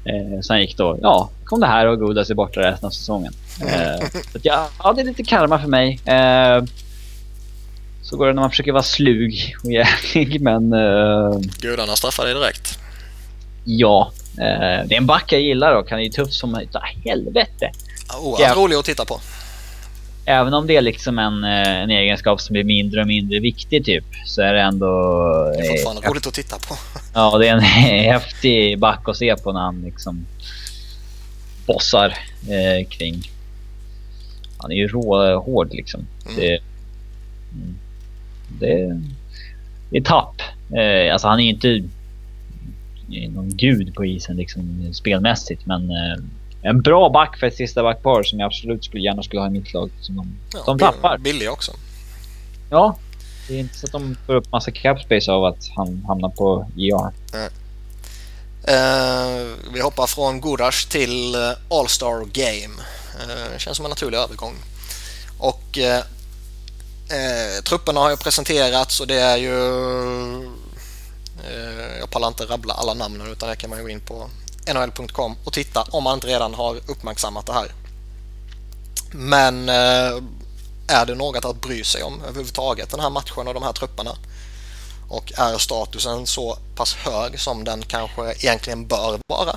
Eh, 0.05 0.41
sen 0.41 0.61
gick 0.61 0.77
då, 0.77 0.99
ja, 1.03 1.31
kom 1.45 1.61
det 1.61 1.67
här 1.67 1.87
och 1.87 1.99
Godas 1.99 2.31
är 2.31 2.35
borta 2.35 2.61
resten 2.61 2.87
av 2.87 2.91
säsongen. 2.91 3.33
Eh, 3.61 4.07
så 4.33 4.39
ja, 4.43 4.69
ja, 4.83 4.93
det 4.93 5.01
är 5.01 5.05
lite 5.05 5.23
karma 5.23 5.59
för 5.59 5.69
mig. 5.69 6.01
Eh, 6.05 6.65
så 8.05 8.17
går 8.17 8.27
det 8.27 8.33
när 8.33 8.43
man 8.43 8.51
försöker 8.51 8.73
vara 8.73 8.83
slug 8.83 9.57
och 9.65 9.73
jävlig, 9.73 10.41
men... 10.41 10.73
Eh, 10.73 11.39
Gudarna 11.61 11.97
straffar 11.97 12.25
dig 12.25 12.35
direkt. 12.35 12.79
Ja. 13.65 14.13
Eh, 14.39 14.87
det 14.87 14.95
är 14.95 14.97
en 14.97 15.07
back 15.07 15.33
jag 15.33 15.41
gillar 15.41 15.75
och 15.75 15.91
han 15.91 16.01
är 16.01 16.09
tuff 16.09 16.33
som 16.33 16.55
utav 16.55 16.83
helvete. 17.05 17.71
Oh, 18.21 18.37
ja. 18.41 18.55
rolig 18.57 18.77
att 18.77 18.85
titta 18.85 19.05
på. 19.05 19.21
Även 20.27 20.55
om 20.55 20.67
det 20.67 20.77
är 20.77 20.81
liksom 20.81 21.19
en, 21.19 21.45
eh, 21.45 21.83
en 21.83 21.91
egenskap 21.91 22.41
som 22.41 22.53
blir 22.53 22.65
mindre 22.65 23.01
och 23.01 23.07
mindre 23.07 23.41
viktig 23.41 23.85
typ, 23.85 24.05
så 24.27 24.43
är 24.43 24.55
det 24.55 24.61
ändå... 24.61 24.87
Det 25.57 25.67
är 25.67 25.71
fortfarande 25.71 26.09
roligt 26.09 26.27
att 26.27 26.35
titta 26.35 26.57
på. 26.59 26.77
Ja, 27.15 27.39
det 27.39 27.49
är 27.49 27.53
en 27.53 27.61
häftig 28.11 28.79
back 28.79 29.09
att 29.09 29.17
se 29.17 29.37
på 29.37 29.53
när 29.53 29.61
han 29.61 29.83
liksom 29.83 30.27
bossar 31.67 32.09
eh, 32.49 32.89
kring. 32.89 33.31
Han 34.59 34.73
är 34.73 34.77
ju 34.77 34.89
råhård 34.89 35.69
liksom. 35.73 36.07
Mm. 36.27 36.37
Det, 36.37 36.61
mm, 37.53 37.79
det, 38.61 39.01
det 39.91 39.97
är 39.97 40.03
tapp. 40.03 40.43
Eh, 40.77 41.13
alltså 41.13 41.29
han 41.29 41.41
är 41.41 41.45
ju 41.45 41.51
inte 41.51 41.89
någon 43.31 43.57
gud 43.57 43.95
på 43.95 44.05
isen 44.05 44.37
liksom 44.37 44.91
spelmässigt 44.93 45.67
men 45.67 45.91
eh, 45.91 46.25
en 46.63 46.83
bra 46.83 47.09
back 47.09 47.37
för 47.37 47.47
ett 47.47 47.57
sista 47.57 47.83
backpar 47.83 48.23
som 48.23 48.41
jag 48.41 48.47
absolut 48.47 48.85
skulle 48.85 49.03
gärna 49.03 49.23
skulle 49.23 49.41
ha 49.41 49.47
i 49.47 49.51
mitt 49.51 49.75
lag. 49.75 49.91
Som 50.01 50.17
de, 50.17 50.37
ja, 50.53 50.63
de 50.67 50.79
tappar. 50.79 51.19
Billig 51.19 51.51
också. 51.51 51.73
Ja, 52.71 52.97
det 53.49 53.55
är 53.55 53.61
inte 53.61 53.79
så 53.79 53.87
att 53.87 53.93
de 53.93 54.17
får 54.27 54.35
upp 54.35 54.53
massa 54.53 54.71
cap 54.71 55.03
space 55.03 55.33
av 55.33 55.45
att 55.45 55.69
han 55.77 56.05
hamnar 56.09 56.29
på 56.29 56.67
IR. 56.77 57.13
Mm. 57.35 57.51
Uh, 58.69 59.55
vi 59.73 59.81
hoppar 59.81 60.07
från 60.07 60.41
Godash 60.41 60.89
till 60.89 61.35
uh, 61.35 61.79
All-Star 61.79 62.25
Game. 62.33 62.75
Uh, 62.75 63.59
känns 63.59 63.77
som 63.77 63.87
en 63.87 63.91
naturlig 63.91 64.19
övergång. 64.19 64.55
Och 65.39 65.79
Eh, 67.09 67.63
trupperna 67.63 68.01
har 68.01 68.11
ju 68.11 68.17
presenterats 68.17 69.01
och 69.01 69.07
det 69.07 69.21
är 69.21 69.37
ju... 69.37 69.59
Eh, 71.45 71.99
jag 72.01 72.11
pallar 72.11 72.29
inte 72.29 72.45
rabbla 72.45 72.75
alla 72.75 72.95
namnen 72.95 73.33
utan 73.33 73.49
det 73.49 73.57
kan 73.57 73.71
man 73.71 73.79
ju 73.79 73.85
gå 73.85 73.91
in 73.91 74.01
på 74.01 74.29
nhl.com 74.75 75.37
och 75.45 75.53
titta 75.53 75.83
om 75.91 76.05
man 76.05 76.15
inte 76.15 76.27
redan 76.27 76.55
har 76.55 76.77
uppmärksammat 76.87 77.47
det 77.47 77.53
här. 77.53 77.67
Men 79.13 79.69
eh, 79.69 80.23
är 80.89 81.07
det 81.07 81.15
något 81.15 81.45
att 81.45 81.61
bry 81.61 81.85
sig 81.85 82.03
om 82.03 82.23
överhuvudtaget 82.29 82.91
den 82.91 83.01
här 83.01 83.11
matchen 83.11 83.49
och 83.49 83.55
de 83.55 83.63
här 83.63 83.73
trupperna? 83.73 84.11
Och 85.09 85.33
är 85.37 85.59
statusen 85.59 86.27
så 86.27 86.59
pass 86.77 86.95
hög 86.95 87.41
som 87.41 87.65
den 87.65 87.83
kanske 87.83 88.33
egentligen 88.33 88.87
bör 88.87 89.19
vara? 89.27 89.57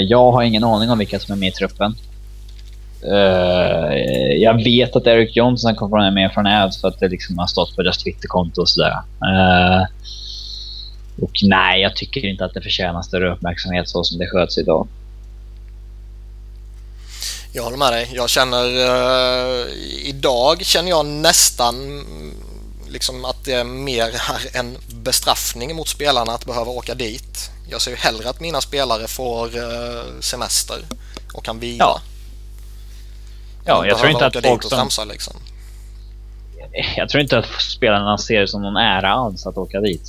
Jag 0.00 0.32
har 0.32 0.42
ingen 0.42 0.64
aning 0.64 0.90
om 0.90 0.98
vilka 0.98 1.20
som 1.20 1.32
är 1.32 1.36
med 1.36 1.48
i 1.48 1.52
truppen. 1.52 1.96
Uh, 3.06 3.94
jag 4.36 4.64
vet 4.64 4.96
att 4.96 5.06
Eric 5.06 5.36
Johnson 5.36 5.74
kommer 5.74 6.10
med 6.10 6.32
från 6.32 6.46
Avs 6.46 6.80
för 6.80 6.88
att 6.88 7.00
det 7.00 7.08
liksom 7.08 7.38
har 7.38 7.46
stått 7.46 7.76
på 7.76 7.82
deras 7.82 7.98
Twitterkonto 7.98 8.60
och 8.60 8.68
sådär. 8.68 8.92
Uh, 9.24 9.86
och 11.22 11.32
nej, 11.42 11.82
jag 11.82 11.96
tycker 11.96 12.26
inte 12.26 12.44
att 12.44 12.54
det 12.54 12.60
förtjänar 12.60 13.02
större 13.02 13.32
uppmärksamhet 13.32 13.88
så 13.88 14.04
som 14.04 14.18
det 14.18 14.26
sköts 14.26 14.58
idag. 14.58 14.88
Jag 17.52 17.62
håller 17.62 17.76
med 17.76 17.92
dig. 17.92 18.10
Jag 18.12 18.30
känner... 18.30 18.64
Uh, 18.64 19.66
idag 20.04 20.64
känner 20.64 20.90
jag 20.90 21.06
nästan 21.06 22.04
liksom 22.88 23.24
att 23.24 23.44
det 23.44 23.52
är 23.52 23.64
mer 23.64 24.04
är 24.04 24.58
en 24.58 24.76
bestraffning 24.88 25.76
mot 25.76 25.88
spelarna 25.88 26.32
att 26.32 26.46
behöva 26.46 26.70
åka 26.70 26.94
dit. 26.94 27.50
Jag 27.70 27.80
ser 27.80 27.90
ju 27.90 27.96
hellre 27.96 28.28
att 28.28 28.40
mina 28.40 28.60
spelare 28.60 29.08
får 29.08 29.50
semester 30.22 30.76
och 31.34 31.44
kan 31.44 31.60
vila. 31.60 31.84
Ja, 31.84 32.00
ja 33.64 33.86
jag 33.86 33.98
tror 33.98 34.10
inte 34.10 34.26
att 34.26 34.46
folk 34.46 34.62
som... 34.62 34.70
Tramsa, 34.70 35.04
liksom. 35.04 35.36
Jag 36.96 37.08
tror 37.08 37.22
inte 37.22 37.38
att 37.38 37.60
spelarna 37.60 38.18
ser 38.18 38.40
det 38.40 38.48
som 38.48 38.62
någon 38.62 38.76
ära 38.76 39.10
alls 39.10 39.46
att 39.46 39.56
åka 39.56 39.80
dit. 39.80 40.08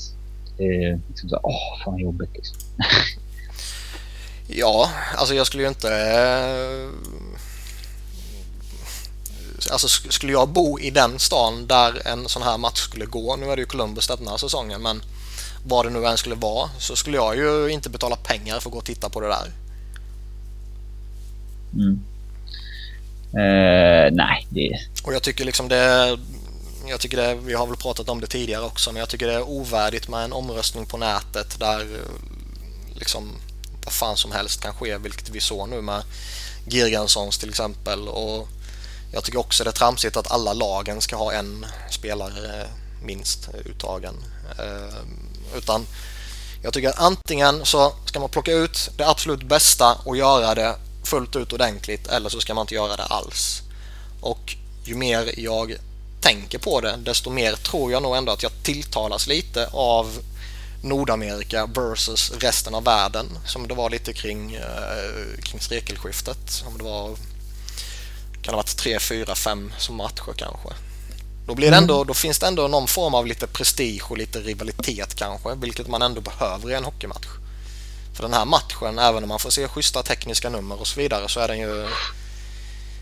Det 0.58 0.64
är 0.64 1.00
liksom 1.08 1.30
så, 1.30 1.40
åh, 1.44 1.84
fan 1.86 1.98
jobbigt 1.98 2.30
liksom. 2.34 2.58
ja, 4.48 4.90
alltså 5.16 5.36
jag 5.36 5.48
skulle 5.48 5.64
ju 5.64 5.70
inte 5.70 5.90
alltså 9.72 9.88
skulle 9.88 10.32
jag 10.32 10.50
bo 10.50 10.80
i 10.80 10.90
den 10.90 11.20
stan 11.20 11.68
där 11.68 12.08
en 12.08 12.30
sån 12.30 12.42
här 12.42 12.58
match 12.58 12.80
skulle 12.80 13.06
gå, 13.06 13.36
nu 13.36 13.52
är 13.52 13.56
det 13.56 13.62
ju 13.62 13.66
Columbus 13.66 14.08
den 14.08 14.28
här 14.28 14.38
säsongen, 14.38 14.82
men 14.82 15.02
vad 15.68 15.86
det 15.86 15.90
nu 15.90 16.06
än 16.06 16.18
skulle 16.18 16.36
vara, 16.36 16.70
så 16.80 16.96
skulle 16.96 17.18
jag 17.18 17.38
ju 17.38 17.70
inte 17.70 17.90
betala 17.90 18.16
pengar 18.16 18.60
för 18.60 18.70
att 18.70 18.74
gå 18.74 18.78
och 18.78 18.86
titta 18.86 19.10
på 19.10 19.22
det 19.22 19.28
där. 19.28 19.52
Mm. 21.74 22.00
Uh, 23.36 24.12
nej, 24.12 24.48
det... 24.50 24.80
Och 25.04 25.14
jag 25.14 25.24
tycker 25.24 25.46
liksom 25.46 25.68
det... 25.68 26.18
Jag 26.88 27.00
tycker 27.00 27.18
det, 27.18 27.36
vi 27.36 27.54
har 27.54 27.68
väl 27.68 27.76
pratat 27.76 28.10
om 28.10 28.22
det 28.22 28.28
tidigare 28.28 28.64
också, 28.64 28.92
men 28.92 29.00
jag 29.00 29.10
tycker 29.10 29.28
det 29.28 29.34
är 29.34 29.50
ovärdigt 29.50 30.08
med 30.08 30.24
en 30.24 30.34
omröstning 30.34 30.86
på 30.86 30.98
nätet 30.98 31.60
där 31.60 31.80
eh, 31.80 33.00
liksom 33.00 33.32
vad 33.84 33.94
fan 33.94 34.18
som 34.18 34.32
helst 34.32 34.62
kan 34.62 34.74
ske, 34.74 34.98
vilket 34.98 35.30
vi 35.30 35.40
såg 35.40 35.70
nu 35.70 35.82
med 35.82 36.04
Girgansons 36.68 37.38
till 37.38 37.50
exempel. 37.50 38.08
Och 38.08 38.48
jag 39.14 39.24
tycker 39.24 39.40
också 39.40 39.64
det 39.64 39.70
är 39.70 39.72
tramsigt 39.72 40.18
att 40.18 40.32
alla 40.32 40.54
lagen 40.54 41.02
ska 41.02 41.16
ha 41.16 41.34
en 41.34 41.66
spelare 41.92 42.62
eh, 42.62 42.68
minst 43.06 43.50
uttagen. 43.66 44.14
Utan 45.58 45.86
jag 46.64 46.74
tycker 46.74 46.90
att 46.90 47.00
antingen 47.00 47.66
så 47.66 47.94
ska 48.06 48.20
man 48.20 48.30
plocka 48.30 48.52
ut 48.52 48.90
det 48.98 49.08
absolut 49.08 49.44
bästa 49.44 49.98
och 50.04 50.18
göra 50.18 50.56
det 50.56 50.76
fullt 51.06 51.36
ut 51.36 51.54
ordentligt 51.54 52.08
eller 52.08 52.30
så 52.30 52.42
ska 52.42 52.54
man 52.54 52.62
inte 52.62 52.76
göra 52.76 52.96
det 52.96 53.04
alls. 53.04 53.62
Och 54.22 54.56
ju 54.84 54.96
mer 54.96 55.40
jag 55.40 55.76
tänker 56.22 56.58
på 56.58 56.82
det 56.82 56.96
desto 56.98 57.30
mer 57.30 57.54
tror 57.54 57.92
jag 57.92 58.04
nog 58.04 58.16
ändå 58.16 58.32
att 58.32 58.44
jag 58.44 58.52
tilltalas 58.64 59.28
lite 59.28 59.70
av 59.72 60.20
Nordamerika 60.84 61.66
versus 61.66 62.32
resten 62.40 62.76
av 62.76 62.84
världen 62.84 63.26
som 63.46 63.68
det 63.68 63.74
var 63.74 63.90
lite 63.90 64.14
kring, 64.14 64.56
eh, 64.56 65.42
kring 65.44 65.62
sekelskiftet. 65.62 66.64
Om 66.68 66.78
det 66.78 66.84
var, 66.84 67.16
kan 68.42 68.54
ha 68.54 68.58
varit 68.58 68.78
tre, 68.78 69.00
fyra, 69.00 69.36
fem 69.36 69.74
som 69.78 69.96
matcher 69.96 70.34
kanske. 70.36 70.70
Då, 71.48 71.56
blir 71.56 71.72
det 71.72 71.78
ändå, 71.78 71.96
mm. 71.96 72.08
då 72.08 72.14
finns 72.14 72.40
det 72.40 72.48
ändå 72.48 72.68
någon 72.68 72.88
form 72.88 73.14
av 73.14 73.28
lite 73.28 73.48
prestige 73.48 74.04
och 74.10 74.18
lite 74.18 74.40
rivalitet 74.40 75.16
kanske, 75.16 75.56
vilket 75.56 75.88
man 75.88 76.02
ändå 76.02 76.22
behöver 76.22 76.72
i 76.72 76.74
en 76.74 76.84
hockeymatch. 76.84 77.28
För 78.16 78.24
den 78.24 78.34
här 78.34 78.46
matchen, 78.46 79.00
även 79.00 79.24
om 79.24 79.30
man 79.30 79.40
får 79.40 79.50
se 79.50 79.68
schyssta 79.68 80.04
tekniska 80.04 80.50
nummer 80.50 80.80
och 80.80 80.88
så 80.88 81.00
vidare, 81.00 81.30
så 81.30 81.40
är 81.40 81.48
den 81.48 81.60
ju 81.60 81.88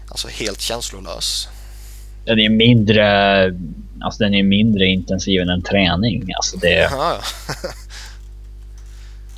alltså 0.08 0.28
helt 0.28 0.62
känslolös. 0.62 1.48
Den 2.26 2.40
är 2.40 2.50
mindre, 2.50 3.46
alltså 4.02 4.24
den 4.24 4.34
är 4.34 4.44
mindre 4.44 4.86
intensiv 4.86 5.42
än 5.42 5.50
en 5.50 5.62
träning. 5.62 6.34
Alltså 6.36 6.58
det, 6.58 6.86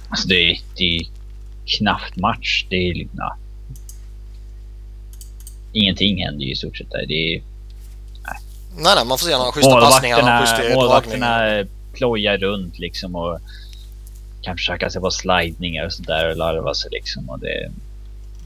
alltså 0.09 0.27
det, 0.27 0.51
är, 0.51 0.59
det 0.75 0.97
är 0.97 1.07
knappt 1.77 2.15
match. 2.15 2.65
Det 2.69 2.75
är 2.75 2.93
liksom, 2.93 3.17
ja. 3.17 3.37
Ingenting 5.73 6.23
händer 6.25 6.45
ju 6.45 6.51
i 6.51 6.55
stort 6.55 6.77
sett 6.77 6.91
där. 6.91 7.05
Det 7.07 7.35
är, 7.35 7.43
nej. 8.23 8.39
nej, 8.75 8.93
nej, 8.95 9.05
man 9.05 9.17
får 9.17 9.27
se 9.27 9.37
några 9.37 9.51
schyssta 9.51 9.81
passningar. 9.81 10.17
Målvakterna, 10.21 10.75
målvakterna 10.75 11.65
plojar 11.93 12.37
runt 12.37 12.79
liksom 12.79 13.15
och 13.15 13.39
kan 14.45 14.57
försöka 14.57 14.89
sig 14.89 15.01
på 15.01 15.11
slidningar 15.11 15.85
och 15.85 15.93
sådär 15.93 16.29
och 16.29 16.37
larva 16.37 16.73
sig 16.73 16.91
liksom. 16.91 17.29
Och 17.29 17.39
det, 17.39 17.71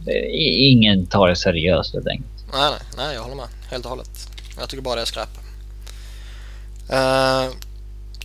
det, 0.06 0.30
ingen 0.72 1.06
tar 1.06 1.28
det 1.28 1.36
seriöst 1.36 1.94
helt 1.94 2.08
enkelt. 2.08 2.30
Nej, 2.54 2.72
nej, 2.72 2.80
nej, 2.98 3.16
jag 3.16 3.22
håller 3.22 3.36
med 3.36 3.48
helt 3.72 3.86
och 3.86 3.90
hållet. 3.90 4.30
Jag 4.60 4.70
tycker 4.70 4.84
bara 4.84 4.96
det 4.96 5.02
är 5.02 5.06
skräp. 5.06 5.30
Uh, 6.94 7.56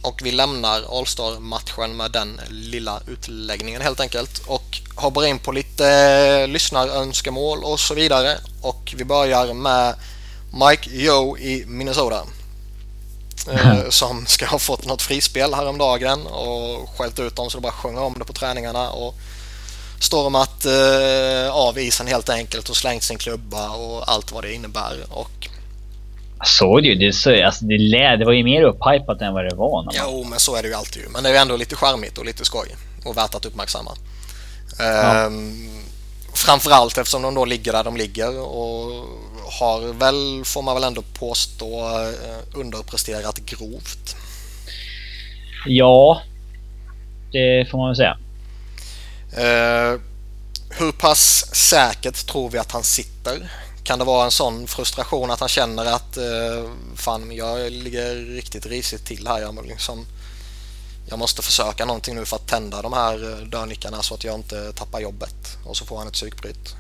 och 0.03 0.21
vi 0.25 0.33
lämnar 0.33 0.99
All-Star-matchen 0.99 1.97
med 1.97 2.11
den 2.11 2.41
lilla 2.51 3.01
utläggningen 3.07 3.81
helt 3.81 4.01
enkelt 4.01 4.43
och 4.47 4.81
hoppar 4.95 5.27
in 5.27 5.39
på 5.39 5.53
lite 5.53 5.85
uh, 6.43 6.49
lyssnarönskemål 6.49 7.65
och 7.65 7.81
så 7.81 7.95
vidare. 7.95 8.39
Och 8.63 8.95
vi 8.97 9.05
börjar 9.05 9.55
med 9.55 9.95
Mike 10.53 10.91
Joe 10.91 11.39
i 11.39 11.65
Minnesota. 11.67 12.27
Uh, 13.49 13.89
som 13.89 14.27
ska 14.27 14.47
ha 14.47 14.59
fått 14.59 14.87
något 14.87 15.03
frispel 15.03 15.55
häromdagen 15.55 16.27
och 16.27 16.89
skällt 16.99 17.19
ut 17.19 17.37
dem 17.37 17.51
så 17.51 17.59
det 17.59 17.63
bara 17.63 17.73
sjunger 17.73 18.03
om 18.03 18.15
det 18.19 18.25
på 18.25 18.33
träningarna. 18.33 18.91
Och 18.91 19.15
stormat 20.01 20.65
eh, 20.65 21.55
av 21.55 21.79
isen 21.79 22.07
helt 22.07 22.29
enkelt 22.29 22.69
och 22.69 22.77
slängt 22.77 23.03
sin 23.03 23.19
klubba 23.19 23.71
och 23.71 24.11
allt 24.11 24.33
vad 24.33 24.45
det 24.45 24.53
innebär. 24.53 24.97
Och 25.11 25.49
såg 26.45 26.81
ju. 26.81 26.95
Det, 26.95 27.13
så, 27.13 27.45
alltså, 27.45 27.65
det, 27.65 27.79
lä, 27.79 28.17
det 28.17 28.25
var 28.25 28.33
ju 28.33 28.45
mer 28.45 28.63
upphypat 28.63 29.21
än 29.21 29.35
vad 29.35 29.45
det 29.45 29.55
var. 29.55 29.85
Man... 29.85 29.95
Jo, 29.99 30.27
men 30.31 30.41
så 30.41 30.57
är 30.57 30.63
det 30.63 30.69
ju 30.69 30.75
alltid. 30.75 31.03
Men 31.11 31.23
det 31.23 31.31
är 31.31 31.43
ändå 31.43 31.57
lite 31.57 31.77
charmigt 31.77 32.19
och 32.19 32.25
lite 32.25 32.45
skoj 32.45 32.69
och 33.05 33.17
värt 33.17 33.35
att 33.35 33.45
uppmärksamma. 33.45 33.91
Ja. 34.79 34.85
Ehm, 34.85 35.69
framförallt 36.33 36.99
eftersom 36.99 37.23
de 37.23 37.35
då 37.35 37.45
ligger 37.45 37.73
där 37.73 37.85
de 37.85 37.97
ligger 37.97 38.41
och 38.41 39.05
har 39.61 39.93
väl, 39.93 40.45
får 40.45 40.63
man 40.63 40.75
väl 40.75 40.85
ändå 40.85 41.03
påstå, 41.03 41.81
eh, 41.81 42.59
underpresterat 42.59 43.39
grovt. 43.39 44.17
Ja, 45.67 46.23
det 47.33 47.71
får 47.71 47.79
man 47.79 47.89
väl 47.89 47.97
säga. 47.97 48.19
Uh, 49.39 50.01
hur 50.71 50.93
pass 50.93 51.55
säkert 51.55 52.27
tror 52.27 52.51
vi 52.51 52.59
att 52.59 52.73
han 52.73 52.83
sitter? 52.83 53.53
Kan 53.85 53.99
det 53.99 54.05
vara 54.05 54.25
en 54.25 54.31
sån 54.31 54.67
frustration 54.67 55.31
att 55.31 55.41
han 55.41 55.49
känner 55.49 55.85
att 55.85 56.19
uh, 56.19 56.71
fan, 56.97 57.37
jag 57.37 57.73
ligger 57.73 58.15
riktigt 58.15 58.67
risigt 58.67 59.07
till 59.07 59.27
här. 59.27 59.41
Jag, 59.41 59.67
liksom, 59.67 60.07
jag 61.09 61.19
måste 61.19 61.43
försöka 61.43 61.85
någonting 61.85 62.15
nu 62.15 62.25
för 62.25 62.37
att 62.37 62.47
tända 62.47 62.83
de 62.83 62.93
här 62.93 63.33
eh, 63.33 63.47
dörrnickarna 63.47 64.03
så 64.03 64.15
att 64.15 64.25
jag 64.25 64.35
inte 64.35 64.73
tappar 64.73 65.01
jobbet. 65.01 65.59
Och 65.65 65.77
så 65.77 65.85
får 65.85 65.99
han 65.99 66.07
ett 66.07 66.13
psykbryt. 66.13 66.75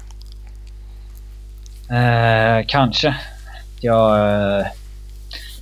Uh, 1.91 2.67
kanske. 2.69 3.17
Jag, 3.81 4.67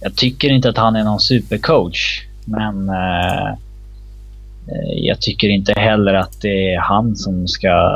jag 0.01 0.17
tycker 0.17 0.51
inte 0.51 0.69
att 0.69 0.77
han 0.77 0.97
är 0.97 1.05
någon 1.05 1.21
supercoach. 1.21 2.23
Men 2.45 2.91
Eh, 4.69 5.07
jag 5.07 5.21
tycker 5.21 5.49
inte 5.49 5.73
heller 5.73 6.15
att 6.15 6.41
det 6.41 6.75
är 6.75 6.81
han 6.81 7.17
som 7.17 7.49
ska 7.49 7.91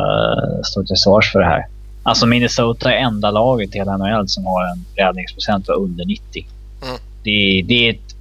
stå 0.64 0.84
till 0.84 0.96
svars 0.96 1.32
för 1.32 1.40
det 1.40 1.46
här. 1.46 1.66
Alltså 2.02 2.26
Minnesota 2.26 2.92
är 2.92 2.96
enda 2.96 3.30
laget 3.30 3.74
i 3.74 3.78
hela 3.78 3.96
NHL 3.96 4.28
som 4.28 4.46
har 4.46 4.64
en 4.64 4.84
räddningsprocent 4.96 5.68
under 5.68 6.04
90. 6.04 6.46
Mm. 6.82 6.96
Det, 7.22 7.64
det, 7.68 7.88
är 7.88 7.90
ett 7.90 8.16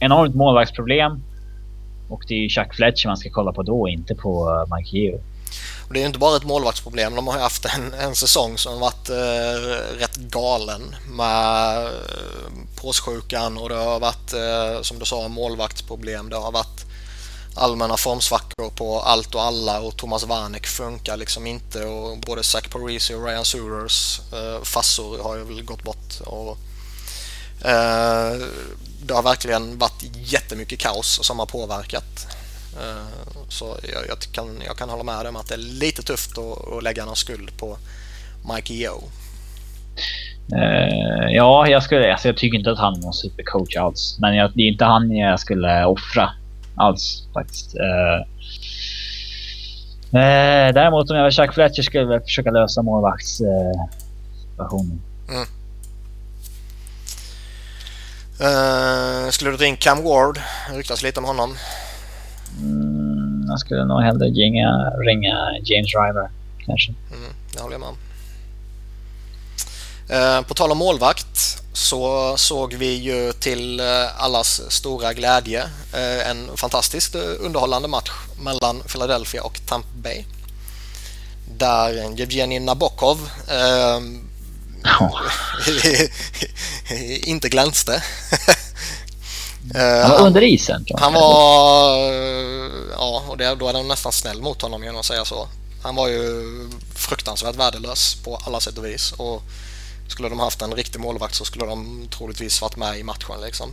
enormt 0.00 0.34
målvaktsproblem. 0.34 1.22
Och 2.08 2.24
det 2.28 2.34
är 2.44 2.48
Chuck 2.48 2.74
Fletcher 2.74 3.08
man 3.08 3.16
ska 3.16 3.30
kolla 3.30 3.52
på 3.52 3.62
då, 3.62 3.88
inte 3.88 4.14
på 4.14 4.50
eh, 4.50 4.76
Mike 4.76 4.96
Geo. 4.96 5.20
Det 5.90 5.98
är 5.98 6.00
ju 6.00 6.06
inte 6.06 6.18
bara 6.18 6.36
ett 6.36 6.44
målvaktsproblem. 6.44 7.14
De 7.14 7.26
har 7.26 7.34
ju 7.34 7.40
haft 7.40 7.64
en, 7.64 7.94
en 7.94 8.16
säsong 8.16 8.58
som 8.58 8.80
varit 8.80 9.08
eh, 9.08 9.96
rätt 9.98 10.16
galen 10.16 10.96
med 11.08 11.84
eh, 11.84 11.90
påssjukan 12.76 13.58
och 13.58 13.68
det 13.68 13.74
har 13.74 14.00
varit, 14.00 14.32
eh, 14.32 14.82
som 14.82 14.98
du 14.98 15.04
sa, 15.04 15.28
målvaktsproblem. 15.28 16.28
Det 16.30 16.36
har 16.36 16.52
varit 16.52 16.84
allmänna 17.54 17.96
formsvackor 17.96 18.70
på 18.70 19.00
allt 19.00 19.34
och 19.34 19.42
alla 19.42 19.80
och 19.80 19.96
Thomas 19.96 20.24
Warneck 20.24 20.66
funkar 20.66 21.16
liksom 21.16 21.46
inte 21.46 21.84
och 21.84 22.18
både 22.18 22.42
Zach 22.42 22.68
Parisi 22.68 23.14
och 23.14 23.26
Ryan 23.26 23.44
Surers 23.44 24.20
eh, 24.32 24.62
fassor 24.62 25.22
har 25.22 25.36
ju 25.36 25.44
väl 25.44 25.62
gått 25.62 25.82
bort. 25.82 26.20
Och, 26.20 26.58
eh, 27.68 28.36
det 29.04 29.14
har 29.14 29.22
verkligen 29.22 29.78
varit 29.78 30.04
jättemycket 30.14 30.78
kaos 30.78 31.26
som 31.26 31.38
har 31.38 31.46
påverkat. 31.46 32.26
Eh, 32.80 33.06
så 33.48 33.76
jag, 33.92 34.08
jag, 34.08 34.18
kan, 34.32 34.62
jag 34.66 34.76
kan 34.76 34.88
hålla 34.88 35.02
med 35.02 35.18
dig 35.18 35.28
om 35.28 35.36
att 35.36 35.48
det 35.48 35.54
är 35.54 35.80
lite 35.80 36.02
tufft 36.02 36.38
att, 36.38 36.72
att 36.72 36.82
lägga 36.82 37.04
någon 37.04 37.16
skuld 37.16 37.56
på 37.56 37.76
Mike 38.54 38.74
Yeo. 38.74 39.02
Uh, 40.52 41.30
ja, 41.30 41.68
jag, 41.68 41.82
skulle, 41.82 42.12
alltså 42.12 42.28
jag 42.28 42.36
tycker 42.36 42.58
inte 42.58 42.70
att 42.70 42.78
han 42.78 42.94
är 42.94 42.98
någon 42.98 43.12
supercoach 43.12 43.76
alls. 43.76 44.16
Men 44.20 44.36
jag, 44.36 44.50
det 44.54 44.62
är 44.62 44.68
inte 44.68 44.84
han 44.84 45.16
jag 45.16 45.40
skulle 45.40 45.84
offra 45.84 46.30
alls 46.76 47.26
faktiskt. 47.34 47.74
Eh, 47.74 48.16
eh, 50.20 50.74
däremot 50.74 51.10
om 51.10 51.16
jag 51.16 51.22
var 51.22 51.30
Chuck 51.30 51.54
Fletcher 51.54 51.82
skulle 51.82 52.12
jag 52.12 52.24
försöka 52.24 52.50
lösa 52.50 52.82
målvaktssituationen. 52.82 55.00
Eh, 55.28 55.34
mm. 55.34 55.46
Uh, 58.40 59.30
skulle 59.30 59.50
du 59.50 59.56
ta 59.56 59.64
in 59.64 59.76
Cam 59.76 60.04
Ward? 60.04 60.40
Det 60.70 60.78
ryktas 60.78 61.02
lite 61.02 61.20
om 61.20 61.26
honom. 61.26 61.56
Mm, 62.62 63.44
jag 63.48 63.60
skulle 63.60 63.84
nog 63.84 64.02
hellre 64.02 64.26
ringa, 64.26 64.90
ringa 64.90 65.36
James 65.64 65.92
Driver 65.92 66.30
kanske. 66.66 66.94
Mm, 67.10 67.32
det 67.52 67.60
håller 67.60 67.74
jag 67.74 67.80
med 67.80 67.88
om. 67.88 67.96
Uh, 70.10 70.46
på 70.46 70.54
tal 70.54 70.72
om 70.72 70.78
målvakt 70.78 71.62
så 71.72 72.34
såg 72.36 72.74
vi 72.74 72.94
ju 72.94 73.32
till 73.32 73.80
eh, 73.80 74.24
allas 74.24 74.62
stora 74.68 75.12
glädje 75.12 75.62
eh, 75.92 76.30
en 76.30 76.56
fantastiskt 76.56 77.14
eh, 77.14 77.20
underhållande 77.40 77.88
match 77.88 78.10
mellan 78.38 78.82
Philadelphia 78.82 79.42
och 79.42 79.60
Tampa 79.66 79.88
Bay. 79.94 80.24
Där 81.58 82.18
Jevgenij 82.18 82.60
Nabokov 82.60 83.30
eh, 83.48 83.98
oh. 85.00 85.20
inte 87.28 87.48
glänste. 87.48 88.02
han 89.74 90.10
var 90.10 90.26
under 90.26 90.42
isen. 90.42 90.86
Han 90.94 91.12
var, 91.12 91.96
ja, 92.92 93.22
och 93.28 93.36
det, 93.36 93.54
då 93.54 93.68
är 93.68 93.72
de 93.72 93.88
nästan 93.88 94.12
snäll 94.12 94.42
mot 94.42 94.62
honom 94.62 94.82
genom 94.82 95.00
att 95.00 95.06
säga 95.06 95.24
så. 95.24 95.48
Han 95.82 95.96
var 95.96 96.08
ju 96.08 96.42
fruktansvärt 96.94 97.56
värdelös 97.56 98.16
på 98.24 98.36
alla 98.46 98.60
sätt 98.60 98.78
och 98.78 98.84
vis. 98.84 99.12
Och 99.12 99.42
skulle 100.08 100.28
de 100.28 100.40
haft 100.40 100.62
en 100.62 100.74
riktig 100.74 101.00
målvakt 101.00 101.34
så 101.34 101.44
skulle 101.44 101.66
de 101.66 102.08
troligtvis 102.16 102.62
varit 102.62 102.76
med 102.76 102.98
i 102.98 103.02
matchen. 103.02 103.40
Liksom. 103.44 103.70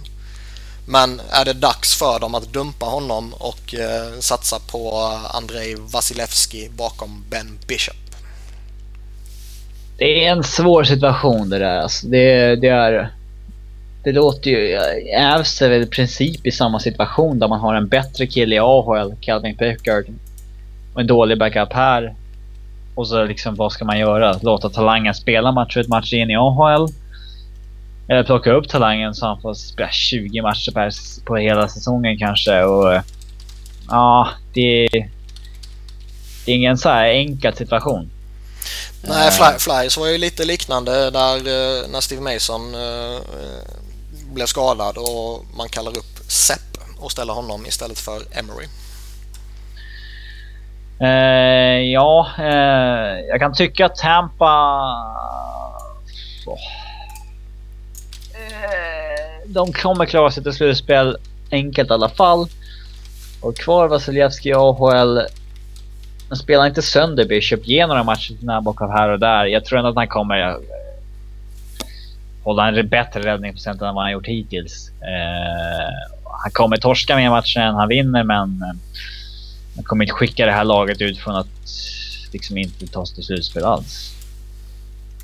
Men 0.87 1.21
är 1.29 1.45
det 1.45 1.53
dags 1.53 1.95
för 1.95 2.19
dem 2.19 2.35
att 2.35 2.53
dumpa 2.53 2.85
honom 2.85 3.33
och 3.33 3.75
eh, 3.75 4.19
satsa 4.19 4.59
på 4.59 4.97
Andrei 5.33 5.75
Vasilevski 5.75 6.69
bakom 6.69 7.25
Ben 7.29 7.59
Bishop? 7.67 7.95
Det 9.97 10.25
är 10.25 10.31
en 10.31 10.43
svår 10.43 10.83
situation 10.83 11.49
det 11.49 11.59
där. 11.59 11.77
Alltså, 11.77 12.07
det, 12.07 12.55
det, 12.55 12.67
är, 12.67 13.13
det 14.03 14.11
låter 14.11 14.51
ju... 14.51 14.73
Ävs 15.13 15.61
är 15.61 15.69
väl 15.69 15.81
i 15.81 15.85
princip 15.85 16.47
i 16.47 16.51
samma 16.51 16.79
situation 16.79 17.39
där 17.39 17.47
man 17.47 17.59
har 17.59 17.75
en 17.75 17.87
bättre 17.87 18.27
kille 18.27 18.55
i 18.55 18.59
AHL, 18.59 19.15
Calvin 19.21 19.57
Pickard, 19.57 20.05
och 20.93 21.01
en 21.01 21.07
dålig 21.07 21.39
backup 21.39 21.73
här 21.73 22.15
Och 22.95 23.07
så 23.07 23.23
liksom, 23.23 23.55
vad 23.55 23.71
ska 23.71 23.85
man 23.85 23.99
göra? 23.99 24.39
Låta 24.41 24.69
talangen 24.69 25.13
spela 25.13 25.51
match 25.51 25.77
ut 25.77 25.87
match 25.87 26.13
in 26.13 26.31
i 26.31 26.35
AHL? 26.35 26.87
Eller 28.07 28.23
plocka 28.23 28.51
upp 28.51 28.69
talangen 28.69 29.15
så 29.15 29.25
han 29.25 29.41
får 29.41 29.53
spela 29.53 29.89
20 29.89 30.41
matcher 30.41 30.71
per, 30.71 30.91
på 31.25 31.35
hela 31.35 31.67
säsongen 31.67 32.17
kanske. 32.17 32.63
Och 32.63 33.01
ja, 33.89 34.29
det, 34.53 34.87
det 36.45 36.51
är 36.51 36.55
ingen 36.55 36.77
så 36.77 36.89
här 36.89 37.05
enkel 37.05 37.55
situation. 37.55 38.09
Nej, 39.01 39.31
Fly, 39.31 39.45
Flyers 39.59 39.97
var 39.97 40.07
ju 40.07 40.17
lite 40.17 40.45
liknande 40.45 41.11
där 41.11 41.35
eh, 41.35 41.87
när 41.89 42.01
Steve 42.01 42.21
Mason 42.21 42.75
uh, 42.75 43.19
blev 44.33 44.45
skadad 44.45 44.97
och 44.97 45.45
man 45.57 45.69
kallar 45.69 45.91
upp 45.91 46.19
Sepp 46.27 46.77
och 46.99 47.11
ställer 47.11 47.33
honom 47.33 47.65
istället 47.65 47.99
för 47.99 48.21
Emery. 48.31 48.67
Eh, 51.01 51.81
ja, 51.91 52.27
eh, 52.37 53.19
jag 53.29 53.39
kan 53.39 53.53
tycka 53.53 53.85
att 53.85 53.95
Tampa... 53.95 54.45
Oh. 56.45 56.57
de 59.45 59.73
kommer 59.73 60.05
klara 60.05 60.31
sig 60.31 60.43
till 60.43 60.53
slutspel 60.53 61.17
enkelt 61.51 61.89
i 61.89 61.93
alla 61.93 62.09
fall. 62.09 62.47
Och 63.41 63.57
kvar 63.57 63.87
Vasiljevskij 63.87 64.51
i 64.51 64.55
AHL 64.55 65.21
Men 66.29 66.37
spela 66.37 66.67
inte 66.67 66.81
sönder 66.81 67.25
Bishop, 67.25 67.67
ge 67.67 67.87
några 67.87 68.03
matcher 68.03 68.27
till 68.27 68.45
Nabokov 68.45 68.91
här 68.91 69.09
och 69.09 69.19
där. 69.19 69.45
Jag 69.45 69.65
tror 69.65 69.79
ändå 69.79 69.89
att 69.89 69.95
han 69.95 70.07
kommer 70.07 70.57
hålla 72.49 72.67
en 72.67 72.89
bättre 72.89 73.19
räddningsprocent 73.21 73.81
än 73.81 73.95
vad 73.95 74.03
han 74.03 74.11
gjort 74.11 74.27
hittills. 74.27 74.89
Eh, 75.01 76.19
han 76.43 76.51
kommer 76.51 76.77
torska 76.77 77.15
mer 77.15 77.29
matcher 77.29 77.59
än 77.59 77.75
han 77.75 77.87
vinner 77.87 78.23
men 78.23 78.61
eh, 78.61 78.75
han 79.75 79.83
kommer 79.83 80.05
inte 80.05 80.13
skicka 80.13 80.45
det 80.45 80.51
här 80.51 80.63
laget 80.63 81.01
ut 81.01 81.19
från 81.19 81.35
att 81.35 81.47
liksom 82.31 82.57
inte 82.57 82.87
ta 82.87 83.05
sig 83.05 83.15
till 83.15 83.23
slutspel 83.23 83.63
alls. 83.63 84.13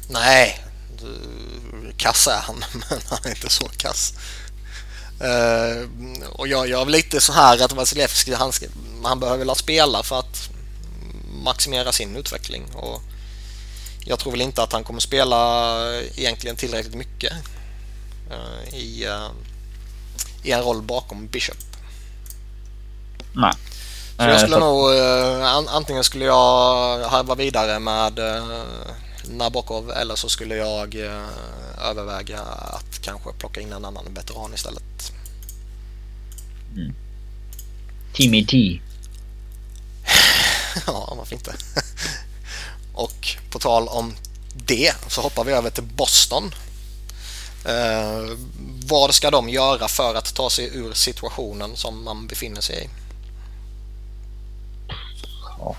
Nej, 0.09 0.59
kass 1.97 2.27
är 2.27 2.41
han 2.41 2.55
men 2.73 2.99
han 3.09 3.19
är 3.23 3.29
inte 3.29 3.49
så 3.49 3.65
kass. 3.77 4.13
Uh, 5.21 5.89
och 6.31 6.47
jag, 6.47 6.69
jag 6.69 6.81
är 6.81 6.85
lite 6.85 7.21
så 7.21 7.33
här 7.33 7.63
att 7.63 7.73
Vasilevski 7.73 8.33
han, 8.33 8.51
han 9.03 9.19
behöver 9.19 9.45
väl 9.45 9.55
spela 9.55 10.03
för 10.03 10.19
att 10.19 10.49
maximera 11.43 11.91
sin 11.91 12.15
utveckling. 12.15 12.63
Och 12.73 13.01
jag 14.07 14.19
tror 14.19 14.31
väl 14.31 14.41
inte 14.41 14.63
att 14.63 14.73
han 14.73 14.83
kommer 14.83 14.99
spela 14.99 15.81
egentligen 16.15 16.55
tillräckligt 16.55 16.95
mycket 16.95 17.33
uh, 18.31 18.75
i, 18.75 19.07
uh, 19.07 19.29
i 20.43 20.51
en 20.51 20.61
roll 20.61 20.81
bakom 20.81 21.27
Bishop. 21.27 21.57
Nej. 23.33 23.53
Så 24.17 24.23
jag 24.23 24.39
skulle 24.39 24.59
nog, 24.59 24.89
antingen 25.67 26.03
skulle 26.03 26.25
jag 26.25 26.99
harva 27.09 27.35
vidare 27.35 27.79
med 27.79 28.19
Nabokov 29.29 29.91
eller 29.91 30.15
så 30.15 30.29
skulle 30.29 30.55
jag 30.55 30.95
överväga 31.81 32.39
att 32.41 33.01
kanske 33.01 33.33
plocka 33.33 33.61
in 33.61 33.73
en 33.73 33.85
annan 33.85 34.13
veteran 34.13 34.53
istället. 34.53 35.11
Mm. 36.75 36.95
Timmy 38.13 38.45
T. 38.45 38.81
ja, 40.87 41.13
varför 41.17 41.35
inte? 41.35 41.55
Och 42.95 43.27
på 43.51 43.59
tal 43.59 43.87
om 43.87 44.13
det 44.53 44.93
så 45.07 45.21
hoppar 45.21 45.43
vi 45.43 45.51
över 45.51 45.69
till 45.69 45.83
Boston. 45.83 46.51
Eh, 47.65 48.37
vad 48.87 49.13
ska 49.13 49.31
de 49.31 49.49
göra 49.49 49.87
för 49.87 50.15
att 50.15 50.35
ta 50.35 50.49
sig 50.49 50.77
ur 50.77 50.93
situationen 50.93 51.75
som 51.75 52.03
man 52.03 52.27
befinner 52.27 52.61
sig 52.61 52.83
i? 52.83 52.89
Ja. 55.59 55.75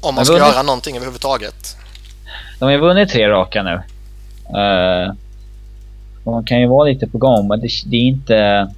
Om 0.00 0.14
man 0.14 0.24
ska 0.24 0.34
vunnit... 0.34 0.48
göra 0.48 0.62
någonting 0.62 0.96
överhuvudtaget. 0.96 1.76
De 2.58 2.64
har 2.64 2.72
ju 2.72 2.78
vunnit 2.78 3.08
tre 3.08 3.28
raka 3.28 3.62
nu. 3.62 3.82
Uh, 4.58 5.14
man 6.24 6.44
kan 6.44 6.60
ju 6.60 6.66
vara 6.66 6.88
lite 6.88 7.06
på 7.06 7.18
gång 7.18 7.48
men 7.48 7.60
det, 7.60 7.68
det, 7.86 7.96
är 7.96 8.00
inte... 8.00 8.68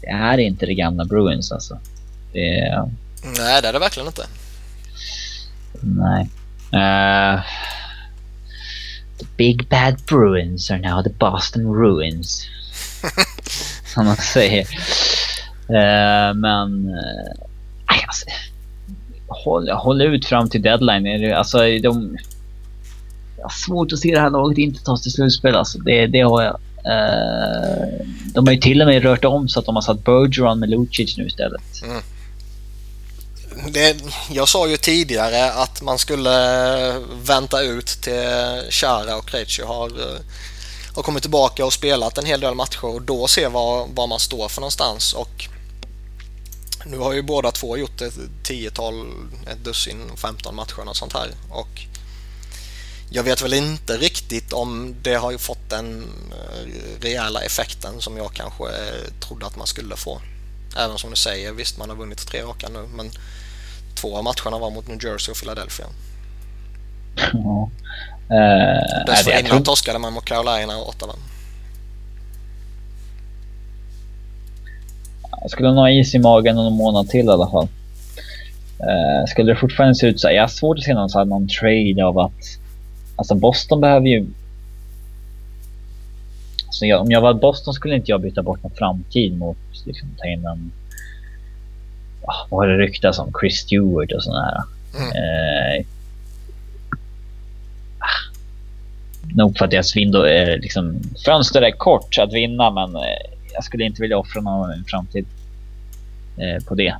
Det 0.00 0.06
är 0.06 0.38
inte 0.38 0.66
det 0.66 0.74
gamla 0.74 1.04
Bruins 1.04 1.52
alltså. 1.52 1.78
Det 2.32 2.58
är... 2.58 2.90
Nej, 3.38 3.62
det 3.62 3.68
är 3.68 3.72
det 3.72 3.78
verkligen 3.78 4.06
inte. 4.06 4.26
Nej. 5.80 6.28
Uh, 6.74 7.42
the 9.18 9.26
big 9.36 9.68
bad 9.68 10.06
Bruins 10.06 10.70
are 10.70 10.78
now 10.78 11.02
the 11.02 11.10
Boston 11.10 11.66
Ruins. 11.66 12.48
Som 13.94 14.06
man 14.06 14.16
säger. 14.16 14.66
Uh, 15.70 16.34
men... 16.34 16.88
Uh, 16.88 18.06
alltså, 18.06 18.26
håll, 19.28 19.70
håll 19.70 20.02
ut 20.02 20.26
fram 20.26 20.50
till 20.50 20.62
deadline. 20.62 21.34
Alltså, 21.34 21.58
de... 21.58 22.18
Jag 23.36 23.44
har 23.44 23.50
svårt 23.50 23.92
att 23.92 23.98
se 23.98 24.14
det 24.14 24.20
här 24.20 24.30
laget 24.30 24.58
inte 24.58 24.84
tas 24.84 25.02
till 25.02 25.12
slutspel. 25.12 25.54
Alltså, 25.54 25.78
det, 25.78 26.06
det 26.06 26.20
har 26.20 26.42
jag. 26.42 26.60
Uh, 26.86 28.06
de 28.34 28.46
har 28.46 28.52
ju 28.52 28.60
till 28.60 28.80
och 28.80 28.86
med 28.86 29.02
rört 29.02 29.24
om 29.24 29.48
så 29.48 29.60
att 29.60 29.66
de 29.66 29.74
har 29.74 29.82
satt 29.82 30.04
Bergeron 30.04 30.60
med 30.60 30.70
Lucic 30.70 31.18
nu 31.18 31.26
istället. 31.26 31.82
Mm 31.84 32.02
det, 33.68 33.96
jag 34.30 34.48
sa 34.48 34.68
ju 34.68 34.76
tidigare 34.76 35.52
att 35.52 35.82
man 35.82 35.98
skulle 35.98 36.88
eh, 36.88 37.00
vänta 37.12 37.62
ut 37.62 37.86
till 37.86 38.62
Chara 38.70 39.16
och 39.16 39.28
Krejci 39.28 39.62
har, 39.62 39.88
eh, 39.88 40.20
har 40.94 41.02
kommit 41.02 41.22
tillbaka 41.22 41.64
och 41.64 41.72
spelat 41.72 42.18
en 42.18 42.26
hel 42.26 42.40
del 42.40 42.54
matcher 42.54 42.84
och 42.84 43.02
då 43.02 43.28
se 43.28 43.48
var, 43.48 43.86
var 43.94 44.06
man 44.06 44.20
står 44.20 44.48
för 44.48 44.60
någonstans. 44.60 45.12
Och 45.12 45.48
nu 46.86 46.98
har 46.98 47.12
ju 47.12 47.22
båda 47.22 47.50
två 47.50 47.76
gjort 47.76 48.00
ett 48.00 48.14
tiotal, 48.42 49.06
ett 49.46 49.64
dussin, 49.64 50.10
15 50.16 50.54
matcher 50.54 50.88
och 50.88 50.96
sånt 50.96 51.12
här. 51.12 51.30
Och 51.50 51.80
jag 53.10 53.22
vet 53.22 53.42
väl 53.42 53.54
inte 53.54 53.96
riktigt 53.96 54.52
om 54.52 54.96
det 55.02 55.14
har 55.14 55.38
fått 55.38 55.70
den 55.70 56.02
eh, 56.30 57.00
rejäla 57.02 57.42
effekten 57.42 58.00
som 58.00 58.16
jag 58.16 58.32
kanske 58.34 58.64
trodde 59.20 59.46
att 59.46 59.56
man 59.56 59.66
skulle 59.66 59.96
få. 59.96 60.20
Även 60.76 60.98
som 60.98 61.10
du 61.10 61.16
säger, 61.16 61.52
visst 61.52 61.78
man 61.78 61.88
har 61.88 61.96
vunnit 61.96 62.26
tre 62.26 62.42
raka 62.42 62.68
nu 62.68 62.86
men 62.96 63.10
två 63.94 64.16
av 64.16 64.24
matcherna 64.24 64.58
var 64.58 64.70
mot 64.70 64.88
New 64.88 65.04
Jersey 65.04 65.32
och 65.32 65.38
Philadelphia. 65.38 65.86
Ja. 67.32 67.70
Uh, 68.30 69.06
Dessförinnan 69.06 69.50
tror... 69.50 69.60
torskade 69.60 69.98
man 69.98 70.12
mot 70.12 70.24
Carolina 70.24 70.76
och 70.76 70.88
Ottawa. 70.88 71.12
Jag 75.40 75.50
skulle 75.50 75.68
nog 75.68 75.78
ha 75.78 75.90
is 75.90 76.14
i 76.14 76.18
magen 76.18 76.56
någon 76.56 76.72
månad 76.72 77.08
till 77.08 77.26
i 77.26 77.28
alla 77.28 77.50
fall. 77.50 77.68
Uh, 78.80 79.26
skulle 79.28 79.52
det 79.52 79.58
fortfarande 79.58 79.94
se 79.94 80.06
ut 80.06 80.20
så 80.20 80.28
här, 80.28 80.34
jag 80.34 80.42
har 80.42 80.48
svårt 80.48 80.78
att 80.78 80.84
se 80.84 80.94
någon, 80.94 81.10
så 81.10 81.18
här, 81.18 81.24
någon 81.24 81.48
trade 81.48 82.04
av 82.04 82.18
att... 82.18 82.58
Alltså 83.16 83.34
Boston 83.34 83.80
behöver 83.80 84.06
ju... 84.06 84.26
Alltså 86.74 86.86
jag, 86.86 87.00
om 87.00 87.10
jag 87.10 87.20
var 87.20 87.34
Boston 87.34 87.74
skulle 87.74 87.94
inte 87.94 88.10
jag 88.10 88.20
byta 88.20 88.42
bort 88.42 88.62
någon 88.62 88.72
framtid 88.72 89.38
mot 89.38 89.56
liksom 89.84 90.08
ta 90.18 90.26
in 90.26 90.46
en 90.46 90.72
vad 92.50 92.60
har 92.60 92.66
det 92.66 92.78
ryktats 92.84 93.18
om? 93.18 93.32
Chris 93.40 93.56
Stewart 93.56 94.12
och 94.12 94.22
sådana 94.22 94.42
här. 94.44 94.62
Mm. 95.00 95.10
Eh, 95.16 95.86
nog 99.34 99.58
för 99.58 99.64
att 99.64 99.70
deras 99.70 99.96
window, 99.96 100.26
eh, 100.26 100.58
liksom, 100.58 101.00
fönster 101.24 101.62
är 101.62 101.70
kort 101.70 102.18
att 102.18 102.32
vinna, 102.32 102.70
men 102.70 102.96
eh, 102.96 103.02
jag 103.52 103.64
skulle 103.64 103.84
inte 103.84 104.02
vilja 104.02 104.18
offra 104.18 104.40
någon 104.40 104.84
framtid 104.84 105.26
eh, 106.36 106.64
på 106.64 106.74
det. 106.74 106.96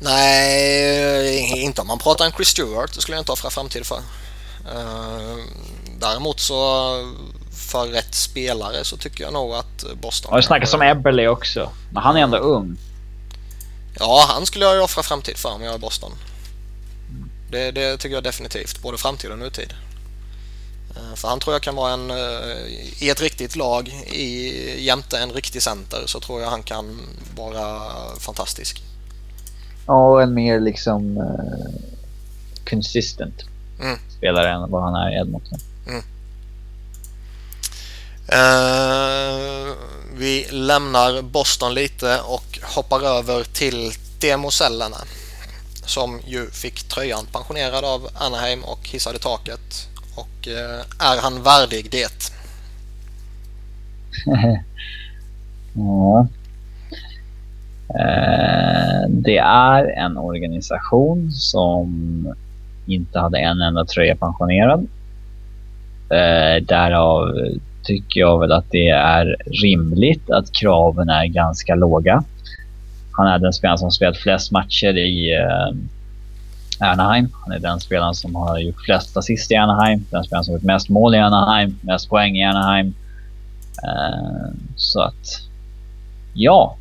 Nej, 0.00 1.62
inte 1.62 1.80
om 1.80 1.86
man 1.86 1.98
pratar 1.98 2.26
om 2.26 2.32
Chris 2.32 2.48
Stewart. 2.48 2.94
Det 2.94 3.00
skulle 3.00 3.16
jag 3.16 3.22
inte 3.22 3.32
offra 3.32 3.50
framtid 3.50 3.86
för. 3.86 4.23
Uh, 4.66 5.44
däremot 6.00 6.40
så 6.40 6.56
för 7.50 7.86
rätt 7.86 8.14
spelare 8.14 8.84
så 8.84 8.96
tycker 8.96 9.24
jag 9.24 9.32
nog 9.32 9.54
att 9.54 9.84
Boston... 10.00 10.28
Ja, 10.30 10.36
det 10.36 10.42
snackas 10.42 10.74
om 10.74 10.82
Eberle 10.82 11.28
också. 11.28 11.70
Men 11.90 12.02
han 12.02 12.16
är 12.16 12.20
ändå 12.20 12.38
ung. 12.38 12.76
Ja, 13.98 14.24
han 14.28 14.46
skulle 14.46 14.64
jag 14.64 14.74
ju 14.74 14.80
offra 14.80 15.02
framtid 15.02 15.36
för 15.36 15.52
om 15.52 15.62
jag 15.62 15.74
är 15.74 15.78
Boston. 15.78 16.12
Det, 17.50 17.70
det 17.70 17.96
tycker 17.96 18.14
jag 18.14 18.24
definitivt, 18.24 18.82
både 18.82 18.98
framtid 18.98 19.30
och 19.30 19.38
nutid. 19.38 19.74
Eh, 20.96 21.14
för 21.14 21.28
han 21.28 21.40
tror 21.40 21.54
jag 21.54 21.62
kan 21.62 21.74
vara 21.74 21.92
en, 21.92 22.10
eh, 22.10 22.66
i 22.98 23.10
ett 23.10 23.20
riktigt 23.20 23.56
lag, 23.56 23.88
i, 24.06 24.84
jämte 24.84 25.18
en 25.18 25.32
riktig 25.32 25.62
center, 25.62 26.02
så 26.06 26.20
tror 26.20 26.40
jag 26.40 26.50
han 26.50 26.62
kan 26.62 27.00
vara 27.36 27.90
fantastisk. 28.18 28.82
Ja, 29.86 30.22
en 30.22 30.34
mer 30.34 30.60
liksom 30.60 31.16
uh, 31.16 31.80
consistent 32.70 33.44
mm. 33.80 33.98
spelare 34.16 34.50
än 34.50 34.70
vad 34.70 34.82
han 34.82 34.94
är 34.94 35.10
i 35.10 35.20
Edmonton. 35.20 35.58
Mm. 35.86 36.02
Uh, 38.32 39.74
vi 40.16 40.46
lämnar 40.50 41.22
Boston 41.22 41.74
lite 41.74 42.20
och 42.20 42.58
hoppar 42.62 43.00
över 43.00 43.44
till 43.44 43.92
Demo 44.20 44.50
Sellene 44.50 44.96
som 45.86 46.20
ju 46.26 46.50
fick 46.50 46.82
tröjan 46.82 47.26
pensionerad 47.32 47.84
av 47.84 48.08
Anaheim 48.14 48.64
och 48.64 48.88
hissade 48.88 49.18
taket. 49.18 49.88
Och 50.16 50.48
uh, 50.48 50.80
är 50.98 51.22
han 51.22 51.42
värdig 51.42 51.90
det? 51.90 52.32
ja. 55.74 56.26
Uh, 57.90 59.08
det 59.08 59.38
är 59.38 59.84
en 59.86 60.18
organisation 60.18 61.32
som 61.32 62.34
inte 62.86 63.18
hade 63.18 63.38
en 63.38 63.60
enda 63.60 63.84
tröja 63.84 64.16
pensionerad. 64.16 64.86
Eh, 66.10 66.62
därav 66.62 67.34
tycker 67.82 68.20
jag 68.20 68.40
väl 68.40 68.52
att 68.52 68.70
det 68.70 68.88
är 68.88 69.36
rimligt 69.62 70.30
att 70.30 70.52
kraven 70.52 71.08
är 71.08 71.26
ganska 71.26 71.74
låga. 71.74 72.24
Han 73.12 73.26
är 73.26 73.38
den 73.38 73.52
spelaren 73.52 73.78
som 73.78 73.90
spelat 73.90 74.16
flest 74.16 74.52
matcher 74.52 74.96
i 74.96 75.34
eh, 75.34 75.76
Anaheim. 76.90 77.28
Han 77.44 77.52
är 77.52 77.58
den 77.58 77.80
spelaren 77.80 78.14
som 78.14 78.34
har 78.34 78.58
gjort 78.58 78.80
flest 78.84 79.16
assist 79.16 79.50
i 79.50 79.54
Anaheim. 79.54 80.04
Den 80.10 80.24
spelaren 80.24 80.44
som 80.44 80.52
har 80.52 80.58
gjort 80.58 80.66
mest 80.66 80.88
mål 80.88 81.14
i 81.14 81.18
Anaheim, 81.18 81.78
mest 81.80 82.08
poäng 82.08 82.36
i 82.36 82.44
Anaheim. 82.44 82.94
Uh, 83.84 84.52
så 84.76 85.00
att, 85.00 85.40
ja. 86.34 86.76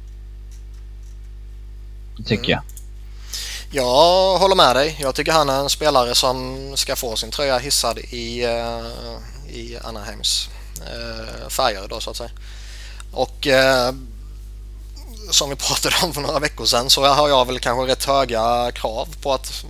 Det 2.17 2.23
tycker 2.23 2.53
mm. 2.53 2.63
jag. 2.65 2.72
Jag 3.75 4.37
håller 4.37 4.55
med 4.55 4.75
dig. 4.75 4.97
Jag 5.01 5.15
tycker 5.15 5.31
han 5.31 5.49
är 5.49 5.59
en 5.59 5.69
spelare 5.69 6.15
som 6.15 6.57
ska 6.75 6.95
få 6.95 7.15
sin 7.15 7.31
tröja 7.31 7.57
hissad 7.57 7.99
i, 7.99 8.45
uh, 8.45 9.57
i 9.57 9.77
Anaheims 9.83 10.49
uh, 10.77 11.49
färger 11.49 11.87
då 11.89 11.99
så 11.99 12.09
att 12.09 12.15
säga. 12.15 12.29
Och 13.13 13.47
uh, 13.47 13.95
som 15.31 15.49
vi 15.49 15.55
pratade 15.67 15.95
om 16.03 16.13
för 16.13 16.21
några 16.21 16.39
veckor 16.39 16.65
sedan 16.65 16.89
så 16.89 17.05
har 17.05 17.29
jag 17.29 17.47
väl 17.47 17.59
kanske 17.59 17.91
rätt 17.91 18.05
höga 18.05 18.71
krav 18.71 19.07
på 19.21 19.33
att 19.33 19.65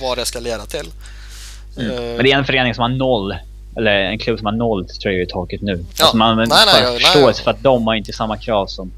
vad 0.00 0.18
det 0.18 0.24
ska 0.24 0.40
leda 0.40 0.66
till. 0.66 0.90
Mm. 1.76 2.16
Men 2.16 2.24
det 2.24 2.32
är 2.32 2.38
en 2.38 2.44
förening 2.44 2.74
som 2.74 2.82
har 2.82 2.88
noll, 2.88 3.36
eller 3.76 3.92
en 3.92 4.18
klubb 4.18 4.38
som 4.38 4.46
har 4.46 4.52
noll 4.52 4.88
tröjor 4.88 5.22
i 5.22 5.26
taket 5.26 5.62
nu. 5.62 5.84
Ja. 5.96 6.04
Alltså 6.04 6.16
man 6.16 6.36
nej, 6.36 6.48
nej, 6.48 7.00
förståelse 7.00 7.42
för 7.42 7.50
att 7.50 7.62
de 7.62 7.86
har 7.86 7.94
inte 7.94 8.12
samma 8.12 8.36
krav 8.36 8.66
som 8.66 8.92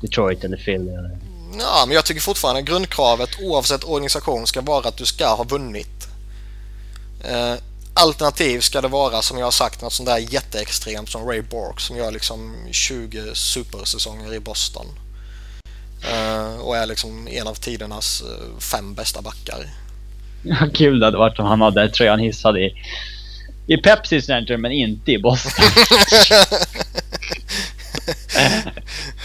Detroit 0.00 0.44
eller 0.44 0.56
Philly. 0.56 0.90
Eller... 0.90 1.19
Ja, 1.58 1.84
men 1.86 1.94
jag 1.94 2.04
tycker 2.04 2.20
fortfarande 2.20 2.62
grundkravet 2.62 3.30
oavsett 3.40 3.84
organisation 3.84 4.46
ska 4.46 4.60
vara 4.60 4.88
att 4.88 4.96
du 4.96 5.06
ska 5.06 5.26
ha 5.26 5.44
vunnit. 5.44 6.08
Uh, 7.30 7.54
alternativ 7.94 8.60
ska 8.60 8.80
det 8.80 8.88
vara 8.88 9.22
som 9.22 9.38
jag 9.38 9.46
har 9.46 9.50
sagt 9.50 9.82
något 9.82 9.92
sånt 9.92 10.08
där 10.08 10.18
jätteextremt 10.18 11.10
som 11.10 11.28
Ray 11.28 11.42
Bork 11.42 11.80
som 11.80 11.96
gör 11.96 12.10
liksom 12.12 12.56
20 12.70 13.34
supersäsonger 13.34 14.34
i 14.34 14.40
Boston. 14.40 14.86
Uh, 16.12 16.60
och 16.60 16.76
är 16.76 16.86
liksom 16.86 17.28
en 17.28 17.46
av 17.46 17.54
tidernas 17.54 18.22
fem 18.58 18.94
bästa 18.94 19.22
backar. 19.22 19.70
Vad 20.60 20.76
kul 20.76 21.00
det 21.00 21.06
hade 21.06 21.18
varit 21.18 21.38
om 21.38 21.46
han 21.46 21.60
hade 21.60 21.88
tröjan 21.88 22.18
hissad 22.18 22.58
i, 22.58 22.74
i 23.66 23.76
Pepsi 23.76 24.22
Center 24.22 24.56
men 24.56 24.72
inte 24.72 25.12
i 25.12 25.18
Boston. 25.18 25.64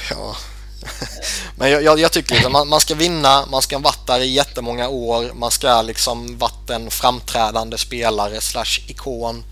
ja. 0.09 0.35
Men 1.57 1.71
jag, 1.71 1.83
jag, 1.83 1.99
jag 1.99 2.11
tycker 2.11 2.33
liksom, 2.33 2.51
man, 2.51 2.67
man, 2.67 2.79
ska 2.79 2.95
vinna, 2.95 3.45
man 3.51 3.61
ska 3.61 3.81
där 4.07 4.19
i 4.19 4.33
jättemånga 4.33 4.89
år, 4.89 5.33
man 5.33 5.51
ska 5.51 5.81
liksom 5.81 6.37
en 6.69 6.89
framträdande 6.89 7.77
spelare 7.77 8.41
slash 8.41 8.79
ikon. 8.87 9.43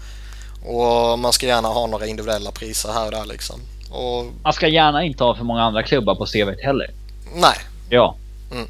Och 0.66 1.20
man 1.20 1.34
ska 1.34 1.47
gärna 1.47 1.68
ha 1.68 1.88
några 1.88 2.08
individuella 2.08 2.51
priser 2.51 2.93
här 2.93 3.06
och 3.06 3.12
där 3.12 3.26
liksom. 3.26 3.60
Och... 3.91 4.26
Man 4.43 4.54
ska 4.54 4.68
gärna 4.68 5.04
inte 5.04 5.24
ha 5.24 5.36
för 5.36 5.43
många 5.43 5.64
andra 5.64 5.84
klubbar 5.84 6.16
på 6.16 6.26
CVt 6.26 6.62
heller. 6.64 6.89
Nej. 7.36 7.58
Ja. 7.89 8.16
Mm. 8.51 8.68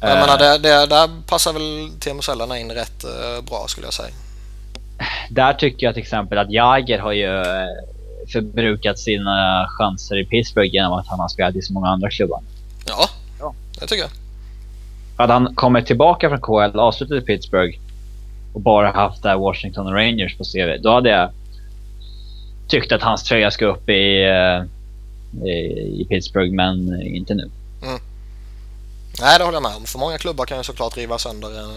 Jag 0.00 0.10
uh, 0.10 0.20
menar, 0.20 0.38
det, 0.38 0.58
det, 0.58 0.86
där 0.86 1.08
passar 1.28 1.52
väl 1.52 1.90
Teemu 2.00 2.22
Selänne 2.22 2.60
in 2.60 2.72
rätt 2.72 3.04
uh, 3.04 3.44
bra 3.44 3.64
skulle 3.68 3.86
jag 3.86 3.94
säga. 3.94 4.14
Där 5.30 5.54
tycker 5.54 5.86
jag 5.86 5.94
till 5.94 6.02
exempel 6.02 6.38
att 6.38 6.50
Jager 6.50 6.98
har 6.98 7.12
ju 7.12 7.40
eh, 7.40 7.66
förbrukat 8.32 8.98
sina 8.98 9.66
chanser 9.68 10.20
i 10.20 10.24
Pittsburgh 10.24 10.74
genom 10.74 10.92
att 10.92 11.06
han 11.08 11.20
har 11.20 11.28
spelat 11.28 11.56
i 11.56 11.62
så 11.62 11.72
många 11.72 11.88
andra 11.88 12.10
klubbar. 12.10 12.40
Ja, 12.86 13.08
ja. 13.40 13.54
det 13.80 13.86
tycker 13.86 14.02
jag. 14.02 14.10
Hade 15.16 15.32
han 15.32 15.54
kommit 15.54 15.86
tillbaka 15.86 16.28
från 16.28 16.40
KL, 16.40 16.78
avslutat 16.78 17.22
i 17.22 17.26
Pittsburgh 17.26 17.78
och 18.52 18.60
bara 18.60 18.90
haft 18.90 19.22
där 19.22 19.36
Washington 19.36 19.92
Rangers 19.92 20.36
på 20.36 20.44
CV, 20.44 20.82
då 20.82 20.94
hade 20.94 21.10
jag 21.10 21.30
tyckt 22.68 22.92
att 22.92 23.02
hans 23.02 23.22
tröja 23.22 23.50
ska 23.50 23.66
upp 23.66 23.88
i, 23.88 24.26
i, 25.44 25.50
i 26.00 26.06
Pittsburgh, 26.08 26.52
men 26.52 27.02
inte 27.02 27.34
nu. 27.34 27.50
Mm. 27.82 28.00
Nej, 29.20 29.38
det 29.38 29.44
håller 29.44 29.56
jag 29.56 29.62
med 29.62 29.76
om. 29.76 29.84
För 29.84 29.98
många 29.98 30.18
klubbar 30.18 30.46
kan 30.46 30.58
ju 30.58 30.64
såklart 30.64 30.96
riva 30.96 31.18
sönder 31.18 31.48
en, 31.48 31.70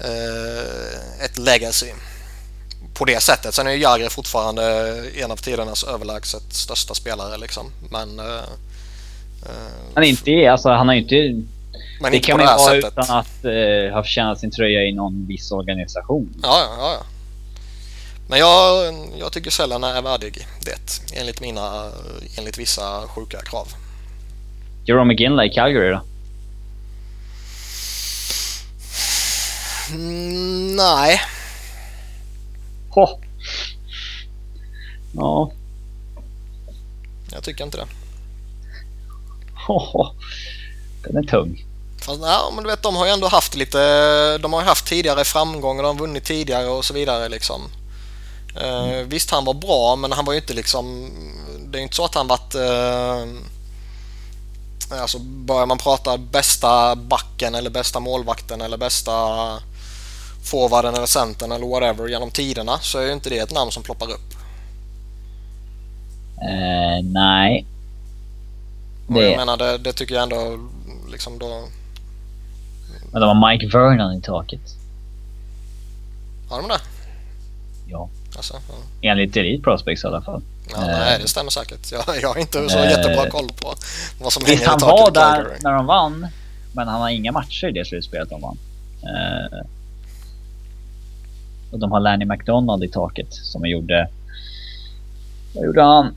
äh, 0.00 1.24
ett 1.24 1.38
legacy 1.38 1.92
på 2.94 3.04
det 3.04 3.22
sättet. 3.22 3.54
Sen 3.54 3.66
är 3.66 3.70
ju 3.70 3.82
Jagr 3.82 4.08
fortfarande 4.08 4.62
en 5.16 5.30
av 5.30 5.36
tidernas 5.36 5.84
överlägset 5.84 6.52
största 6.52 6.94
spelare 6.94 7.36
liksom. 7.38 7.66
Men... 7.90 8.20
Äh, 9.42 9.94
han 9.94 10.04
inte, 10.04 10.52
alltså 10.52 10.68
han 10.68 10.88
har 10.88 10.94
ju 10.94 11.00
inte... 11.00 11.50
Men 12.00 12.10
det 12.10 12.16
inte 12.16 12.26
kan 12.28 12.38
man 12.38 12.46
ju 12.46 12.64
vara 12.64 12.76
utan 12.76 13.16
att 13.18 13.44
äh, 13.44 13.94
ha 13.94 14.02
förtjänat 14.02 14.40
sin 14.40 14.50
tröja 14.50 14.82
i 14.82 14.92
någon 14.92 15.26
viss 15.26 15.52
organisation. 15.52 16.34
Ja, 16.42 16.58
ja, 16.78 16.92
ja. 16.92 17.06
Men 18.28 18.38
jag, 18.38 18.94
jag 19.18 19.32
tycker 19.32 19.50
sällan 19.50 19.84
är 19.84 20.02
värdig 20.02 20.46
det 20.64 21.18
enligt 21.20 21.40
mina, 21.40 21.90
enligt 22.38 22.58
vissa 22.58 23.08
sjuka 23.08 23.42
krav. 23.42 23.68
Jerome 24.84 25.14
McGinley 25.14 25.50
i 25.50 25.54
Calgary 25.54 25.90
då? 25.90 26.02
Mm, 29.90 30.76
nej. 30.76 31.20
Ho. 32.90 33.06
Ja. 35.12 35.52
Jag 37.32 37.42
tycker 37.42 37.64
inte 37.64 37.76
det. 37.76 37.86
Den 41.02 41.16
är 41.16 41.22
tung. 41.22 41.64
Fast, 42.00 42.20
ja, 42.22 42.52
men 42.54 42.64
du 42.64 42.70
vet, 42.70 42.82
de 42.82 42.96
har 42.96 43.06
ju 43.06 43.12
ändå 43.12 43.28
haft 43.28 43.56
lite, 43.56 44.38
de 44.38 44.52
har 44.52 44.60
ju 44.60 44.66
haft 44.66 44.86
tidigare 44.86 45.24
framgångar, 45.24 45.82
de 45.82 45.96
har 45.96 46.06
vunnit 46.06 46.24
tidigare 46.24 46.66
och 46.66 46.84
så 46.84 46.94
vidare 46.94 47.28
liksom. 47.28 47.62
Uh, 48.56 48.88
mm. 48.88 49.08
Visst, 49.08 49.30
han 49.30 49.44
var 49.44 49.54
bra, 49.54 49.96
men 49.96 50.12
han 50.12 50.24
var 50.24 50.32
ju 50.32 50.40
inte 50.40 50.54
liksom, 50.54 51.10
det 51.66 51.78
är 51.78 51.82
inte 51.82 51.96
så 51.96 52.04
att 52.04 52.14
han 52.14 52.28
varit 52.28 52.54
uh, 52.54 53.42
Alltså 54.92 55.18
börjar 55.18 55.66
man 55.66 55.78
prata 55.78 56.18
bästa 56.18 56.96
backen 56.96 57.54
eller 57.54 57.70
bästa 57.70 58.00
målvakten 58.00 58.60
eller 58.60 58.76
bästa 58.76 59.12
forwarden 60.44 60.94
eller 60.94 61.06
centern 61.06 61.52
eller 61.52 61.66
whatever 61.66 62.08
genom 62.08 62.30
tiderna 62.30 62.78
så 62.78 62.98
är 62.98 63.06
ju 63.06 63.12
inte 63.12 63.30
det 63.30 63.38
ett 63.38 63.52
namn 63.54 63.70
som 63.70 63.82
ploppar 63.82 64.10
upp. 64.10 64.34
Uh, 66.42 67.04
nej. 67.04 67.66
Det... 69.14 69.30
Jag 69.30 69.36
menar 69.36 69.56
det, 69.56 69.78
det, 69.78 69.92
tycker 69.92 70.14
jag 70.14 70.22
ändå 70.22 70.58
liksom 71.10 71.38
då... 71.38 71.64
Men 73.12 73.20
de 73.20 73.38
har 73.38 73.50
Mike 73.50 73.78
Vernon 73.78 74.18
i 74.18 74.20
taket. 74.22 74.60
Har 76.50 76.62
de 76.62 76.68
det? 76.68 76.80
Ja. 77.86 78.08
Alltså, 78.36 78.54
ja. 78.54 79.10
Enligt 79.10 79.36
Elite 79.36 79.62
Prospects 79.62 80.04
i 80.04 80.06
alla 80.06 80.22
fall. 80.22 80.42
Ja, 80.70 80.80
nej, 80.80 81.18
det 81.22 81.28
stämmer 81.28 81.50
säkert. 81.50 81.92
Jag, 81.92 82.04
jag 82.22 82.28
har 82.28 82.38
inte 82.38 82.68
så 82.68 82.78
äh, 82.78 82.90
jättebra 82.90 83.30
koll 83.30 83.48
på 83.48 83.74
vad 84.20 84.32
som 84.32 84.44
hänger 84.44 84.62
i 84.62 84.64
taket. 84.64 84.82
han 84.82 84.90
var 84.90 85.10
där 85.10 85.56
när 85.62 85.72
de 85.72 85.86
vann, 85.86 86.26
men 86.72 86.88
han 86.88 87.00
har 87.00 87.08
inga 87.08 87.32
matcher 87.32 87.68
i 87.68 87.72
det 87.72 87.84
slutspelet 87.84 88.30
de 88.30 88.40
vann. 88.40 88.58
Uh, 89.02 89.60
och 91.70 91.78
de 91.78 91.92
har 91.92 92.00
Lanny 92.00 92.24
McDonald 92.24 92.84
i 92.84 92.88
taket 92.88 93.34
som 93.34 93.66
gjorde... 93.66 94.08
Vad 95.54 95.64
gjorde 95.64 95.82
han? 95.82 96.14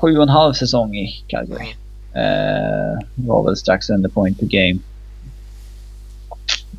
Sju 0.00 0.16
och 0.16 0.22
en 0.22 0.28
halv 0.28 0.52
säsong 0.52 0.96
i 0.96 1.24
Calgary. 1.28 1.74
Uh, 2.18 2.98
var 3.14 3.44
väl 3.44 3.56
strax 3.56 3.90
under 3.90 4.08
point 4.08 4.40
per 4.40 4.46
game. 4.46 4.78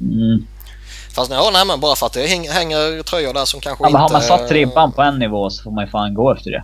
Mm. 0.02 0.48
Fast 1.14 1.32
ja, 1.32 1.50
nej 1.54 1.66
men 1.66 1.80
bara 1.80 1.96
för 1.96 2.06
att 2.06 2.14
det 2.14 2.28
hänger 2.28 3.04
tröjor 3.04 3.34
där 3.34 3.46
som 3.46 3.60
kanske 3.60 3.84
ja, 3.84 3.88
inte... 3.88 3.94
Men 3.94 4.02
har 4.02 4.10
man 4.10 4.22
satt 4.22 4.52
ribban 4.52 4.92
på 4.92 5.02
en 5.02 5.20
nivå 5.20 5.50
så 5.50 5.64
får 5.64 5.72
man 5.72 5.86
ju 5.86 5.92
fan 5.92 6.14
gå 6.14 6.32
efter 6.34 6.52
det. 6.52 6.64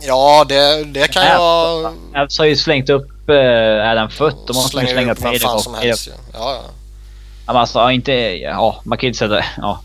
Ja, 0.00 0.44
det, 0.48 0.84
det 0.84 1.08
kan 1.08 1.24
jag... 1.24 1.94
Avs 2.14 2.38
har 2.38 2.44
ju 2.44 2.56
slängt 2.56 2.90
upp 2.90 3.28
äh, 3.28 3.90
Adam 3.90 4.10
Foot. 4.10 4.46
Då 4.46 4.54
måste 4.54 4.76
man 4.76 4.86
slänga 4.86 5.12
upp 5.12 5.24
vem 5.24 5.34
fan 5.34 5.60
som 5.60 5.74
helst 5.74 6.10
ja. 6.32 6.62
ja, 7.46 7.52
men 7.52 7.56
alltså 7.56 7.90
inte... 7.90 8.12
Ja, 8.12 8.80
man 8.84 8.98
kan 8.98 9.06
ju 9.06 9.08
inte 9.08 9.18
sätta... 9.18 9.44
Ja, 9.56 9.80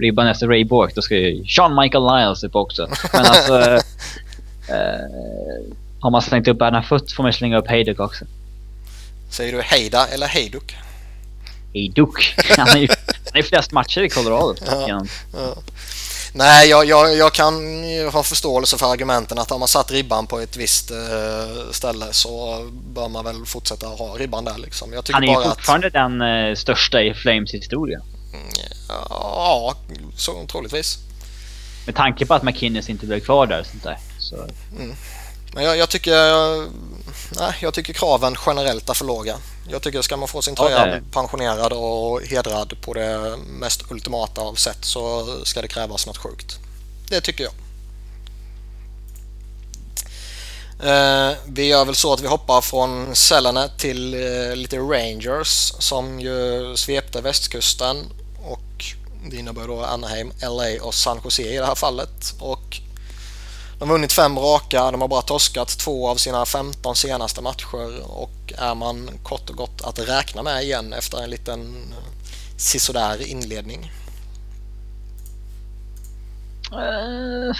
ribban 0.00 0.26
efter 0.26 0.46
Ray 0.46 0.64
Bork. 0.64 0.94
Då 0.94 1.02
ska 1.02 1.14
ju 1.14 1.44
Sean 1.46 1.74
Michael 1.82 2.04
Niles 2.04 2.44
upp 2.44 2.56
också. 2.56 2.88
Men 3.12 3.20
alltså... 3.20 3.62
äh, 3.62 3.80
har 6.00 6.10
man 6.10 6.22
slängt 6.22 6.48
upp 6.48 6.62
Adam 6.62 6.82
Foot 6.82 7.12
får 7.12 7.22
man 7.22 7.32
slänga 7.32 7.58
upp 7.58 7.68
Hejduk 7.68 8.00
också. 8.00 8.24
Säger 9.30 9.52
du 9.52 9.62
Heida 9.62 10.06
eller 10.06 10.26
Hejduk? 10.26 10.76
Hejduk. 11.74 12.34
Han 12.56 12.68
har 12.68 12.76
ju 13.36 13.42
flest 13.42 13.72
matcher 13.72 14.00
i 14.00 14.08
Colorado. 14.08 14.54
Ja, 14.66 15.04
ja. 15.32 15.54
Nej, 16.32 16.68
jag, 16.68 16.84
jag, 16.84 17.16
jag 17.16 17.32
kan 17.32 17.54
ha 18.12 18.22
förståelse 18.22 18.78
för 18.78 18.92
argumenten 18.92 19.38
att 19.38 19.50
har 19.50 19.58
man 19.58 19.68
satt 19.68 19.90
ribban 19.90 20.26
på 20.26 20.38
ett 20.38 20.56
visst 20.56 20.90
uh, 20.90 21.70
ställe 21.70 22.06
så 22.12 22.62
bör 22.72 23.08
man 23.08 23.24
väl 23.24 23.46
fortsätta 23.46 23.86
ha 23.86 24.18
ribban 24.18 24.44
där 24.44 24.58
liksom. 24.58 24.92
Jag 24.92 25.04
Han 25.12 25.24
är 25.24 25.28
ju 25.28 25.48
fortfarande 25.48 25.86
att... 25.86 25.92
den 25.92 26.22
uh, 26.22 26.54
största 26.54 27.02
i 27.02 27.14
Flames 27.14 27.54
historia. 27.54 28.00
Mm, 28.32 28.48
ja, 28.88 29.74
så 30.16 30.46
troligtvis. 30.46 30.98
Med 31.86 31.94
tanke 31.94 32.26
på 32.26 32.34
att 32.34 32.42
McKinnis 32.42 32.88
inte 32.88 33.06
blev 33.06 33.20
kvar 33.20 33.46
där 33.46 33.60
och 33.60 33.66
sånt 33.66 33.82
där. 33.82 33.98
Så... 34.18 34.36
Mm. 34.78 34.94
Men 35.54 35.64
jag, 35.64 35.76
jag, 35.76 35.88
tycker... 35.88 36.56
Nej, 37.40 37.54
jag 37.60 37.74
tycker 37.74 37.92
kraven 37.92 38.36
generellt 38.46 38.88
är 38.88 38.94
för 38.94 39.04
låga. 39.04 39.36
Jag 39.70 39.82
tycker 39.82 40.02
ska 40.02 40.16
man 40.16 40.28
få 40.28 40.42
sin 40.42 40.54
Ja, 40.58 40.62
tröja 40.62 40.78
är- 40.78 41.02
pensionerad 41.12 41.72
och 41.72 42.22
hedrad 42.22 42.74
på 42.82 42.94
det 42.94 43.36
mest 43.46 43.82
ultimata 43.90 44.40
av 44.40 44.54
sätt 44.54 44.78
så 44.80 45.26
ska 45.44 45.62
det 45.62 45.68
krävas 45.68 46.06
något 46.06 46.16
sjukt. 46.16 46.58
Det 47.08 47.20
tycker 47.20 47.44
jag. 47.44 47.52
Eh, 50.82 51.36
vi 51.46 51.64
gör 51.66 51.84
väl 51.84 51.94
så 51.94 52.12
att 52.12 52.20
vi 52.20 52.26
hoppar 52.26 52.60
från 52.60 53.16
Selene 53.16 53.68
till 53.78 54.14
eh, 54.14 54.56
lite 54.56 54.78
Rangers 54.78 55.72
som 55.78 56.20
ju 56.20 56.76
svepte 56.76 57.20
västkusten 57.20 58.04
och 58.44 58.84
det 59.30 59.36
innebär 59.36 59.66
då 59.68 59.84
Anaheim, 59.84 60.32
LA 60.42 60.82
och 60.82 60.94
San 60.94 61.20
Jose 61.24 61.42
i 61.42 61.56
det 61.58 61.66
här 61.66 61.74
fallet. 61.74 62.34
Och 62.38 62.80
de 63.78 63.88
har 63.88 63.96
vunnit 63.96 64.12
fem 64.12 64.38
raka, 64.38 64.90
de 64.90 65.00
har 65.00 65.08
bara 65.08 65.22
torskat 65.22 65.68
två 65.68 66.08
av 66.08 66.16
sina 66.16 66.44
15 66.44 66.96
senaste 66.96 67.42
matcher 67.42 68.10
och 68.20 68.52
är 68.58 68.74
man 68.74 69.10
kort 69.22 69.50
och 69.50 69.56
gott 69.56 69.82
att 69.84 70.08
räkna 70.08 70.42
med 70.42 70.62
igen 70.62 70.92
efter 70.92 71.22
en 71.22 71.30
liten 71.30 71.60
eh, 71.60 72.28
sisådär 72.56 73.30
inledning. 73.30 73.90
Uh, 76.72 77.54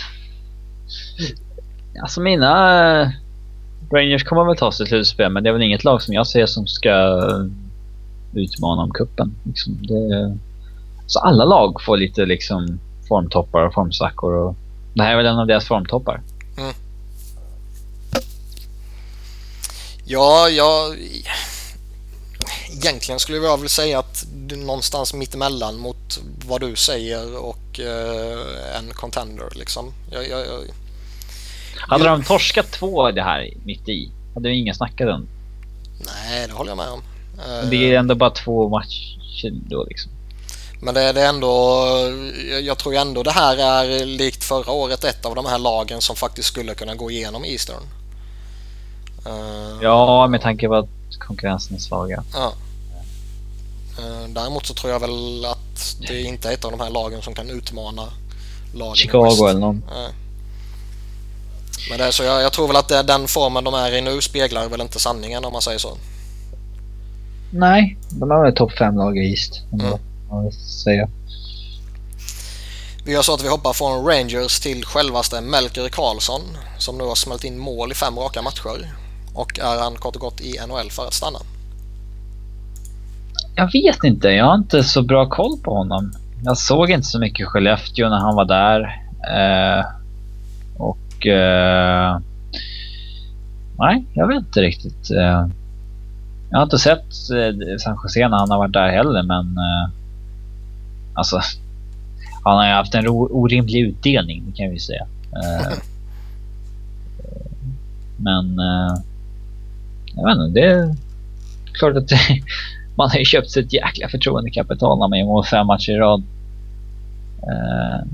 alltså 2.03 2.21
mina 2.21 2.53
eh, 3.01 3.09
Rangers 3.93 4.25
kommer 4.25 4.45
väl 4.45 4.57
ta 4.57 4.73
sig 4.73 4.87
till 4.87 4.91
slutspel 4.91 5.33
men 5.33 5.43
det 5.43 5.49
är 5.49 5.53
väl 5.53 5.63
inget 5.63 5.85
lag 5.85 6.03
som 6.03 6.15
jag 6.15 6.27
ser 6.27 6.47
som 6.47 6.67
ska 6.67 7.23
utmana 8.35 8.83
om 8.83 8.91
kuppen. 8.91 9.35
Liksom 9.45 9.79
det, 9.83 10.37
så 11.07 11.19
alla 11.19 11.45
lag 11.45 11.83
får 11.83 11.97
lite 11.97 12.27
liksom 12.27 12.81
formtoppar 13.09 13.67
och 13.67 13.75
formsvackor 13.75 14.35
och 14.35 14.57
det 14.99 15.05
här 15.05 15.13
är 15.13 15.17
väl 15.17 15.27
en 15.27 15.39
av 15.39 15.47
deras 15.47 15.69
formtoppar. 15.69 16.21
Ja, 20.05 20.49
jag... 20.49 20.97
Egentligen 22.73 23.21
skulle 23.21 23.39
jag 23.39 23.59
väl 23.59 23.69
säga 23.69 23.99
att 23.99 24.27
det 24.35 24.55
är 24.55 24.59
någonstans 24.59 25.15
mittemellan 25.15 25.79
mot 25.79 26.21
vad 26.49 26.61
du 26.61 26.77
säger 26.77 27.39
och 27.39 27.81
eh, 27.81 28.77
en 28.79 28.91
contender 28.95 29.49
liksom. 29.55 29.93
Jag, 30.11 30.29
jag, 30.29 30.41
jag, 30.41 30.61
Hade 31.77 32.05
de 32.05 32.25
torskat 32.25 32.73
två 32.73 33.11
det 33.11 33.23
här 33.23 33.51
mitt 33.65 33.89
i 33.89 34.11
hade 34.35 34.49
ju 34.49 34.57
ingen 34.57 34.75
snackat 34.75 35.09
om. 35.09 35.29
nej, 36.07 36.47
det 36.47 36.53
håller 36.53 36.71
jag 36.71 36.77
med 36.77 36.89
om. 36.91 37.03
Eh, 37.39 37.69
Det 37.71 37.77
är 37.77 37.99
ändå 37.99 38.15
bara 38.15 38.31
två 38.31 38.69
matcher 38.69 39.53
då 39.71 39.85
liksom. 39.85 40.13
Men 40.81 40.95
det, 40.95 41.13
det 41.13 41.23
är 41.23 41.29
ändå, 41.29 41.87
jag, 42.63 42.79
tror 42.79 42.95
ändå 42.95 43.23
det 43.23 43.31
här 43.31 43.57
är 43.57 44.07
likt 44.07 44.45
förra 44.45 44.73
året 44.73 45.05
ett 45.05 45.25
av 45.25 45.35
de 45.35 45.47
här 45.47 45.59
lagen 45.59 46.01
som 46.01 46.17
faktiskt 46.17 46.49
skulle 46.49 46.75
kunna 46.75 46.95
gå 46.95 47.11
igenom 47.11 47.45
Eastern. 47.45 47.83
Eh, 49.27 49.83
Ja, 49.83 50.27
med 50.27 50.41
tanke 50.41 50.69
på 50.69 50.75
att 50.75 50.89
konkurrensen 51.19 51.77
är 51.77 51.81
svaga. 51.81 52.25
Ja. 52.35 52.53
Eh, 53.99 54.29
Däremot 54.29 54.67
så 54.67 54.75
tror 54.75 54.93
jag 54.93 55.01
väl 55.01 55.45
att 55.45 55.97
det 56.09 56.21
inte 56.23 56.49
är 56.49 56.53
ett 56.53 56.65
av 56.65 56.71
de 56.71 56.81
här 56.81 56.91
lagen 56.91 57.23
som 57.23 57.35
kan 57.35 57.51
utmana 57.51 58.03
lagen 58.75 58.97
Chicago 58.97 59.49
eller 59.49 59.61
någon. 59.61 59.83
Nej. 59.95 60.13
Men 61.91 61.99
det 61.99 62.05
är 62.05 62.11
så 62.11 62.23
jag, 62.23 62.43
jag 62.43 62.53
tror 62.53 62.67
väl 62.67 62.77
att 62.77 62.89
det, 62.89 63.03
den 63.03 63.29
formen 63.29 63.65
de 63.65 63.75
är 63.75 63.95
i 63.95 64.01
nu 64.01 64.21
speglar 64.21 64.69
väl 64.69 64.81
inte 64.81 64.99
sanningen 64.99 65.45
om 65.45 65.53
man 65.53 65.63
säger 65.63 65.79
så. 65.79 65.97
Nej, 67.51 67.99
de 68.11 68.31
är 68.31 68.43
väl 68.43 68.55
topp 68.55 68.73
fem 68.79 68.97
lag 68.97 69.19
i 69.19 69.31
East. 69.31 69.63
Mm. 69.73 69.99
Jag 70.31 70.53
säga. 70.55 71.09
Vi 73.05 73.13
gör 73.13 73.23
så 73.23 73.35
att 73.35 73.45
vi 73.45 73.49
hoppar 73.49 73.73
från 73.73 74.07
Rangers 74.07 74.61
till 74.61 74.85
självaste 74.85 75.41
Melker 75.41 75.89
Karlsson 75.89 76.41
som 76.79 76.99
nu 76.99 77.05
har 77.05 77.15
smält 77.15 77.45
in 77.45 77.59
mål 77.59 77.93
i 77.93 77.95
fem 77.95 78.17
raka 78.19 78.43
matcher. 78.43 78.93
Och 79.35 79.59
är 79.59 79.83
han 79.83 79.95
kort 79.95 80.15
och 80.15 80.21
gott 80.21 80.41
i 80.41 80.59
NHL 80.69 80.91
för 80.91 81.07
att 81.07 81.15
stanna. 81.15 81.39
Jag 83.57 83.73
vet 83.73 84.05
inte, 84.05 84.29
jag 84.29 84.45
har 84.45 84.55
inte 84.55 84.85
så 84.85 85.03
bra 85.03 85.29
koll 85.29 85.59
på 85.65 85.75
honom. 85.75 86.13
Jag 86.45 86.59
såg 86.59 86.91
inte 86.91 87.07
så 87.07 87.19
mycket 87.19 87.47
Skellefteå 87.47 88.09
när 88.09 88.19
han 88.19 88.37
var 88.37 88.45
där. 88.45 88.81
Eh, 89.31 89.85
och... 90.77 91.27
Eh, 91.27 92.19
nej, 93.79 94.05
jag 94.13 94.29
vet 94.29 94.39
inte 94.39 94.61
riktigt. 94.61 95.11
Eh, 95.11 95.49
jag 96.51 96.59
har 96.59 96.63
inte 96.63 96.79
sett 96.79 97.05
eh, 97.31 97.77
San 97.79 97.99
Jose 98.03 98.29
när 98.29 98.39
han 98.39 98.51
har 98.51 98.59
varit 98.59 98.73
där 98.73 98.89
heller, 98.89 99.23
men... 99.23 99.57
Alltså... 101.19 101.41
Han 102.45 102.57
har 102.57 102.67
ju 102.67 102.73
haft 102.73 102.95
en 102.95 103.09
orimlig 103.09 103.81
utdelning, 103.81 104.43
det 104.47 104.57
kan 104.57 104.71
vi 104.71 104.79
säga. 104.79 105.07
Eh, 105.33 105.73
men... 108.17 108.59
Eh, 108.59 108.99
jag 110.15 110.27
vet 110.27 110.39
inte, 110.39 110.61
det 110.61 110.67
är 110.67 110.97
klart 111.73 111.97
att 111.97 112.09
det, 112.09 112.19
man 112.97 113.11
har 113.11 113.19
ju 113.19 113.25
köpt 113.25 113.51
sig 113.51 113.63
ett 113.63 113.73
jäkla 113.73 114.09
förtroendekapital 114.09 114.99
när 114.99 115.09
man 115.09 115.19
gör 115.19 115.43
fem 115.43 115.67
matcher 115.67 115.93
i 115.93 115.97
rad. 115.97 116.23
Eh, 117.43 118.07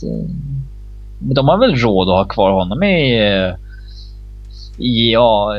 det, 0.00 0.28
men 1.18 1.34
de 1.34 1.48
har 1.48 1.58
väl 1.58 1.76
råd 1.76 2.08
att 2.08 2.14
ha 2.14 2.24
kvar 2.24 2.50
honom 2.50 2.82
i, 2.82 3.20
i, 4.78 5.12
ja, 5.12 5.56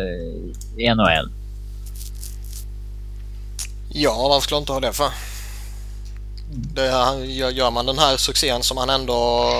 i 0.77 0.95
NHL. 0.95 1.29
Ja, 3.89 4.27
varför 4.29 4.41
skulle 4.41 4.55
jag 4.55 4.61
inte 4.61 4.73
ha 4.73 4.79
det 4.79 4.93
för? 4.93 5.36
Det, 6.49 6.89
gör 7.51 7.71
man 7.71 7.85
den 7.85 7.99
här 7.99 8.17
succén 8.17 8.63
som 8.63 8.77
han 8.77 8.89
ändå 8.89 9.51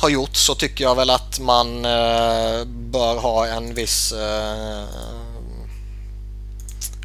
har 0.00 0.08
gjort 0.08 0.36
så 0.36 0.54
tycker 0.54 0.84
jag 0.84 0.94
väl 0.94 1.10
att 1.10 1.40
man 1.40 1.84
eh, 1.84 2.64
bör 2.66 3.16
ha 3.16 3.46
en 3.46 3.74
viss... 3.74 4.12
Eh, 4.12 4.84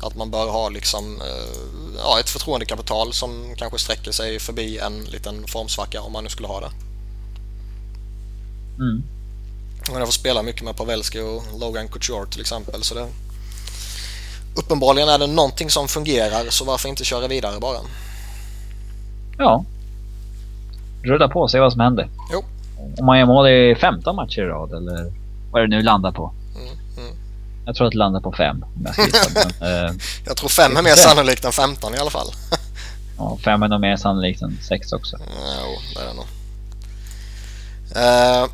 att 0.02 0.16
man 0.16 0.32
bör 0.32 0.50
ha 0.50 0.70
liksom 0.70 1.22
eh, 1.22 1.98
ja, 1.98 2.20
ett 2.20 2.30
förtroendekapital 2.30 3.14
som 3.14 3.56
kanske 3.58 3.80
sträcker 3.80 4.12
sig 4.12 4.40
förbi 4.40 4.78
en 4.78 5.04
liten 5.04 5.48
formsvacka 5.48 6.02
om 6.02 6.12
man 6.12 6.24
nu 6.24 6.30
skulle 6.30 6.48
ha 6.48 6.60
det. 6.60 6.72
Mm. 8.80 9.04
Jag 9.88 10.08
får 10.08 10.14
spela 10.14 10.44
mycket 10.44 10.62
med 10.62 10.76
Pavelski 10.76 11.20
och 11.20 11.44
Logan 11.60 11.88
Couture 11.88 12.32
till 12.32 12.42
exempel. 12.42 12.84
Så 12.84 12.96
det, 12.96 13.08
uppenbarligen 14.56 15.10
är 15.10 15.18
det 15.18 15.28
någonting 15.28 15.70
som 15.70 15.88
fungerar 15.88 16.50
så 16.50 16.66
varför 16.66 16.90
inte 16.90 17.06
köra 17.06 17.28
vidare 17.28 17.60
bara. 17.60 17.80
Ja. 19.40 19.66
Rulla 21.04 21.28
på 21.28 21.42
och 21.42 21.52
se 21.52 21.60
vad 21.60 21.72
som 21.72 21.82
händer. 21.82 22.10
Jo. 22.32 22.44
Om 23.00 23.06
man 23.06 23.20
gör 23.20 23.26
mål 23.26 23.48
i 23.48 23.76
15 23.82 24.16
matcher 24.16 24.42
i 24.42 24.46
rad 24.46 24.74
eller 24.74 25.14
vad 25.52 25.62
det 25.62 25.68
nu 25.68 25.82
landar 25.82 26.12
på. 26.12 26.32
Mm, 26.56 26.68
mm. 26.98 27.18
Jag 27.66 27.76
tror 27.76 27.88
att 27.88 27.92
det 27.92 27.98
landar 27.98 28.22
på 28.22 28.32
fem. 28.32 28.66
Om 28.76 28.86
jag 28.86 29.00
eh, 29.86 29.92
Jag 30.26 30.38
tror 30.38 30.50
fem 30.50 30.78
är 30.78 30.82
mer 30.82 30.96
sannolikt 30.96 31.46
än 31.46 31.52
15 31.52 31.96
i 31.96 31.98
alla 31.98 32.10
fall. 32.10 32.28
ja, 33.18 33.38
fem 33.44 33.64
är 33.64 33.68
nog 33.68 33.82
mer 33.82 33.96
sannolikt 33.96 34.42
än 34.42 34.58
sex 34.62 34.94
också. 34.94 35.18
Jo, 35.20 35.80
det 35.96 36.02
är 36.02 36.08
det 36.08 36.14
nog. 36.14 36.26
Eh, 37.96 38.50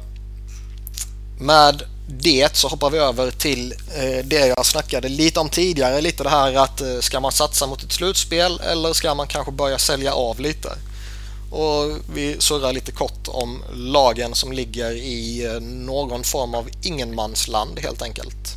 med 1.39 1.83
det 2.07 2.55
så 2.55 2.67
hoppar 2.67 2.89
vi 2.89 2.97
över 2.97 3.31
till 3.31 3.71
eh, 3.71 4.25
det 4.25 4.47
jag 4.47 4.65
snackade 4.65 5.09
lite 5.09 5.39
om 5.39 5.49
tidigare. 5.49 6.01
Lite 6.01 6.23
det 6.23 6.29
här 6.29 6.55
att 6.55 6.81
eh, 6.81 6.99
ska 6.99 7.19
man 7.19 7.31
satsa 7.31 7.67
mot 7.67 7.83
ett 7.83 7.91
slutspel 7.91 8.59
eller 8.59 8.93
ska 8.93 9.15
man 9.15 9.27
kanske 9.27 9.51
börja 9.51 9.77
sälja 9.77 10.13
av 10.13 10.39
lite? 10.39 10.69
Och 11.51 11.97
vi 12.13 12.35
surrar 12.39 12.73
lite 12.73 12.91
kort 12.91 13.27
om 13.27 13.63
lagen 13.73 14.35
som 14.35 14.51
ligger 14.51 14.91
i 14.91 15.45
eh, 15.45 15.61
någon 15.61 16.23
form 16.23 16.55
av 16.55 16.69
ingenmansland 16.81 17.79
helt 17.79 18.01
enkelt. 18.01 18.55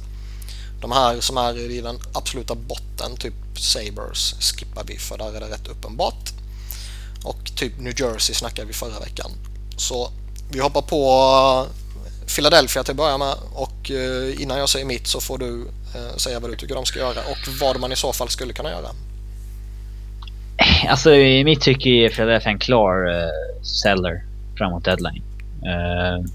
De 0.80 0.92
här 0.92 1.20
som 1.20 1.36
är 1.36 1.70
i 1.70 1.80
den 1.80 1.98
absoluta 2.12 2.54
botten, 2.54 3.16
typ 3.16 3.34
Sabres, 3.58 4.34
skippar 4.40 4.84
vi 4.84 4.98
för 4.98 5.18
där 5.18 5.32
är 5.34 5.40
det 5.40 5.50
rätt 5.50 5.68
uppenbart. 5.68 6.32
Och 7.24 7.50
typ 7.56 7.80
New 7.80 8.00
Jersey 8.00 8.34
snackade 8.34 8.68
vi 8.68 8.74
förra 8.74 9.00
veckan. 9.00 9.30
Så 9.76 10.10
vi 10.50 10.58
hoppar 10.58 10.82
på 10.82 11.66
Philadelphia 12.36 12.82
till 12.82 12.90
att 12.90 12.96
börja 12.96 13.18
med 13.18 13.34
och 13.54 13.90
eh, 13.90 14.42
innan 14.42 14.58
jag 14.58 14.68
säger 14.68 14.86
mitt 14.86 15.06
så 15.06 15.20
får 15.20 15.38
du 15.38 15.68
eh, 15.94 16.16
säga 16.16 16.40
vad 16.40 16.50
du 16.50 16.56
tycker 16.56 16.74
de 16.74 16.84
ska 16.84 16.98
göra 16.98 17.20
och 17.20 17.60
vad 17.60 17.80
man 17.80 17.92
i 17.92 17.96
så 17.96 18.12
fall 18.12 18.28
skulle 18.28 18.52
kunna 18.52 18.70
göra. 18.70 18.88
Alltså 20.88 21.14
i 21.14 21.44
mitt 21.44 21.60
tycke 21.60 21.88
är 21.88 22.08
Philadelphia 22.08 22.52
en 22.52 22.58
klar 22.58 23.06
uh, 23.06 23.62
seller 23.62 24.22
framåt 24.56 24.84
deadline. 24.84 25.22
Uh, 25.66 26.26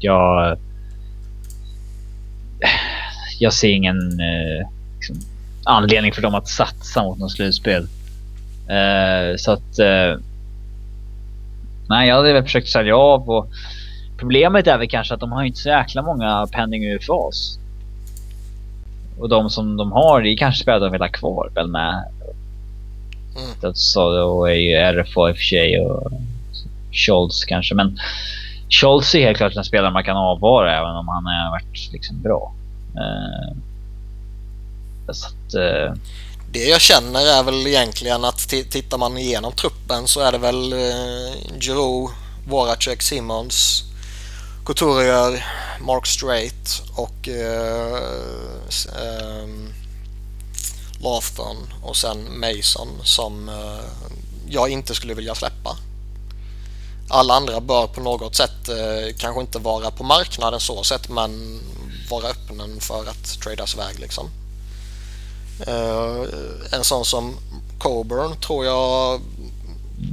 jag... 0.00 0.58
Jag 3.38 3.52
ser 3.52 3.68
ingen 3.68 4.20
uh, 4.20 4.68
liksom, 4.96 5.16
anledning 5.64 6.12
för 6.12 6.22
dem 6.22 6.34
att 6.34 6.48
satsa 6.48 7.02
mot 7.02 7.18
något 7.18 7.32
slutspel. 7.32 7.82
Uh, 7.82 9.36
så 9.36 9.52
att... 9.52 9.78
Uh, 9.78 10.20
nej, 11.88 12.08
jag 12.08 12.16
hade 12.16 12.32
väl 12.32 12.42
försökt 12.42 12.68
sälja 12.68 12.96
av 12.96 13.30
och 13.30 13.48
problemet 14.20 14.66
är 14.66 14.78
väl 14.78 14.88
kanske 14.88 15.14
att 15.14 15.20
de 15.20 15.32
har 15.32 15.42
inte 15.44 15.60
så 15.60 15.68
jäkla 15.68 16.02
många 16.02 16.46
pending 16.52 16.84
UFAs. 16.84 17.58
Och 19.18 19.28
de 19.28 19.50
som 19.50 19.76
de 19.76 19.92
har, 19.92 20.20
det 20.22 20.28
är 20.28 20.36
kanske 20.36 20.62
spelare 20.62 20.80
de 20.80 20.92
vill 20.92 21.00
ha 21.00 21.08
kvar 21.08 21.50
väl 21.54 21.66
med 21.68 22.04
Mm. 23.36 23.74
så 23.74 24.22
och 24.22 24.50
är 24.50 24.54
ju 24.54 24.74
RFA 24.76 25.30
i 25.30 25.32
och 25.32 25.36
för 25.36 25.42
sig 25.44 25.80
och 25.80 26.12
Scholz 26.92 27.44
kanske. 27.44 27.74
Men 27.74 27.98
Scholz 28.70 29.14
är 29.14 29.20
helt 29.20 29.36
klart 29.36 29.56
en 29.56 29.64
spelare 29.64 29.90
man 29.90 30.04
kan 30.04 30.16
avvara 30.16 30.76
även 30.78 30.96
om 30.96 31.08
han 31.08 31.26
har 31.26 31.50
varit 31.50 31.92
liksom 31.92 32.22
bra. 32.22 32.52
Eh, 32.96 33.56
Så 35.12 35.26
att, 35.26 35.54
eh, 35.54 35.94
Det 36.52 36.64
jag 36.64 36.80
känner 36.80 37.20
är 37.20 37.42
väl 37.42 37.66
egentligen 37.66 38.24
att 38.24 38.48
tittar 38.48 38.98
man 38.98 39.18
igenom 39.18 39.52
truppen 39.52 40.06
så 40.06 40.20
är 40.20 40.32
det 40.32 40.38
väl 40.38 40.72
eh, 40.72 41.58
Giroud, 41.60 42.10
Voracek, 42.48 43.02
Simmons, 44.70 44.78
Couturier, 44.78 45.44
Mark 45.80 46.06
Strait 46.06 46.82
och 46.94 47.28
eh, 47.28 47.94
eh, 48.96 49.48
Laughton 51.02 51.56
och 51.82 51.96
sen 51.96 52.40
Mason 52.40 52.88
som 53.02 53.48
eh, 53.48 53.84
jag 54.48 54.68
inte 54.68 54.94
skulle 54.94 55.14
vilja 55.14 55.34
släppa. 55.34 55.76
Alla 57.08 57.34
andra 57.34 57.60
bör 57.60 57.86
på 57.86 58.00
något 58.00 58.36
sätt 58.36 58.68
eh, 58.68 59.16
kanske 59.18 59.40
inte 59.40 59.58
vara 59.58 59.90
på 59.90 60.04
marknaden 60.04 60.60
så 60.60 60.82
sett 60.82 61.08
men 61.08 61.60
vara 62.10 62.28
öppna 62.28 62.64
för 62.80 63.08
att 63.08 63.40
tradas 63.42 63.74
iväg 63.74 63.98
liksom. 63.98 64.30
Eh, 65.66 66.24
en 66.72 66.84
sån 66.84 67.04
som 67.04 67.36
Coburn 67.78 68.36
tror 68.36 68.64
jag... 68.64 69.20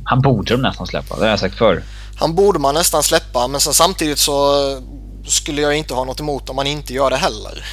Han 0.03 0.21
borde 0.21 0.53
de 0.53 0.61
nästan 0.61 0.87
släppa, 0.87 1.15
det 1.15 1.21
har 1.21 1.29
jag 1.29 1.39
sagt 1.39 1.57
förr. 1.57 1.83
Han 2.20 2.36
borde 2.36 2.59
man 2.59 2.76
nästan 2.76 3.03
släppa 3.03 3.47
men 3.47 3.61
sen 3.61 3.74
samtidigt 3.74 4.20
så 4.20 4.70
eh, 4.72 4.82
skulle 5.28 5.61
jag 5.61 5.78
inte 5.78 5.93
ha 5.93 6.03
något 6.03 6.20
emot 6.20 6.49
om 6.49 6.55
man 6.55 6.68
inte 6.68 6.93
gör 6.93 7.09
det 7.09 7.18
heller. 7.18 7.65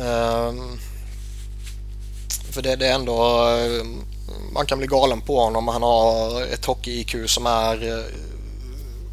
Ehm, 0.00 0.78
för 2.50 2.62
det, 2.62 2.76
det, 2.76 2.86
är 2.86 2.94
ändå... 2.94 3.48
Eh, 3.48 3.84
man 4.52 4.66
kan 4.66 4.78
bli 4.78 4.86
galen 4.86 5.20
på 5.20 5.40
honom. 5.40 5.68
Han 5.68 5.82
har 5.82 6.42
ett 6.42 6.64
hockey-IQ 6.64 7.26
som 7.26 7.46
är 7.46 7.98
eh, 7.98 8.04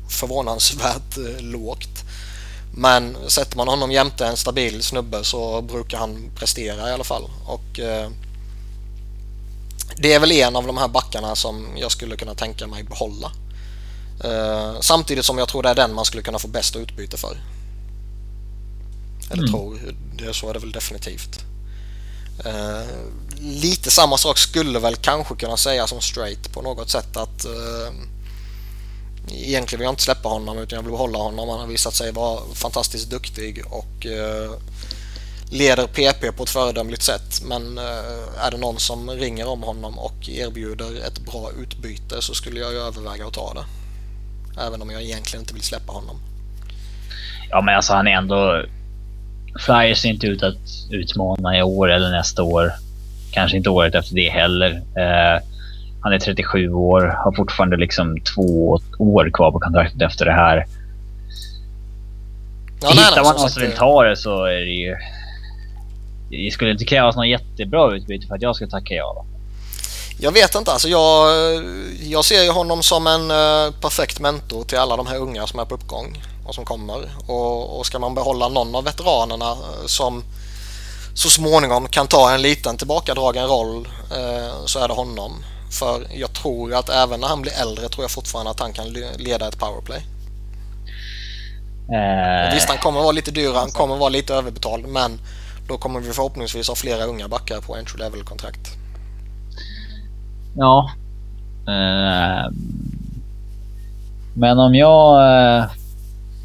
förvånansvärt 0.09 1.17
lågt. 1.39 2.03
Men 2.75 3.17
sätter 3.27 3.57
man 3.57 3.67
honom 3.67 3.91
jämte 3.91 4.25
en 4.25 4.37
stabil 4.37 4.83
snubbe 4.83 5.23
så 5.23 5.61
brukar 5.61 5.97
han 5.97 6.31
prestera 6.35 6.89
i 6.89 6.93
alla 6.93 7.03
fall. 7.03 7.23
Och 7.45 7.79
Det 9.95 10.13
är 10.13 10.19
väl 10.19 10.31
en 10.31 10.55
av 10.55 10.67
de 10.67 10.77
här 10.77 10.87
backarna 10.87 11.35
som 11.35 11.67
jag 11.77 11.91
skulle 11.91 12.15
kunna 12.15 12.35
tänka 12.35 12.67
mig 12.67 12.83
behålla. 12.83 13.31
Eh, 14.23 14.79
samtidigt 14.81 15.25
som 15.25 15.37
jag 15.37 15.47
tror 15.47 15.63
det 15.63 15.69
är 15.69 15.75
den 15.75 15.93
man 15.93 16.05
skulle 16.05 16.23
kunna 16.23 16.39
få 16.39 16.47
bäst 16.47 16.75
utbyte 16.75 17.17
för. 17.17 17.37
Eller 19.31 19.43
mm. 19.43 19.51
tror, 19.51 19.95
det, 20.13 20.33
så 20.33 20.49
är 20.49 20.53
det 20.53 20.59
väl 20.59 20.71
definitivt. 20.71 21.39
Eh, 22.45 22.87
lite 23.39 23.91
samma 23.91 24.17
sak 24.17 24.37
skulle 24.37 24.79
väl 24.79 24.95
kanske 24.95 25.35
kunna 25.35 25.57
sägas 25.57 25.91
om 25.91 26.01
Straight 26.01 26.51
på 26.53 26.61
något 26.61 26.89
sätt 26.89 27.17
att 27.17 27.45
eh, 27.45 27.93
egentligen 29.31 29.79
vill 29.79 29.85
jag 29.85 29.91
inte 29.91 30.03
släppa 30.03 30.29
honom 30.29 30.57
utan 30.57 30.77
jag 30.77 30.83
vill 30.83 30.91
behålla 30.91 31.17
honom. 31.17 31.49
Han 31.49 31.59
har 31.59 31.67
visat 31.67 31.93
sig 31.93 32.11
vara 32.11 32.41
fantastiskt 32.53 33.09
duktig 33.09 33.63
och 33.69 34.05
eh, 34.05 34.51
leder 35.51 35.87
PP 35.87 36.37
på 36.37 36.43
ett 36.43 36.49
föredömligt 36.49 37.03
sätt. 37.03 37.41
Men 37.43 37.77
eh, 37.77 38.43
är 38.45 38.51
det 38.51 38.57
någon 38.57 38.79
som 38.79 39.09
ringer 39.09 39.47
om 39.47 39.63
honom 39.63 39.99
och 39.99 40.29
erbjuder 40.29 41.07
ett 41.07 41.19
bra 41.19 41.51
utbyte 41.61 42.21
så 42.21 42.33
skulle 42.33 42.59
jag 42.59 42.73
överväga 42.73 43.27
att 43.27 43.33
ta 43.33 43.53
det. 43.53 43.65
Även 44.57 44.81
om 44.81 44.89
jag 44.89 45.01
egentligen 45.01 45.41
inte 45.41 45.53
vill 45.53 45.63
släppa 45.63 45.93
honom. 45.93 46.15
Ja 47.49 47.61
men 47.61 47.75
alltså 47.75 47.93
han 47.93 48.07
är 48.07 48.11
ändå... 48.11 48.65
Flyers 49.65 49.97
ser 49.97 50.09
inte 50.09 50.27
ut 50.27 50.43
att 50.43 50.91
utmana 50.91 51.57
i 51.57 51.61
år 51.61 51.91
eller 51.91 52.11
nästa 52.11 52.43
år. 52.43 52.71
Kanske 53.31 53.57
inte 53.57 53.69
året 53.69 53.95
efter 53.95 54.15
det 54.15 54.29
heller. 54.29 54.71
Eh, 54.75 55.41
han 56.01 56.13
är 56.13 56.19
37 56.19 56.69
år, 56.73 57.15
har 57.23 57.31
fortfarande 57.31 57.77
liksom 57.77 58.19
två 58.35 58.79
år 58.99 59.29
kvar 59.33 59.51
på 59.51 59.59
kontraktet 59.59 60.01
efter 60.01 60.25
det 60.25 60.31
här. 60.31 60.65
Ja, 62.81 62.89
Hittar 62.89 63.23
man 63.23 63.35
någon 63.35 63.49
som 63.49 63.61
vill 63.61 63.71
ta 63.71 64.03
det 64.03 64.15
så 64.15 64.45
är 64.45 64.59
det 64.59 64.71
ju... 64.71 64.95
Det 66.29 66.51
skulle 66.53 66.71
inte 66.71 66.85
krävas 66.85 67.15
något 67.15 67.27
jättebra 67.27 67.95
utbyte 67.95 68.27
för 68.27 68.35
att 68.35 68.41
jag 68.41 68.55
skulle 68.55 68.71
tacka 68.71 68.93
ja. 68.93 69.25
Jag 70.21 70.31
vet 70.31 70.55
inte. 70.55 70.71
Alltså 70.71 70.89
jag, 70.89 71.29
jag 72.01 72.25
ser 72.25 72.43
ju 72.43 72.49
honom 72.51 72.83
som 72.83 73.07
en 73.07 73.31
uh, 73.31 73.71
perfekt 73.81 74.19
mentor 74.19 74.63
till 74.63 74.77
alla 74.77 74.97
de 74.97 75.07
här 75.07 75.17
unga 75.17 75.47
som 75.47 75.59
är 75.59 75.65
på 75.65 75.75
uppgång 75.75 76.23
och 76.45 76.55
som 76.55 76.65
kommer. 76.65 77.09
Och, 77.27 77.79
och 77.79 77.85
ska 77.85 77.99
man 77.99 78.15
behålla 78.15 78.47
någon 78.47 78.75
av 78.75 78.83
veteranerna 78.83 79.51
uh, 79.51 79.85
som 79.85 80.23
så 81.15 81.29
småningom 81.29 81.87
kan 81.87 82.07
ta 82.07 82.31
en 82.31 82.41
liten 82.41 82.77
tillbakadragen 82.77 83.47
roll 83.47 83.87
uh, 83.87 84.65
så 84.65 84.79
är 84.79 84.87
det 84.87 84.93
honom. 84.93 85.43
För 85.79 86.07
jag 86.13 86.33
tror 86.33 86.73
att 86.73 86.89
även 86.89 87.19
när 87.19 87.27
han 87.27 87.41
blir 87.41 87.53
äldre 87.61 87.89
tror 87.89 88.03
jag 88.03 88.11
fortfarande 88.11 88.51
att 88.51 88.59
han 88.59 88.73
kan 88.73 88.87
leda 89.17 89.47
ett 89.47 89.59
powerplay. 89.59 90.05
Eh, 91.91 92.53
Visst, 92.53 92.69
han 92.69 92.77
kommer 92.77 93.01
vara 93.01 93.11
lite 93.11 93.31
dyr, 93.31 93.53
han 93.53 93.71
kommer 93.71 93.95
vara 93.95 94.09
lite 94.09 94.33
överbetald, 94.33 94.87
men 94.87 95.21
då 95.67 95.77
kommer 95.77 95.99
vi 95.99 96.13
förhoppningsvis 96.13 96.67
ha 96.67 96.75
flera 96.75 97.03
unga 97.03 97.27
backar 97.27 97.61
på 97.61 97.75
entry 97.75 97.99
level-kontrakt. 97.99 98.78
Ja. 100.55 100.91
Eh, 101.67 102.51
men 104.33 104.59
om 104.59 104.75
jag, 104.75 105.33
eh, 105.57 105.63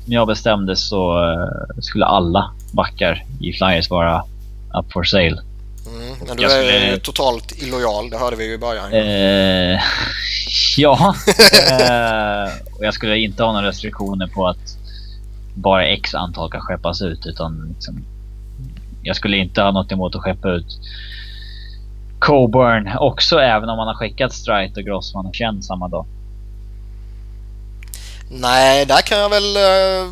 om 0.07 0.13
jag 0.13 0.27
bestämde 0.27 0.77
så 0.77 1.31
eh, 1.33 1.81
skulle 1.81 2.05
alla 2.05 2.51
backar 2.73 3.25
i 3.41 3.53
Flyers 3.53 3.91
vara 3.91 4.25
up 4.79 4.93
for 4.93 5.05
sale. 5.05 5.43
Mm, 5.87 6.17
men 6.27 6.37
du 6.37 6.49
skulle... 6.49 6.93
är 6.93 6.97
totalt 6.97 7.63
illojal, 7.63 8.11
det 8.11 8.19
hörde 8.19 8.37
vi 8.37 8.47
ju 8.47 8.53
i 8.53 8.59
början. 8.59 8.93
Eh, 8.93 9.81
ja, 10.77 11.15
eh, 11.71 12.53
och 12.79 12.85
jag 12.85 12.95
skulle 12.95 13.19
inte 13.19 13.43
ha 13.43 13.53
några 13.53 13.69
restriktioner 13.69 14.27
på 14.27 14.47
att 14.49 14.77
bara 15.55 15.87
x 15.87 16.15
antal 16.15 16.51
kan 16.51 16.61
skeppas 16.61 17.03
ut 17.03 17.27
utan 17.27 17.69
liksom, 17.75 18.05
jag 19.03 19.17
skulle 19.17 19.37
inte 19.37 19.63
ha 19.63 19.71
något 19.71 19.93
emot 19.93 20.15
att 20.15 20.23
skeppa 20.23 20.49
ut 20.49 20.81
Coburn 22.25 22.91
också 22.99 23.39
även 23.39 23.69
om 23.69 23.77
man 23.77 23.87
har 23.87 23.95
skickat 23.95 24.33
Strite 24.33 24.81
och 24.81 24.87
Grossman 24.87 25.27
och 25.27 25.35
Chen 25.35 25.63
samma 25.63 25.89
dag. 25.89 26.07
Nej, 28.31 28.87
där 28.87 29.01
kan 29.01 29.19
jag 29.19 29.31
väl 29.31 29.57
eh, 29.57 30.11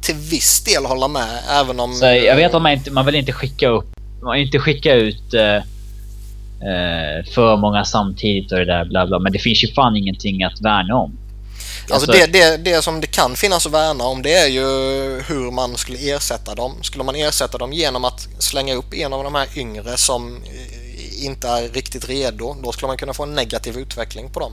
till 0.00 0.14
viss 0.14 0.64
del 0.64 0.84
hålla 0.84 1.08
med 1.08 1.38
även 1.50 1.80
om... 1.80 1.92
Så 1.92 2.04
jag 2.04 2.36
vet 2.36 2.54
att 2.54 2.62
man, 2.62 2.72
inte, 2.72 2.90
man 2.90 3.06
vill 3.06 3.14
inte 3.14 3.32
skicka 3.32 3.68
upp 3.68 3.92
man 4.22 4.38
inte 4.38 4.58
skicka 4.58 4.94
ut 4.94 5.34
eh, 5.34 5.56
eh, 6.68 7.24
för 7.34 7.56
många 7.56 7.84
samtidigt 7.84 8.52
och 8.52 8.58
det 8.58 8.64
där 8.64 8.84
bla 8.84 9.06
bla. 9.06 9.18
Men 9.18 9.32
det 9.32 9.38
finns 9.38 9.64
ju 9.64 9.72
fan 9.72 9.96
ingenting 9.96 10.44
att 10.44 10.60
värna 10.60 10.94
om. 10.96 11.18
Alltså, 11.90 11.94
alltså 11.94 12.12
det, 12.12 12.32
det, 12.32 12.56
det 12.56 12.82
som 12.82 13.00
det 13.00 13.06
kan 13.06 13.36
finnas 13.36 13.66
att 13.66 13.72
värna 13.72 14.04
om 14.04 14.22
det 14.22 14.34
är 14.34 14.48
ju 14.48 14.62
hur 15.28 15.50
man 15.50 15.76
skulle 15.76 15.98
ersätta 15.98 16.54
dem. 16.54 16.72
Skulle 16.82 17.04
man 17.04 17.14
ersätta 17.14 17.58
dem 17.58 17.72
genom 17.72 18.04
att 18.04 18.28
slänga 18.38 18.74
upp 18.74 18.94
en 18.94 19.12
av 19.12 19.24
de 19.24 19.34
här 19.34 19.46
yngre 19.56 19.96
som 19.96 20.42
inte 21.24 21.48
är 21.48 21.68
riktigt 21.68 22.08
redo, 22.08 22.56
då 22.62 22.72
skulle 22.72 22.86
man 22.86 22.96
kunna 22.96 23.14
få 23.14 23.22
en 23.22 23.34
negativ 23.34 23.78
utveckling 23.78 24.30
på 24.30 24.40
dem. 24.40 24.52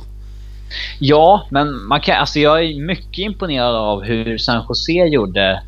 Ja, 1.00 1.48
men 1.52 1.84
man 1.84 2.02
kan, 2.02 2.16
alltså 2.16 2.40
jag 2.40 2.64
är 2.64 2.86
mycket 2.86 3.18
imponerad 3.18 3.76
av 3.76 4.04
hur 4.04 4.38
San 4.38 4.66
Jose 4.70 4.92
gjorde 4.92 5.64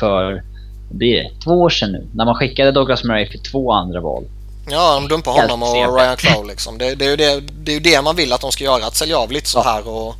för 0.00 0.42
det 0.90 1.18
är 1.18 1.30
två 1.44 1.50
år 1.50 1.70
sedan 1.70 1.92
nu, 1.92 2.06
när 2.14 2.24
man 2.24 2.34
skickade 2.34 2.72
Douglas 2.72 3.04
Murray 3.04 3.26
för 3.30 3.38
två 3.38 3.72
andra 3.72 4.00
val. 4.00 4.24
Ja, 4.70 4.94
de 4.94 5.08
dumpar 5.08 5.32
honom 5.32 5.62
och 5.62 5.98
Ryan 5.98 6.16
Clough 6.16 6.46
liksom. 6.46 6.78
Det, 6.78 6.94
det, 6.94 7.04
är 7.04 7.10
ju 7.10 7.16
det, 7.16 7.40
det 7.40 7.72
är 7.72 7.74
ju 7.74 7.80
det 7.80 8.02
man 8.02 8.16
vill 8.16 8.32
att 8.32 8.40
de 8.40 8.52
ska 8.52 8.64
göra, 8.64 8.86
att 8.86 8.96
sälja 8.96 9.18
av 9.18 9.32
lite 9.32 9.48
så 9.48 9.62
här 9.62 9.88
och... 9.88 10.14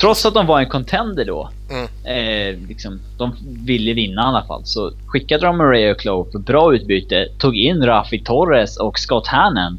Trots 0.00 0.26
att 0.26 0.34
de 0.34 0.46
var 0.46 0.60
en 0.60 0.68
contender 0.68 1.24
då, 1.24 1.50
mm. 1.70 1.84
eh, 2.04 2.68
liksom, 2.68 3.00
de 3.18 3.36
ville 3.66 3.92
vinna 3.92 4.22
i 4.22 4.24
alla 4.24 4.46
fall, 4.46 4.62
så 4.64 4.92
skickade 5.06 5.46
de 5.46 5.58
Murray 5.58 5.90
och 5.90 6.00
Clough 6.00 6.30
för 6.32 6.38
bra 6.38 6.74
utbyte, 6.74 7.28
tog 7.38 7.56
in 7.56 7.82
Rafi 7.82 8.18
Torres 8.24 8.76
och 8.76 8.98
Scott 8.98 9.26
Hannon 9.26 9.78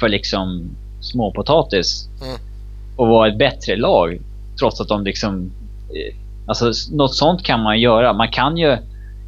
för 0.00 0.08
liksom 0.08 0.70
småpotatis. 1.00 2.08
Mm. 2.22 2.36
Och 2.96 3.08
var 3.08 3.28
ett 3.28 3.38
bättre 3.38 3.76
lag, 3.76 4.20
trots 4.58 4.80
att 4.80 4.88
de 4.88 5.04
liksom... 5.04 5.50
Eh, 5.88 6.16
alltså, 6.46 6.72
något 6.96 7.14
sånt 7.14 7.42
kan 7.42 7.62
man 7.62 7.80
göra. 7.80 8.12
Man 8.12 8.28
kan 8.28 8.56
ju 8.56 8.76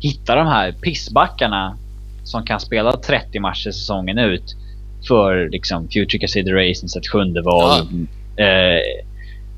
hitta 0.00 0.34
de 0.34 0.46
här 0.46 0.72
pissbackarna 0.72 1.76
som 2.24 2.44
kan 2.44 2.60
spela 2.60 2.92
30 2.92 3.40
matcher 3.40 3.70
säsongen 3.70 4.18
ut 4.18 4.56
för 5.08 5.48
liksom 5.48 5.88
future 5.88 6.18
considerations, 6.18 6.96
ett 6.96 7.08
sjunde 7.08 7.42
val. 7.42 7.86
Ja. 8.36 8.44
Eh, 8.44 8.80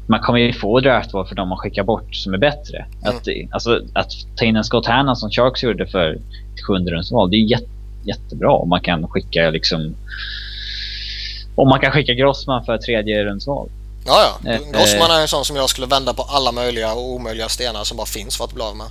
man 0.07 0.20
kommer 0.20 0.38
ju 0.38 0.52
få 0.52 0.80
draftval 0.80 1.26
för 1.26 1.34
de 1.34 1.48
man 1.48 1.59
skickar 1.59 1.82
bort 1.82 2.14
som 2.14 2.34
är 2.34 2.38
bättre. 2.38 2.86
Mm. 3.02 3.16
Att, 3.16 3.28
alltså, 3.50 3.80
att 3.92 4.12
ta 4.36 4.44
in 4.44 4.57
en 4.57 4.64
Scott 4.64 4.86
Hanna 4.86 5.14
som 5.14 5.30
Sharks 5.30 5.62
gjorde 5.62 5.86
för 5.86 6.12
ett 6.12 6.64
sjunde 6.66 6.90
rundsval, 6.90 7.30
det 7.30 7.36
är 7.36 7.50
jätte, 7.50 7.68
jättebra 8.02 8.52
om 8.52 8.68
man 8.68 8.80
kan 8.80 9.09
skicka 9.09 9.50
liksom 9.50 9.94
om 11.54 11.68
man 11.68 11.80
kan 11.80 11.92
skicka 11.92 12.14
Grossman 12.14 12.64
för 12.64 12.78
tredje 12.78 13.24
rundsval. 13.24 13.68
Ja, 14.07 14.38
ja. 14.44 14.50
Eh, 14.50 14.61
Grossman 14.72 15.11
är 15.11 15.20
en 15.20 15.28
sån 15.28 15.44
som 15.44 15.57
jag 15.57 15.70
skulle 15.70 15.86
vända 15.86 16.14
på 16.14 16.22
alla 16.22 16.52
möjliga 16.52 16.92
och 16.92 17.11
omöjliga 17.11 17.48
stenar 17.48 17.84
som 17.84 17.96
bara 17.96 18.07
finns 18.07 18.36
för 18.36 18.44
att 18.44 18.54
bli 18.54 18.62
av 18.62 18.76
med. 18.76 18.86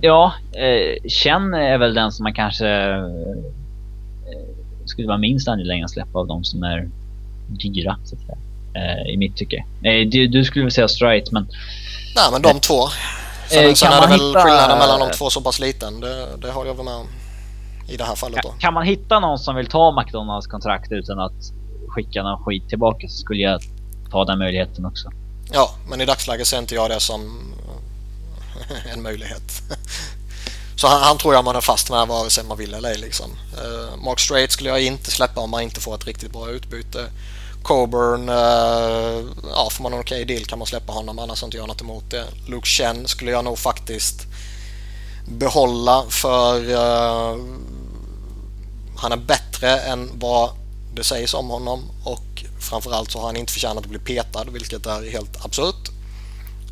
Ja, 0.00 0.32
eh, 0.52 1.08
Chen 1.08 1.54
är 1.54 1.78
väl 1.78 1.94
den 1.94 2.12
som 2.12 2.22
man 2.22 2.34
kanske 2.34 2.68
eh, 2.68 3.06
skulle 4.84 5.08
vara 5.08 5.18
minst 5.18 5.48
angelägen 5.48 5.84
att 5.84 5.90
släppa 5.90 6.18
av 6.18 6.26
de 6.26 6.44
som 6.44 6.62
är 6.62 6.88
dyra, 7.48 7.96
så 8.04 8.14
att 8.16 8.20
säga. 8.20 8.38
Eh, 8.76 9.12
I 9.12 9.16
mitt 9.16 9.36
tycke. 9.36 9.64
Eh, 9.82 10.08
du, 10.08 10.28
du, 10.28 10.44
skulle 10.44 10.64
väl 10.64 10.72
säga 10.72 10.88
Strite, 10.88 11.30
men... 11.32 11.48
Nej, 12.16 12.24
men 12.32 12.42
de 12.42 12.60
två. 12.60 12.88
Sen, 13.48 13.68
eh, 13.68 13.74
sen 13.74 13.92
är 13.92 14.00
det 14.00 14.06
väl 14.06 14.20
hitta... 14.20 14.40
skillnaden 14.40 14.78
mellan 14.78 15.00
de 15.00 15.10
två 15.10 15.30
så 15.30 15.40
pass 15.40 15.58
liten. 15.58 16.00
Det, 16.00 16.26
det 16.36 16.50
håller 16.50 16.70
jag 16.70 16.74
väl 16.74 16.84
med 16.84 16.94
om. 16.94 17.06
i 17.88 17.96
det 17.96 18.04
här 18.04 18.14
fallet. 18.14 18.42
Då. 18.42 18.54
Kan 18.58 18.74
man 18.74 18.86
hitta 18.86 19.20
någon 19.20 19.38
som 19.38 19.56
vill 19.56 19.66
ta 19.66 20.00
McDonalds 20.00 20.46
kontrakt 20.46 20.92
utan 20.92 21.20
att 21.20 21.52
skicka 21.88 22.22
någon 22.22 22.44
skit 22.44 22.68
tillbaka 22.68 23.08
så 23.08 23.16
skulle 23.16 23.42
jag 23.42 23.60
ta 24.10 24.24
den 24.24 24.38
möjligheten 24.38 24.86
också. 24.86 25.10
Ja, 25.52 25.70
men 25.88 26.00
i 26.00 26.04
dagsläget 26.04 26.46
ser 26.46 26.58
inte 26.58 26.74
jag 26.74 26.90
det 26.90 27.00
som 27.00 27.52
en 28.92 29.02
möjlighet. 29.02 29.62
Så 30.76 30.86
han, 30.86 31.02
han, 31.02 31.18
tror 31.18 31.34
jag 31.34 31.44
man 31.44 31.56
är 31.56 31.60
fast 31.60 31.90
med 31.90 32.08
vare 32.08 32.30
sig 32.30 32.44
man 32.44 32.58
vill 32.58 32.74
eller 32.74 32.88
ej. 32.88 32.98
Liksom. 32.98 33.30
Uh, 33.30 34.04
Mark 34.04 34.20
Strait 34.20 34.52
skulle 34.52 34.70
jag 34.70 34.82
inte 34.82 35.10
släppa 35.10 35.40
om 35.40 35.50
man 35.50 35.62
inte 35.62 35.80
får 35.80 35.94
ett 35.94 36.06
riktigt 36.06 36.32
bra 36.32 36.50
utbyte. 36.50 37.10
Coburn, 37.66 38.28
eh, 38.28 39.26
ja 39.50 39.68
får 39.70 39.82
man 39.82 39.92
en 39.92 40.00
okej 40.00 40.22
okay 40.22 40.34
deal 40.34 40.46
kan 40.46 40.58
man 40.58 40.66
släppa 40.66 40.92
honom 40.92 41.18
annars 41.18 41.40
har 41.40 41.46
inte 41.46 41.56
jag 41.56 41.68
något 41.68 41.80
emot 41.80 42.10
det. 42.10 42.24
Luke 42.48 42.66
Chen 42.66 43.08
skulle 43.08 43.30
jag 43.30 43.44
nog 43.44 43.58
faktiskt 43.58 44.26
behålla 45.28 46.04
för 46.08 46.60
uh, 46.60 47.44
han 48.96 49.12
är 49.12 49.16
bättre 49.16 49.78
än 49.80 50.10
vad 50.14 50.50
det 50.94 51.04
sägs 51.04 51.34
om 51.34 51.48
honom 51.48 51.84
och 52.04 52.44
framförallt 52.60 53.10
så 53.10 53.18
har 53.18 53.26
han 53.26 53.36
inte 53.36 53.52
förtjänat 53.52 53.84
att 53.84 53.90
bli 53.90 53.98
petad 53.98 54.44
vilket 54.44 54.86
är 54.86 55.10
helt 55.10 55.44
absurt. 55.44 55.90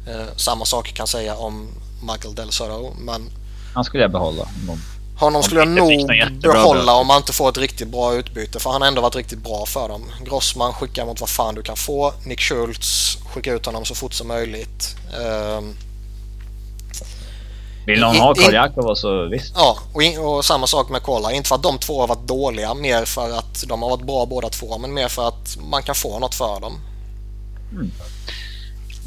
Uh, 0.08 0.36
samma 0.36 0.64
sak 0.64 0.94
kan 0.94 1.06
säga 1.06 1.36
om 1.36 1.68
Michael 2.12 2.34
Del 2.34 2.52
Soro, 2.52 2.94
men 2.98 3.30
han 3.74 3.84
skulle 3.84 4.02
jag 4.02 4.12
behålla. 4.12 4.48
Honom 5.16 5.42
skulle 5.42 5.60
jag 5.60 5.68
nog 5.68 6.10
behålla 6.40 6.94
om 6.94 7.06
man 7.06 7.16
inte 7.16 7.32
får 7.32 7.48
ett 7.48 7.58
riktigt 7.58 7.88
bra 7.88 8.14
utbyte 8.14 8.60
för 8.60 8.70
han 8.70 8.82
har 8.82 8.88
ändå 8.88 9.02
varit 9.02 9.16
riktigt 9.16 9.38
bra 9.38 9.66
för 9.66 9.88
dem. 9.88 10.02
Grossman 10.24 10.72
skickar 10.72 11.06
mot 11.06 11.20
vad 11.20 11.28
fan 11.28 11.54
du 11.54 11.62
kan 11.62 11.76
få. 11.76 12.12
Nick 12.24 12.40
Schultz 12.40 13.18
skickar 13.34 13.54
ut 13.54 13.66
honom 13.66 13.84
så 13.84 13.94
fort 13.94 14.12
som 14.12 14.28
möjligt. 14.28 14.96
Um, 15.58 15.74
Vill 17.86 18.00
någon 18.00 18.16
ha 18.16 18.34
Koljakov 18.34 18.94
så 18.94 19.28
visst. 19.28 19.54
Ja, 19.56 19.78
och, 19.92 20.02
in, 20.02 20.18
och, 20.18 20.44
samma 20.44 20.66
sak 20.66 20.88
med 20.88 21.02
Kola. 21.02 21.32
Inte 21.32 21.48
för 21.48 21.54
att 21.54 21.62
de 21.62 21.78
två 21.78 22.00
har 22.00 22.08
varit 22.08 22.28
dåliga, 22.28 22.74
mer 22.74 23.04
för 23.04 23.38
att 23.38 23.64
de 23.68 23.82
har 23.82 23.90
varit 23.90 24.06
bra 24.06 24.26
båda 24.26 24.48
två, 24.48 24.78
men 24.78 24.94
mer 24.94 25.08
för 25.08 25.28
att 25.28 25.58
man 25.70 25.82
kan 25.82 25.94
få 25.94 26.18
något 26.18 26.34
för 26.34 26.60
dem. 26.60 26.72
Mm. 27.72 27.90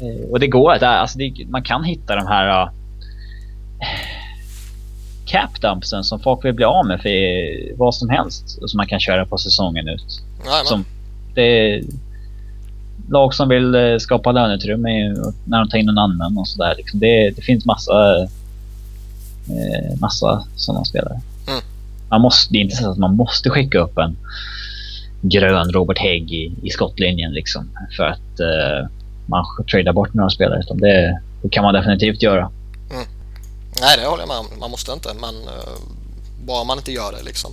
Eh, 0.00 0.30
och 0.30 0.40
det 0.40 0.46
går, 0.46 0.72
alltså 0.72 1.18
det, 1.18 1.46
man 1.48 1.62
kan 1.62 1.84
hitta 1.84 2.16
de 2.16 2.26
här 2.26 2.62
uh, 2.62 2.70
capdumpsen 5.28 6.04
som 6.04 6.20
folk 6.20 6.44
vill 6.44 6.54
bli 6.54 6.64
av 6.64 6.86
med 6.86 7.00
för 7.00 7.78
vad 7.78 7.94
som 7.94 8.08
helst 8.08 8.58
som 8.68 8.76
man 8.76 8.86
kan 8.86 9.00
köra 9.00 9.26
på 9.26 9.38
säsongen 9.38 9.88
ut. 9.88 10.22
Som, 10.64 10.84
det 11.34 11.42
är 11.42 11.82
lag 13.08 13.34
som 13.34 13.48
vill 13.48 13.74
eh, 13.74 13.96
skapa 13.98 14.32
löneutrymme 14.32 15.14
när 15.44 15.58
de 15.58 15.68
tar 15.68 15.78
in 15.78 15.86
någon 15.86 15.98
annan 15.98 16.38
och 16.38 16.48
sådär. 16.48 16.74
Liksom 16.76 17.00
det, 17.00 17.30
det, 17.30 17.42
finns 17.42 17.64
massa, 17.64 18.22
eh, 19.48 19.98
massa 20.00 20.44
sådana 20.56 20.84
spelare. 20.84 21.20
Mm. 21.48 21.60
Man 22.10 22.20
måste, 22.20 22.52
det 22.52 22.58
är 22.58 22.62
inte 22.62 22.76
så 22.76 22.90
att 22.90 22.98
man 22.98 23.16
måste 23.16 23.50
skicka 23.50 23.78
upp 23.78 23.98
en 23.98 24.16
grön 25.20 25.72
Robert 25.72 25.98
Hägg 25.98 26.32
i, 26.32 26.52
i 26.62 26.70
skottlinjen 26.70 27.32
liksom 27.32 27.70
för 27.96 28.04
att 28.04 28.40
eh, 28.40 28.88
man 29.26 29.44
tradar 29.70 29.92
bort 29.92 30.14
några 30.14 30.30
spelare. 30.30 30.60
Utan 30.60 30.78
det, 30.78 31.20
det 31.42 31.48
kan 31.48 31.64
man 31.64 31.74
definitivt 31.74 32.22
göra. 32.22 32.50
Nej, 33.80 33.96
det 33.96 34.06
håller 34.06 34.22
jag 34.22 34.28
med 34.28 34.36
om. 34.36 34.46
Man 34.60 34.70
måste 34.70 34.92
inte, 34.92 35.14
men 35.14 35.34
uh, 35.34 35.78
bara 36.44 36.64
man 36.64 36.78
inte 36.78 36.92
gör 36.92 37.12
det 37.12 37.22
liksom. 37.22 37.52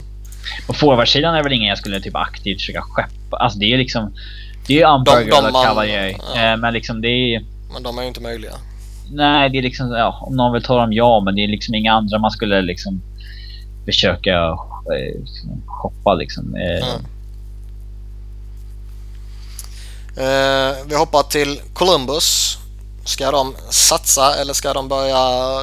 På 0.67 0.73
forwardsidan 0.73 1.35
är 1.35 1.43
väl 1.43 1.53
ingen 1.53 1.69
jag 1.69 1.77
skulle 1.77 2.01
typ 2.01 2.15
aktivt 2.15 2.61
försöka 2.61 2.81
skeppa. 2.81 3.37
Alltså 3.37 3.59
det 3.59 3.65
är 3.65 3.77
liksom... 3.77 4.13
Det 4.67 4.73
är 4.73 4.77
ju 4.77 4.95
Umberger 4.95 5.37
eller 5.37 5.63
Cavalier. 5.63 6.17
Ja. 6.33 6.51
Eh, 6.51 6.57
men 6.57 6.73
liksom 6.73 7.01
det 7.01 7.07
är 7.07 7.43
Men 7.73 7.83
de 7.83 7.97
är 7.97 8.01
ju 8.01 8.07
inte 8.07 8.21
möjliga. 8.21 8.53
Nej, 9.11 9.49
det 9.49 9.57
är 9.57 9.61
liksom... 9.61 9.91
Ja, 9.91 10.19
om 10.21 10.35
någon 10.35 10.53
vill 10.53 10.63
ta 10.63 10.77
dem, 10.77 10.93
ja. 10.93 11.21
Men 11.25 11.35
det 11.35 11.43
är 11.43 11.47
liksom 11.47 11.75
inga 11.75 11.93
andra 11.93 12.19
man 12.19 12.31
skulle 12.31 12.61
liksom 12.61 13.01
försöka 13.85 14.49
eh, 14.49 15.21
shoppa 15.65 16.13
liksom. 16.13 16.55
Eh. 16.55 16.87
Mm. 16.87 17.05
Uh, 20.17 20.75
vi 20.87 20.95
hoppar 20.95 21.23
till 21.23 21.61
Columbus. 21.73 22.57
Ska 23.05 23.31
de 23.31 23.55
satsa 23.69 24.35
eller 24.41 24.53
ska 24.53 24.73
de 24.73 24.87
börja 24.87 25.19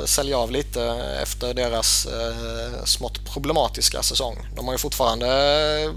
sälja 0.07 0.39
av 0.39 0.51
lite 0.51 0.83
efter 1.23 1.55
deras 1.55 2.07
eh, 2.07 2.85
smått 2.85 3.33
problematiska 3.33 4.03
säsong? 4.03 4.35
De 4.57 4.67
har 4.67 4.75
ju 4.75 4.79
fortfarande, 4.79 5.27
eh, 5.27 5.91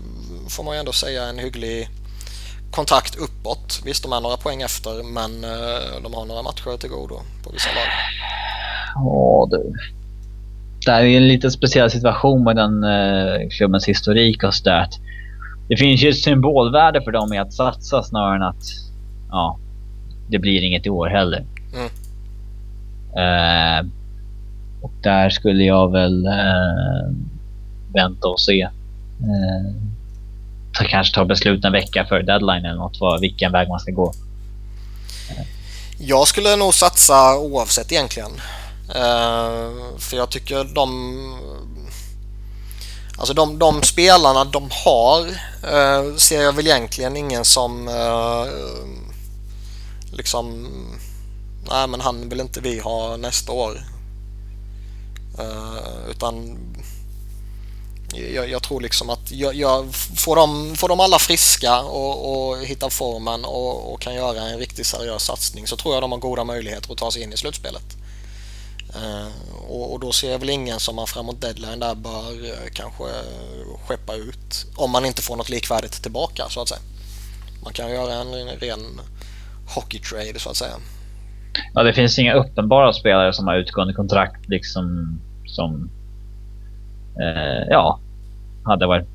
får 0.49 0.63
man 0.63 0.73
ju 0.73 0.79
ändå 0.79 0.91
säga, 0.91 1.23
en 1.23 1.39
hygglig 1.39 1.89
kontakt 2.71 3.15
uppåt. 3.15 3.81
Visst, 3.85 4.03
de 4.03 4.13
är 4.13 4.21
några 4.21 4.37
poäng 4.37 4.61
efter 4.61 5.03
men 5.03 5.43
eh, 5.43 6.03
de 6.03 6.13
har 6.13 6.25
några 6.25 6.41
matcher 6.41 6.77
till 6.77 6.89
godo 6.89 7.15
på 7.43 7.51
vissa 7.51 7.69
lag. 7.69 7.87
Ja 8.95 9.47
du. 9.51 9.73
Det 10.85 10.91
här 10.91 10.99
är 10.99 11.05
ju 11.05 11.17
en 11.17 11.27
lite 11.27 11.51
speciell 11.51 11.91
situation 11.91 12.43
med 12.43 12.55
den 12.55 12.83
eh, 12.83 13.49
klubbens 13.57 13.87
historik 13.87 14.43
och 14.43 14.53
sådär. 14.53 14.87
Det 15.69 15.77
finns 15.77 16.01
ju 16.01 16.09
ett 16.09 16.17
symbolvärde 16.17 17.01
för 17.01 17.11
dem 17.11 17.33
i 17.33 17.37
att 17.37 17.53
satsa 17.53 18.03
snarare 18.03 18.35
än 18.35 18.43
att 18.43 18.63
ja, 19.29 19.59
det 20.27 20.39
blir 20.39 20.61
inget 20.61 20.85
i 20.85 20.89
år 20.89 21.07
heller. 21.07 21.45
Mm. 21.73 21.89
Uh, 23.17 23.91
och 24.81 24.91
där 25.01 25.29
skulle 25.29 25.63
jag 25.63 25.91
väl 25.91 26.27
uh, 26.27 27.15
vänta 27.93 28.27
och 28.27 28.39
se. 28.39 28.63
Uh, 28.63 29.71
ta, 30.73 30.83
kanske 30.83 31.15
ta 31.15 31.25
beslut 31.25 31.65
en 31.65 31.71
vecka 31.71 32.05
före 32.05 32.23
deadline 32.23 32.65
eller 32.65 32.79
något, 32.79 32.99
vad, 32.99 33.21
vilken 33.21 33.51
väg 33.51 33.69
man 33.69 33.79
ska 33.79 33.91
gå. 33.91 34.13
Jag 35.97 36.27
skulle 36.27 36.55
nog 36.55 36.73
satsa 36.73 37.37
oavsett 37.37 37.91
egentligen. 37.91 38.31
För 39.97 40.17
jag 40.17 40.29
tycker 40.29 40.63
de... 40.75 41.39
Alltså 43.17 43.33
de, 43.33 43.59
de 43.59 43.81
spelarna 43.81 44.43
de 44.43 44.69
har 44.85 45.25
ser 46.19 46.41
jag 46.41 46.53
väl 46.53 46.67
egentligen 46.67 47.17
ingen 47.17 47.45
som 47.45 47.89
liksom 50.15 50.67
nej 51.69 51.87
men 51.87 52.01
han 52.01 52.29
vill 52.29 52.39
inte 52.39 52.61
vi 52.61 52.79
ha 52.79 53.17
nästa 53.17 53.51
år. 53.51 53.83
Uh, 55.39 56.09
utan 56.09 56.57
jag, 58.33 58.49
jag, 58.49 58.63
tror 58.63 58.81
liksom 58.81 59.09
att 59.09 59.31
jag, 59.31 59.55
jag, 59.55 59.95
får, 59.95 60.35
de, 60.35 60.75
får 60.75 60.89
de 60.89 60.99
alla 60.99 61.19
friska 61.19 61.81
och, 61.81 62.49
och 62.49 62.65
hittar 62.65 62.89
formen 62.89 63.45
och, 63.45 63.93
och, 63.93 64.01
kan 64.01 64.15
göra 64.15 64.41
en 64.41 64.59
riktigt 64.59 64.87
seriös 64.87 65.23
satsning 65.23 65.67
så 65.67 65.77
tror 65.77 65.93
jag 65.93 66.03
de 66.03 66.11
har 66.11 66.19
goda 66.19 66.43
möjligheter 66.43 66.91
att 66.91 66.97
ta 66.97 67.11
sig 67.11 67.21
in 67.21 67.33
i 67.33 67.37
slutspelet. 67.37 67.97
Uh, 68.95 69.27
och, 69.69 69.93
och, 69.93 69.99
då 69.99 70.11
ser 70.11 70.31
jag 70.31 70.39
väl 70.39 70.49
ingen 70.49 70.79
som 70.79 70.95
man 70.95 71.07
framåt 71.07 71.41
deadline 71.41 71.79
där 71.79 71.95
bör 71.95 72.45
uh, 72.45 72.69
kanske 72.73 73.03
skeppa 73.87 74.15
ut 74.15 74.65
om 74.75 74.91
man 74.91 75.05
inte 75.05 75.21
får 75.21 75.35
något 75.35 75.49
likvärdigt 75.49 76.01
tillbaka 76.01 76.49
så 76.49 76.61
att 76.61 76.69
säga. 76.69 76.81
Man 77.63 77.73
kan 77.73 77.91
göra 77.91 78.13
en, 78.13 78.33
en 78.33 78.47
ren 78.47 79.01
hockey-trade 79.67 80.39
så 80.39 80.49
att 80.49 80.57
säga. 80.57 80.75
Ja, 81.73 81.83
det 81.83 81.93
finns 81.93 82.19
inga 82.19 82.33
uppenbara 82.33 82.93
spelare 82.93 83.33
som 83.33 83.47
har 83.47 83.55
utgående 83.55 83.93
kontrakt 83.93 84.49
liksom 84.49 85.19
som 85.45 85.89
eh, 87.19 87.67
ja, 87.69 87.99
hade 88.63 88.87
varit 88.87 89.07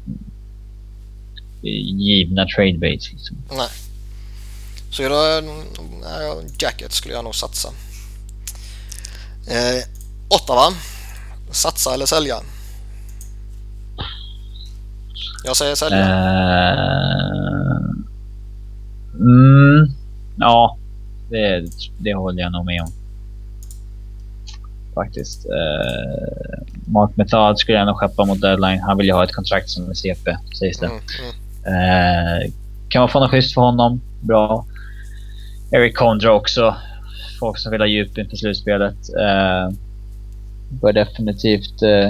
givna 1.63 2.47
trade 2.47 2.79
baits. 2.79 3.13
Liksom. 3.13 3.37
Nej. 3.51 3.69
Så 4.91 5.03
då, 5.03 5.41
nej, 6.03 6.51
Jacket 6.59 6.93
skulle 6.93 7.15
jag 7.15 7.25
nog 7.25 7.35
satsa. 7.35 7.69
Eh, 9.49 9.85
Ottawa. 10.29 10.73
Satsa 11.51 11.95
eller 11.95 12.07
sälja? 12.07 12.37
Jag 15.45 15.57
säger 15.57 15.75
sälja. 15.75 15.99
Uh, 15.99 16.61
mm, 19.15 19.91
Ja, 20.41 20.77
det, 21.31 21.65
det 21.99 22.15
håller 22.15 22.43
jag 22.43 22.53
nog 22.53 22.67
med 22.67 22.83
om. 22.83 22.89
Faktiskt. 24.95 25.47
Uh, 25.47 26.63
Mark 26.85 27.17
Metad 27.17 27.59
skulle 27.59 27.79
jag 27.79 27.87
nog 27.87 27.97
skeppa 27.97 28.25
mot 28.25 28.41
deadline. 28.41 28.81
Han 28.81 28.97
vill 28.97 29.07
ju 29.07 29.13
ha 29.13 29.25
ett 29.25 29.33
kontrakt 29.33 29.71
som 29.71 29.91
är 29.91 29.95
CP, 29.95 30.37
sägs 30.59 30.79
det. 30.79 30.87
Mm, 30.87 31.01
mm. 31.21 32.45
Uh, 32.45 32.53
kan 32.89 33.01
man 33.01 33.09
få 33.09 33.21
något 33.21 33.31
schysst 33.31 33.55
för 33.55 33.61
honom? 33.61 34.01
Bra. 34.21 34.65
Eric 35.71 35.97
Condra 35.97 36.33
också. 36.33 36.77
Folk 37.41 37.59
som 37.59 37.73
vill 37.73 37.81
ha 37.81 37.87
djup 37.87 38.19
inför 38.19 38.37
slutspelet. 38.37 38.97
Uh, 39.19 39.77
bör 40.69 40.93
definitivt 40.93 41.83
uh, 41.83 42.07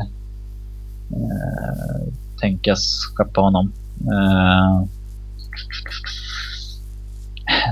uh, 1.12 2.12
tänkas 2.40 2.98
skeppa 3.14 3.40
honom. 3.40 3.72
Uh, 4.00 4.84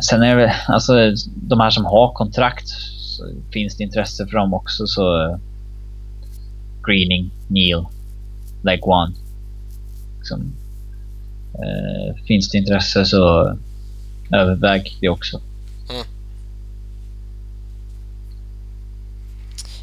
Sen 0.03 0.23
är 0.23 0.37
det 0.37 0.55
alltså 0.69 0.93
de 1.27 1.61
här 1.61 1.71
som 1.71 1.85
har 1.85 2.13
kontrakt. 2.13 2.69
finns 3.53 3.77
det 3.77 3.85
intresse 3.85 4.27
för 4.27 4.37
dem 4.37 4.55
också 4.55 4.87
så 4.87 5.25
eh, 5.25 5.39
Greening, 6.87 7.31
Neil, 7.49 7.87
Leg 8.63 8.87
One. 8.89 9.15
Liksom, 10.19 10.53
eh, 11.55 12.25
finns 12.25 12.51
det 12.51 12.59
intresse 12.59 13.05
så 13.05 13.57
överväg 14.33 14.97
det 15.01 15.09
också. 15.09 15.41
Mm. 15.91 16.07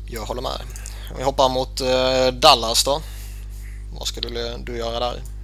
Jag 0.08 0.26
håller 0.26 0.42
med. 0.42 0.62
Vi 1.18 1.24
hoppar 1.24 1.50
mot 1.50 1.82
eh, 1.82 2.40
Dallas 2.40 2.84
då. 2.84 3.02
Vad 4.00 4.08
skulle 4.08 4.58
du 4.58 4.78
göra 4.78 5.00
där? 5.00 5.35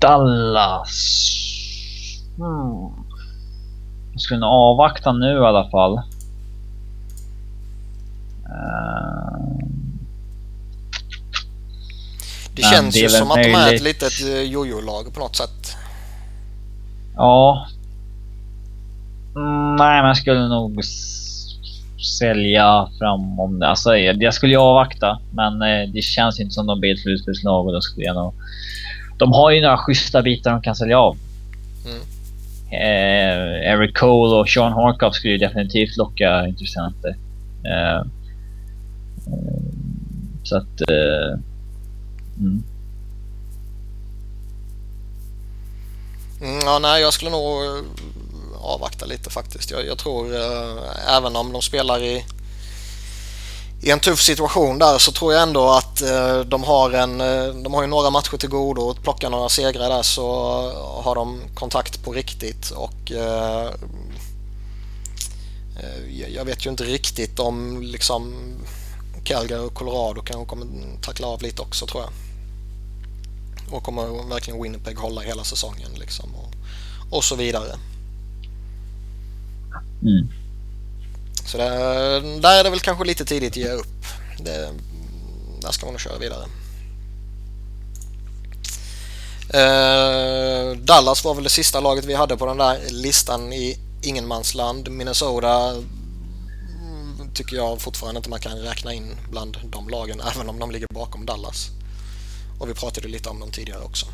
Dallas. 0.00 0.90
Hmm. 2.36 3.04
Jag 4.12 4.20
skulle 4.20 4.40
nog 4.40 4.50
avvakta 4.50 5.12
nu 5.12 5.32
i 5.32 5.46
alla 5.46 5.70
fall. 5.70 5.92
Uh... 8.46 9.20
Det 12.54 12.62
Men 12.62 12.70
känns 12.70 12.94
det 12.94 13.00
ju 13.00 13.08
som 13.08 13.30
att 13.30 13.36
möjligt. 13.36 13.54
de 13.54 13.70
är 13.70 13.74
ett 13.74 13.82
litet 13.82 14.20
eh, 14.20 14.42
jojo-lag 14.42 15.14
på 15.14 15.20
något 15.20 15.36
sätt. 15.36 15.76
Ja. 17.16 17.66
Mm, 19.36 19.76
nej, 19.76 20.00
men 20.00 20.06
jag 20.06 20.16
skulle 20.16 20.48
nog 20.48 20.80
sälja 22.18 22.88
fram 22.98 23.40
om 23.40 23.58
det. 23.58 23.68
Alltså, 23.68 23.96
jag 23.96 24.34
skulle 24.34 24.52
ju 24.52 24.58
avvakta, 24.58 25.20
men 25.32 25.62
eh, 25.62 25.88
det 25.92 26.02
känns 26.02 26.40
inte 26.40 26.54
som 26.54 26.66
de 26.66 26.80
blir 26.80 26.94
ett 26.94 27.00
slutspelslag 27.00 27.66
och 27.66 27.72
då 27.72 27.80
skulle 27.80 28.06
jag 28.06 28.16
nog... 28.16 28.34
De 29.20 29.32
har 29.32 29.50
ju 29.50 29.60
några 29.60 29.78
schyssta 29.78 30.22
bitar 30.22 30.50
de 30.50 30.62
kan 30.62 30.76
sälja 30.76 30.98
av. 30.98 31.16
Mm. 31.86 32.00
Eh, 32.70 33.72
Eric 33.72 33.96
Cole 33.96 34.34
och 34.34 34.48
Sean 34.48 34.72
Harkoff 34.72 35.14
skulle 35.14 35.36
definitivt 35.36 35.96
locka 35.96 36.46
intressenter. 36.46 37.16
Eh, 37.64 37.96
eh, 37.96 38.04
så 40.42 40.56
att... 40.56 40.80
Eh, 40.80 41.38
mm. 42.38 42.62
Mm, 46.40 46.58
ja, 46.64 46.78
nej, 46.78 47.02
jag 47.02 47.12
skulle 47.12 47.30
nog 47.30 47.64
eh, 47.64 47.82
avvakta 48.60 49.06
lite 49.06 49.30
faktiskt. 49.30 49.70
Jag, 49.70 49.86
jag 49.86 49.98
tror 49.98 50.34
eh, 50.34 51.16
även 51.16 51.36
om 51.36 51.52
de 51.52 51.62
spelar 51.62 52.02
i, 52.02 52.24
i 53.82 53.90
en 53.90 54.00
tuff 54.00 54.20
situation 54.20 54.78
där 54.78 54.98
så 54.98 55.12
tror 55.12 55.32
jag 55.32 55.42
ändå 55.42 55.70
att 55.70 56.02
eh, 56.02 56.40
de 56.40 56.64
har 56.64 56.90
en, 56.90 57.20
eh, 57.20 57.54
de 57.54 57.74
har 57.74 57.82
ju 57.82 57.88
några 57.88 58.10
matcher 58.10 58.36
till 58.36 58.48
godo 58.48 58.82
och 58.82 59.02
plockar 59.02 59.30
några 59.30 59.48
segrar 59.48 59.88
där 59.88 60.02
så 60.02 60.26
har 61.02 61.14
de 61.14 61.40
kontakt 61.54 62.04
på 62.04 62.12
riktigt 62.12 62.70
och 62.70 63.12
eh, 63.12 63.66
eh 65.76 66.30
jag 66.34 66.44
vet 66.44 66.66
ju 66.66 66.70
inte 66.70 66.84
riktigt 66.84 67.38
om 67.38 67.82
liksom 67.82 68.34
Calgary 69.24 69.60
och 69.60 69.74
Colorado 69.74 70.22
kanske 70.22 70.46
kommer 70.46 70.66
tackla 71.02 71.26
av 71.26 71.42
lite 71.42 71.62
också 71.62 71.86
tror 71.86 72.02
jag. 72.02 72.12
Och 73.76 73.82
kommer 73.82 74.28
verkligen 74.28 74.62
Winnipeg 74.62 74.98
hålla 74.98 75.20
hela 75.20 75.44
säsongen 75.44 75.90
liksom 75.94 76.34
och, 76.34 76.54
och 77.16 77.24
så 77.24 77.34
vidare. 77.36 77.78
Mm. 80.02 80.39
Så 81.50 81.58
det, 81.58 82.40
där 82.40 82.58
är 82.58 82.64
det 82.64 82.70
väl 82.70 82.80
kanske 82.80 83.04
lite 83.04 83.24
tidigt 83.24 83.52
att 83.52 83.56
ge 83.56 83.68
upp. 83.68 84.04
Det, 84.38 84.70
där 85.60 85.70
ska 85.70 85.86
man 85.86 85.92
nog 85.92 86.00
köra 86.00 86.18
vidare. 86.18 86.44
Uh, 89.54 90.76
Dallas 90.76 91.24
var 91.24 91.34
väl 91.34 91.44
det 91.44 91.50
sista 91.50 91.80
laget 91.80 92.04
vi 92.04 92.14
hade 92.14 92.36
på 92.36 92.46
den 92.46 92.56
där 92.56 92.80
listan 92.90 93.52
i 93.52 93.78
ingenmansland. 94.02 94.90
Minnesota 94.90 95.70
mm, 95.70 97.30
tycker 97.34 97.56
jag 97.56 97.80
fortfarande 97.80 98.18
inte 98.18 98.30
man 98.30 98.40
kan 98.40 98.58
räkna 98.58 98.94
in 98.94 99.16
bland 99.30 99.58
de 99.64 99.88
lagen 99.88 100.20
även 100.34 100.48
om 100.48 100.58
de 100.58 100.70
ligger 100.70 100.88
bakom 100.94 101.26
Dallas. 101.26 101.70
Och 102.58 102.68
vi 102.68 102.74
pratade 102.74 103.08
lite 103.08 103.28
om 103.28 103.40
dem 103.40 103.50
tidigare 103.50 103.82
också. 103.82 104.06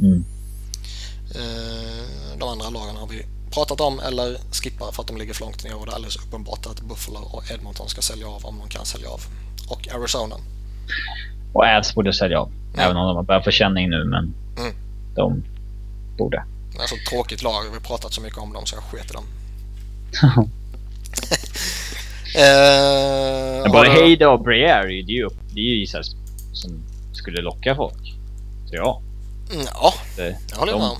Mm. 0.00 0.24
Uh, 1.36 2.38
de 2.38 2.48
andra 2.48 2.70
lagen 2.70 2.96
har 2.96 3.06
vi 3.06 3.26
pratat 3.50 3.80
om 3.80 4.00
eller 4.00 4.36
skippar 4.52 4.92
för 4.92 5.02
att 5.02 5.08
de 5.08 5.16
ligger 5.16 5.34
för 5.34 5.44
långt 5.44 5.64
ner 5.64 5.76
och 5.76 5.86
det 5.86 5.92
är 5.92 5.94
alldeles 5.94 6.16
uppenbart 6.16 6.66
att 6.66 6.80
Buffalo 6.80 7.20
och 7.32 7.50
Edmonton 7.50 7.88
ska 7.88 8.02
sälja 8.02 8.28
av 8.28 8.46
om 8.46 8.58
de 8.58 8.68
kan 8.68 8.86
sälja 8.86 9.08
av. 9.08 9.20
Och 9.68 9.88
Arizona. 9.94 10.36
Och 11.52 11.64
Avs 11.64 11.94
borde 11.94 12.12
sälja 12.12 12.40
av. 12.40 12.48
Mm. 12.48 12.80
Även 12.80 12.96
om 12.96 13.06
de 13.06 13.16
har 13.16 13.22
börjat 13.22 13.44
få 13.44 13.50
känning 13.50 13.90
nu 13.90 14.04
men 14.04 14.34
mm. 14.58 14.74
de 15.14 15.44
borde. 16.18 16.44
Det 16.72 16.82
är 16.82 16.86
så 16.86 16.96
tråkigt 17.10 17.42
lag. 17.42 17.62
Vi 17.62 17.70
har 17.70 17.80
pratat 17.80 18.12
så 18.12 18.20
mycket 18.20 18.38
om 18.38 18.52
dem 18.52 18.66
så 18.66 18.76
jag 18.76 18.82
sket 18.82 19.10
i 19.10 19.12
dem. 19.12 19.24
eh, 22.36 23.72
Både 23.72 23.90
Heida 23.90 24.28
och 24.30 24.48
det 24.48 24.64
är 24.64 24.88
ju, 24.88 25.28
det 25.54 25.60
är 25.60 25.64
ju 25.64 25.82
isar 25.82 26.02
som 26.52 26.82
skulle 27.12 27.42
locka 27.42 27.76
folk. 27.76 28.14
Så 28.66 28.74
ja. 28.74 29.02
Mm, 29.52 29.66
ja, 29.74 29.94
det, 30.16 30.36
jag 30.50 30.56
håller 30.56 30.72
med 30.72 30.82
om. 30.82 30.98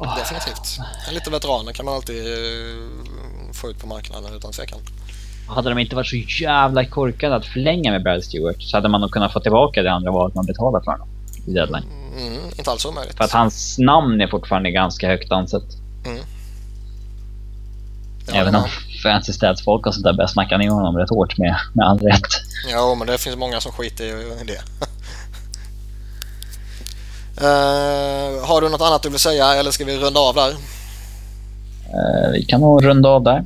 Definitivt. 0.00 0.78
En 1.08 1.14
liten 1.14 1.32
veteraner 1.32 1.72
kan 1.72 1.84
man 1.84 1.94
alltid 1.94 2.26
eh, 2.26 3.52
få 3.52 3.70
ut 3.70 3.78
på 3.80 3.86
marknaden 3.86 4.34
utan 4.34 4.52
tvekan. 4.52 4.78
Hade 5.48 5.68
de 5.68 5.78
inte 5.78 5.96
varit 5.96 6.06
så 6.06 6.16
jävla 6.42 6.84
korkade 6.84 7.36
att 7.36 7.46
förlänga 7.46 7.90
med 7.90 8.02
Brad 8.02 8.24
Stewart 8.24 8.62
så 8.62 8.76
hade 8.76 8.88
man 8.88 9.00
nog 9.00 9.10
kunnat 9.10 9.32
få 9.32 9.40
tillbaka 9.40 9.82
det 9.82 9.92
andra 9.92 10.10
valet 10.10 10.34
man 10.34 10.46
betalade 10.46 10.84
för 10.84 10.92
honom 10.92 11.08
i 11.46 11.52
deadline. 11.52 11.84
Mm, 12.18 12.44
inte 12.58 12.70
alls 12.70 12.84
omöjligt. 12.84 13.16
För 13.16 13.24
att 13.24 13.32
hans 13.32 13.78
namn 13.78 14.20
är 14.20 14.26
fortfarande 14.26 14.70
ganska 14.70 15.08
högt 15.08 15.32
ansett. 15.32 15.64
Mm. 16.06 16.18
Ja, 18.26 18.34
Även 18.34 18.54
om 18.54 18.64
fancy 19.02 19.32
stats-folk 19.32 19.86
och 19.86 19.94
sånt 19.94 20.04
där 20.04 20.12
börjar 20.12 20.28
snacka 20.28 20.58
ner 20.58 20.70
honom 20.70 20.96
rätt 20.96 21.10
hårt 21.10 21.38
med, 21.38 21.56
med 21.72 21.86
all 21.86 21.98
rätt. 21.98 22.42
Ja, 22.70 22.94
men 22.94 23.06
det 23.06 23.18
finns 23.18 23.36
många 23.36 23.60
som 23.60 23.72
skiter 23.72 24.04
i 24.04 24.44
det. 24.44 24.62
Uh, 27.40 28.44
har 28.44 28.60
du 28.60 28.68
något 28.68 28.80
annat 28.80 29.02
du 29.02 29.08
vill 29.08 29.18
säga 29.18 29.54
eller 29.54 29.70
ska 29.70 29.84
vi 29.84 29.96
runda 29.96 30.20
av 30.20 30.34
där? 30.34 30.50
Uh, 30.50 32.32
vi 32.32 32.44
kan 32.44 32.60
nog 32.60 32.84
runda 32.84 33.08
av 33.08 33.22
där. 33.22 33.44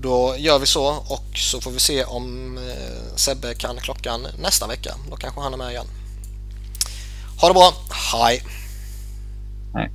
Då 0.00 0.34
gör 0.38 0.58
vi 0.58 0.66
så 0.66 0.86
och 0.86 1.24
så 1.34 1.60
får 1.60 1.70
vi 1.70 1.78
se 1.78 2.04
om 2.04 2.58
uh, 2.58 3.16
Sebbe 3.16 3.54
kan 3.54 3.76
klockan 3.76 4.26
nästa 4.42 4.66
vecka. 4.66 4.94
Då 5.10 5.16
kanske 5.16 5.40
han 5.40 5.52
är 5.52 5.58
med 5.58 5.70
igen. 5.70 5.86
Ha 7.40 7.48
det 7.48 7.54
bra. 7.54 7.72
Hej! 8.12 8.42
Hej. 9.74 9.90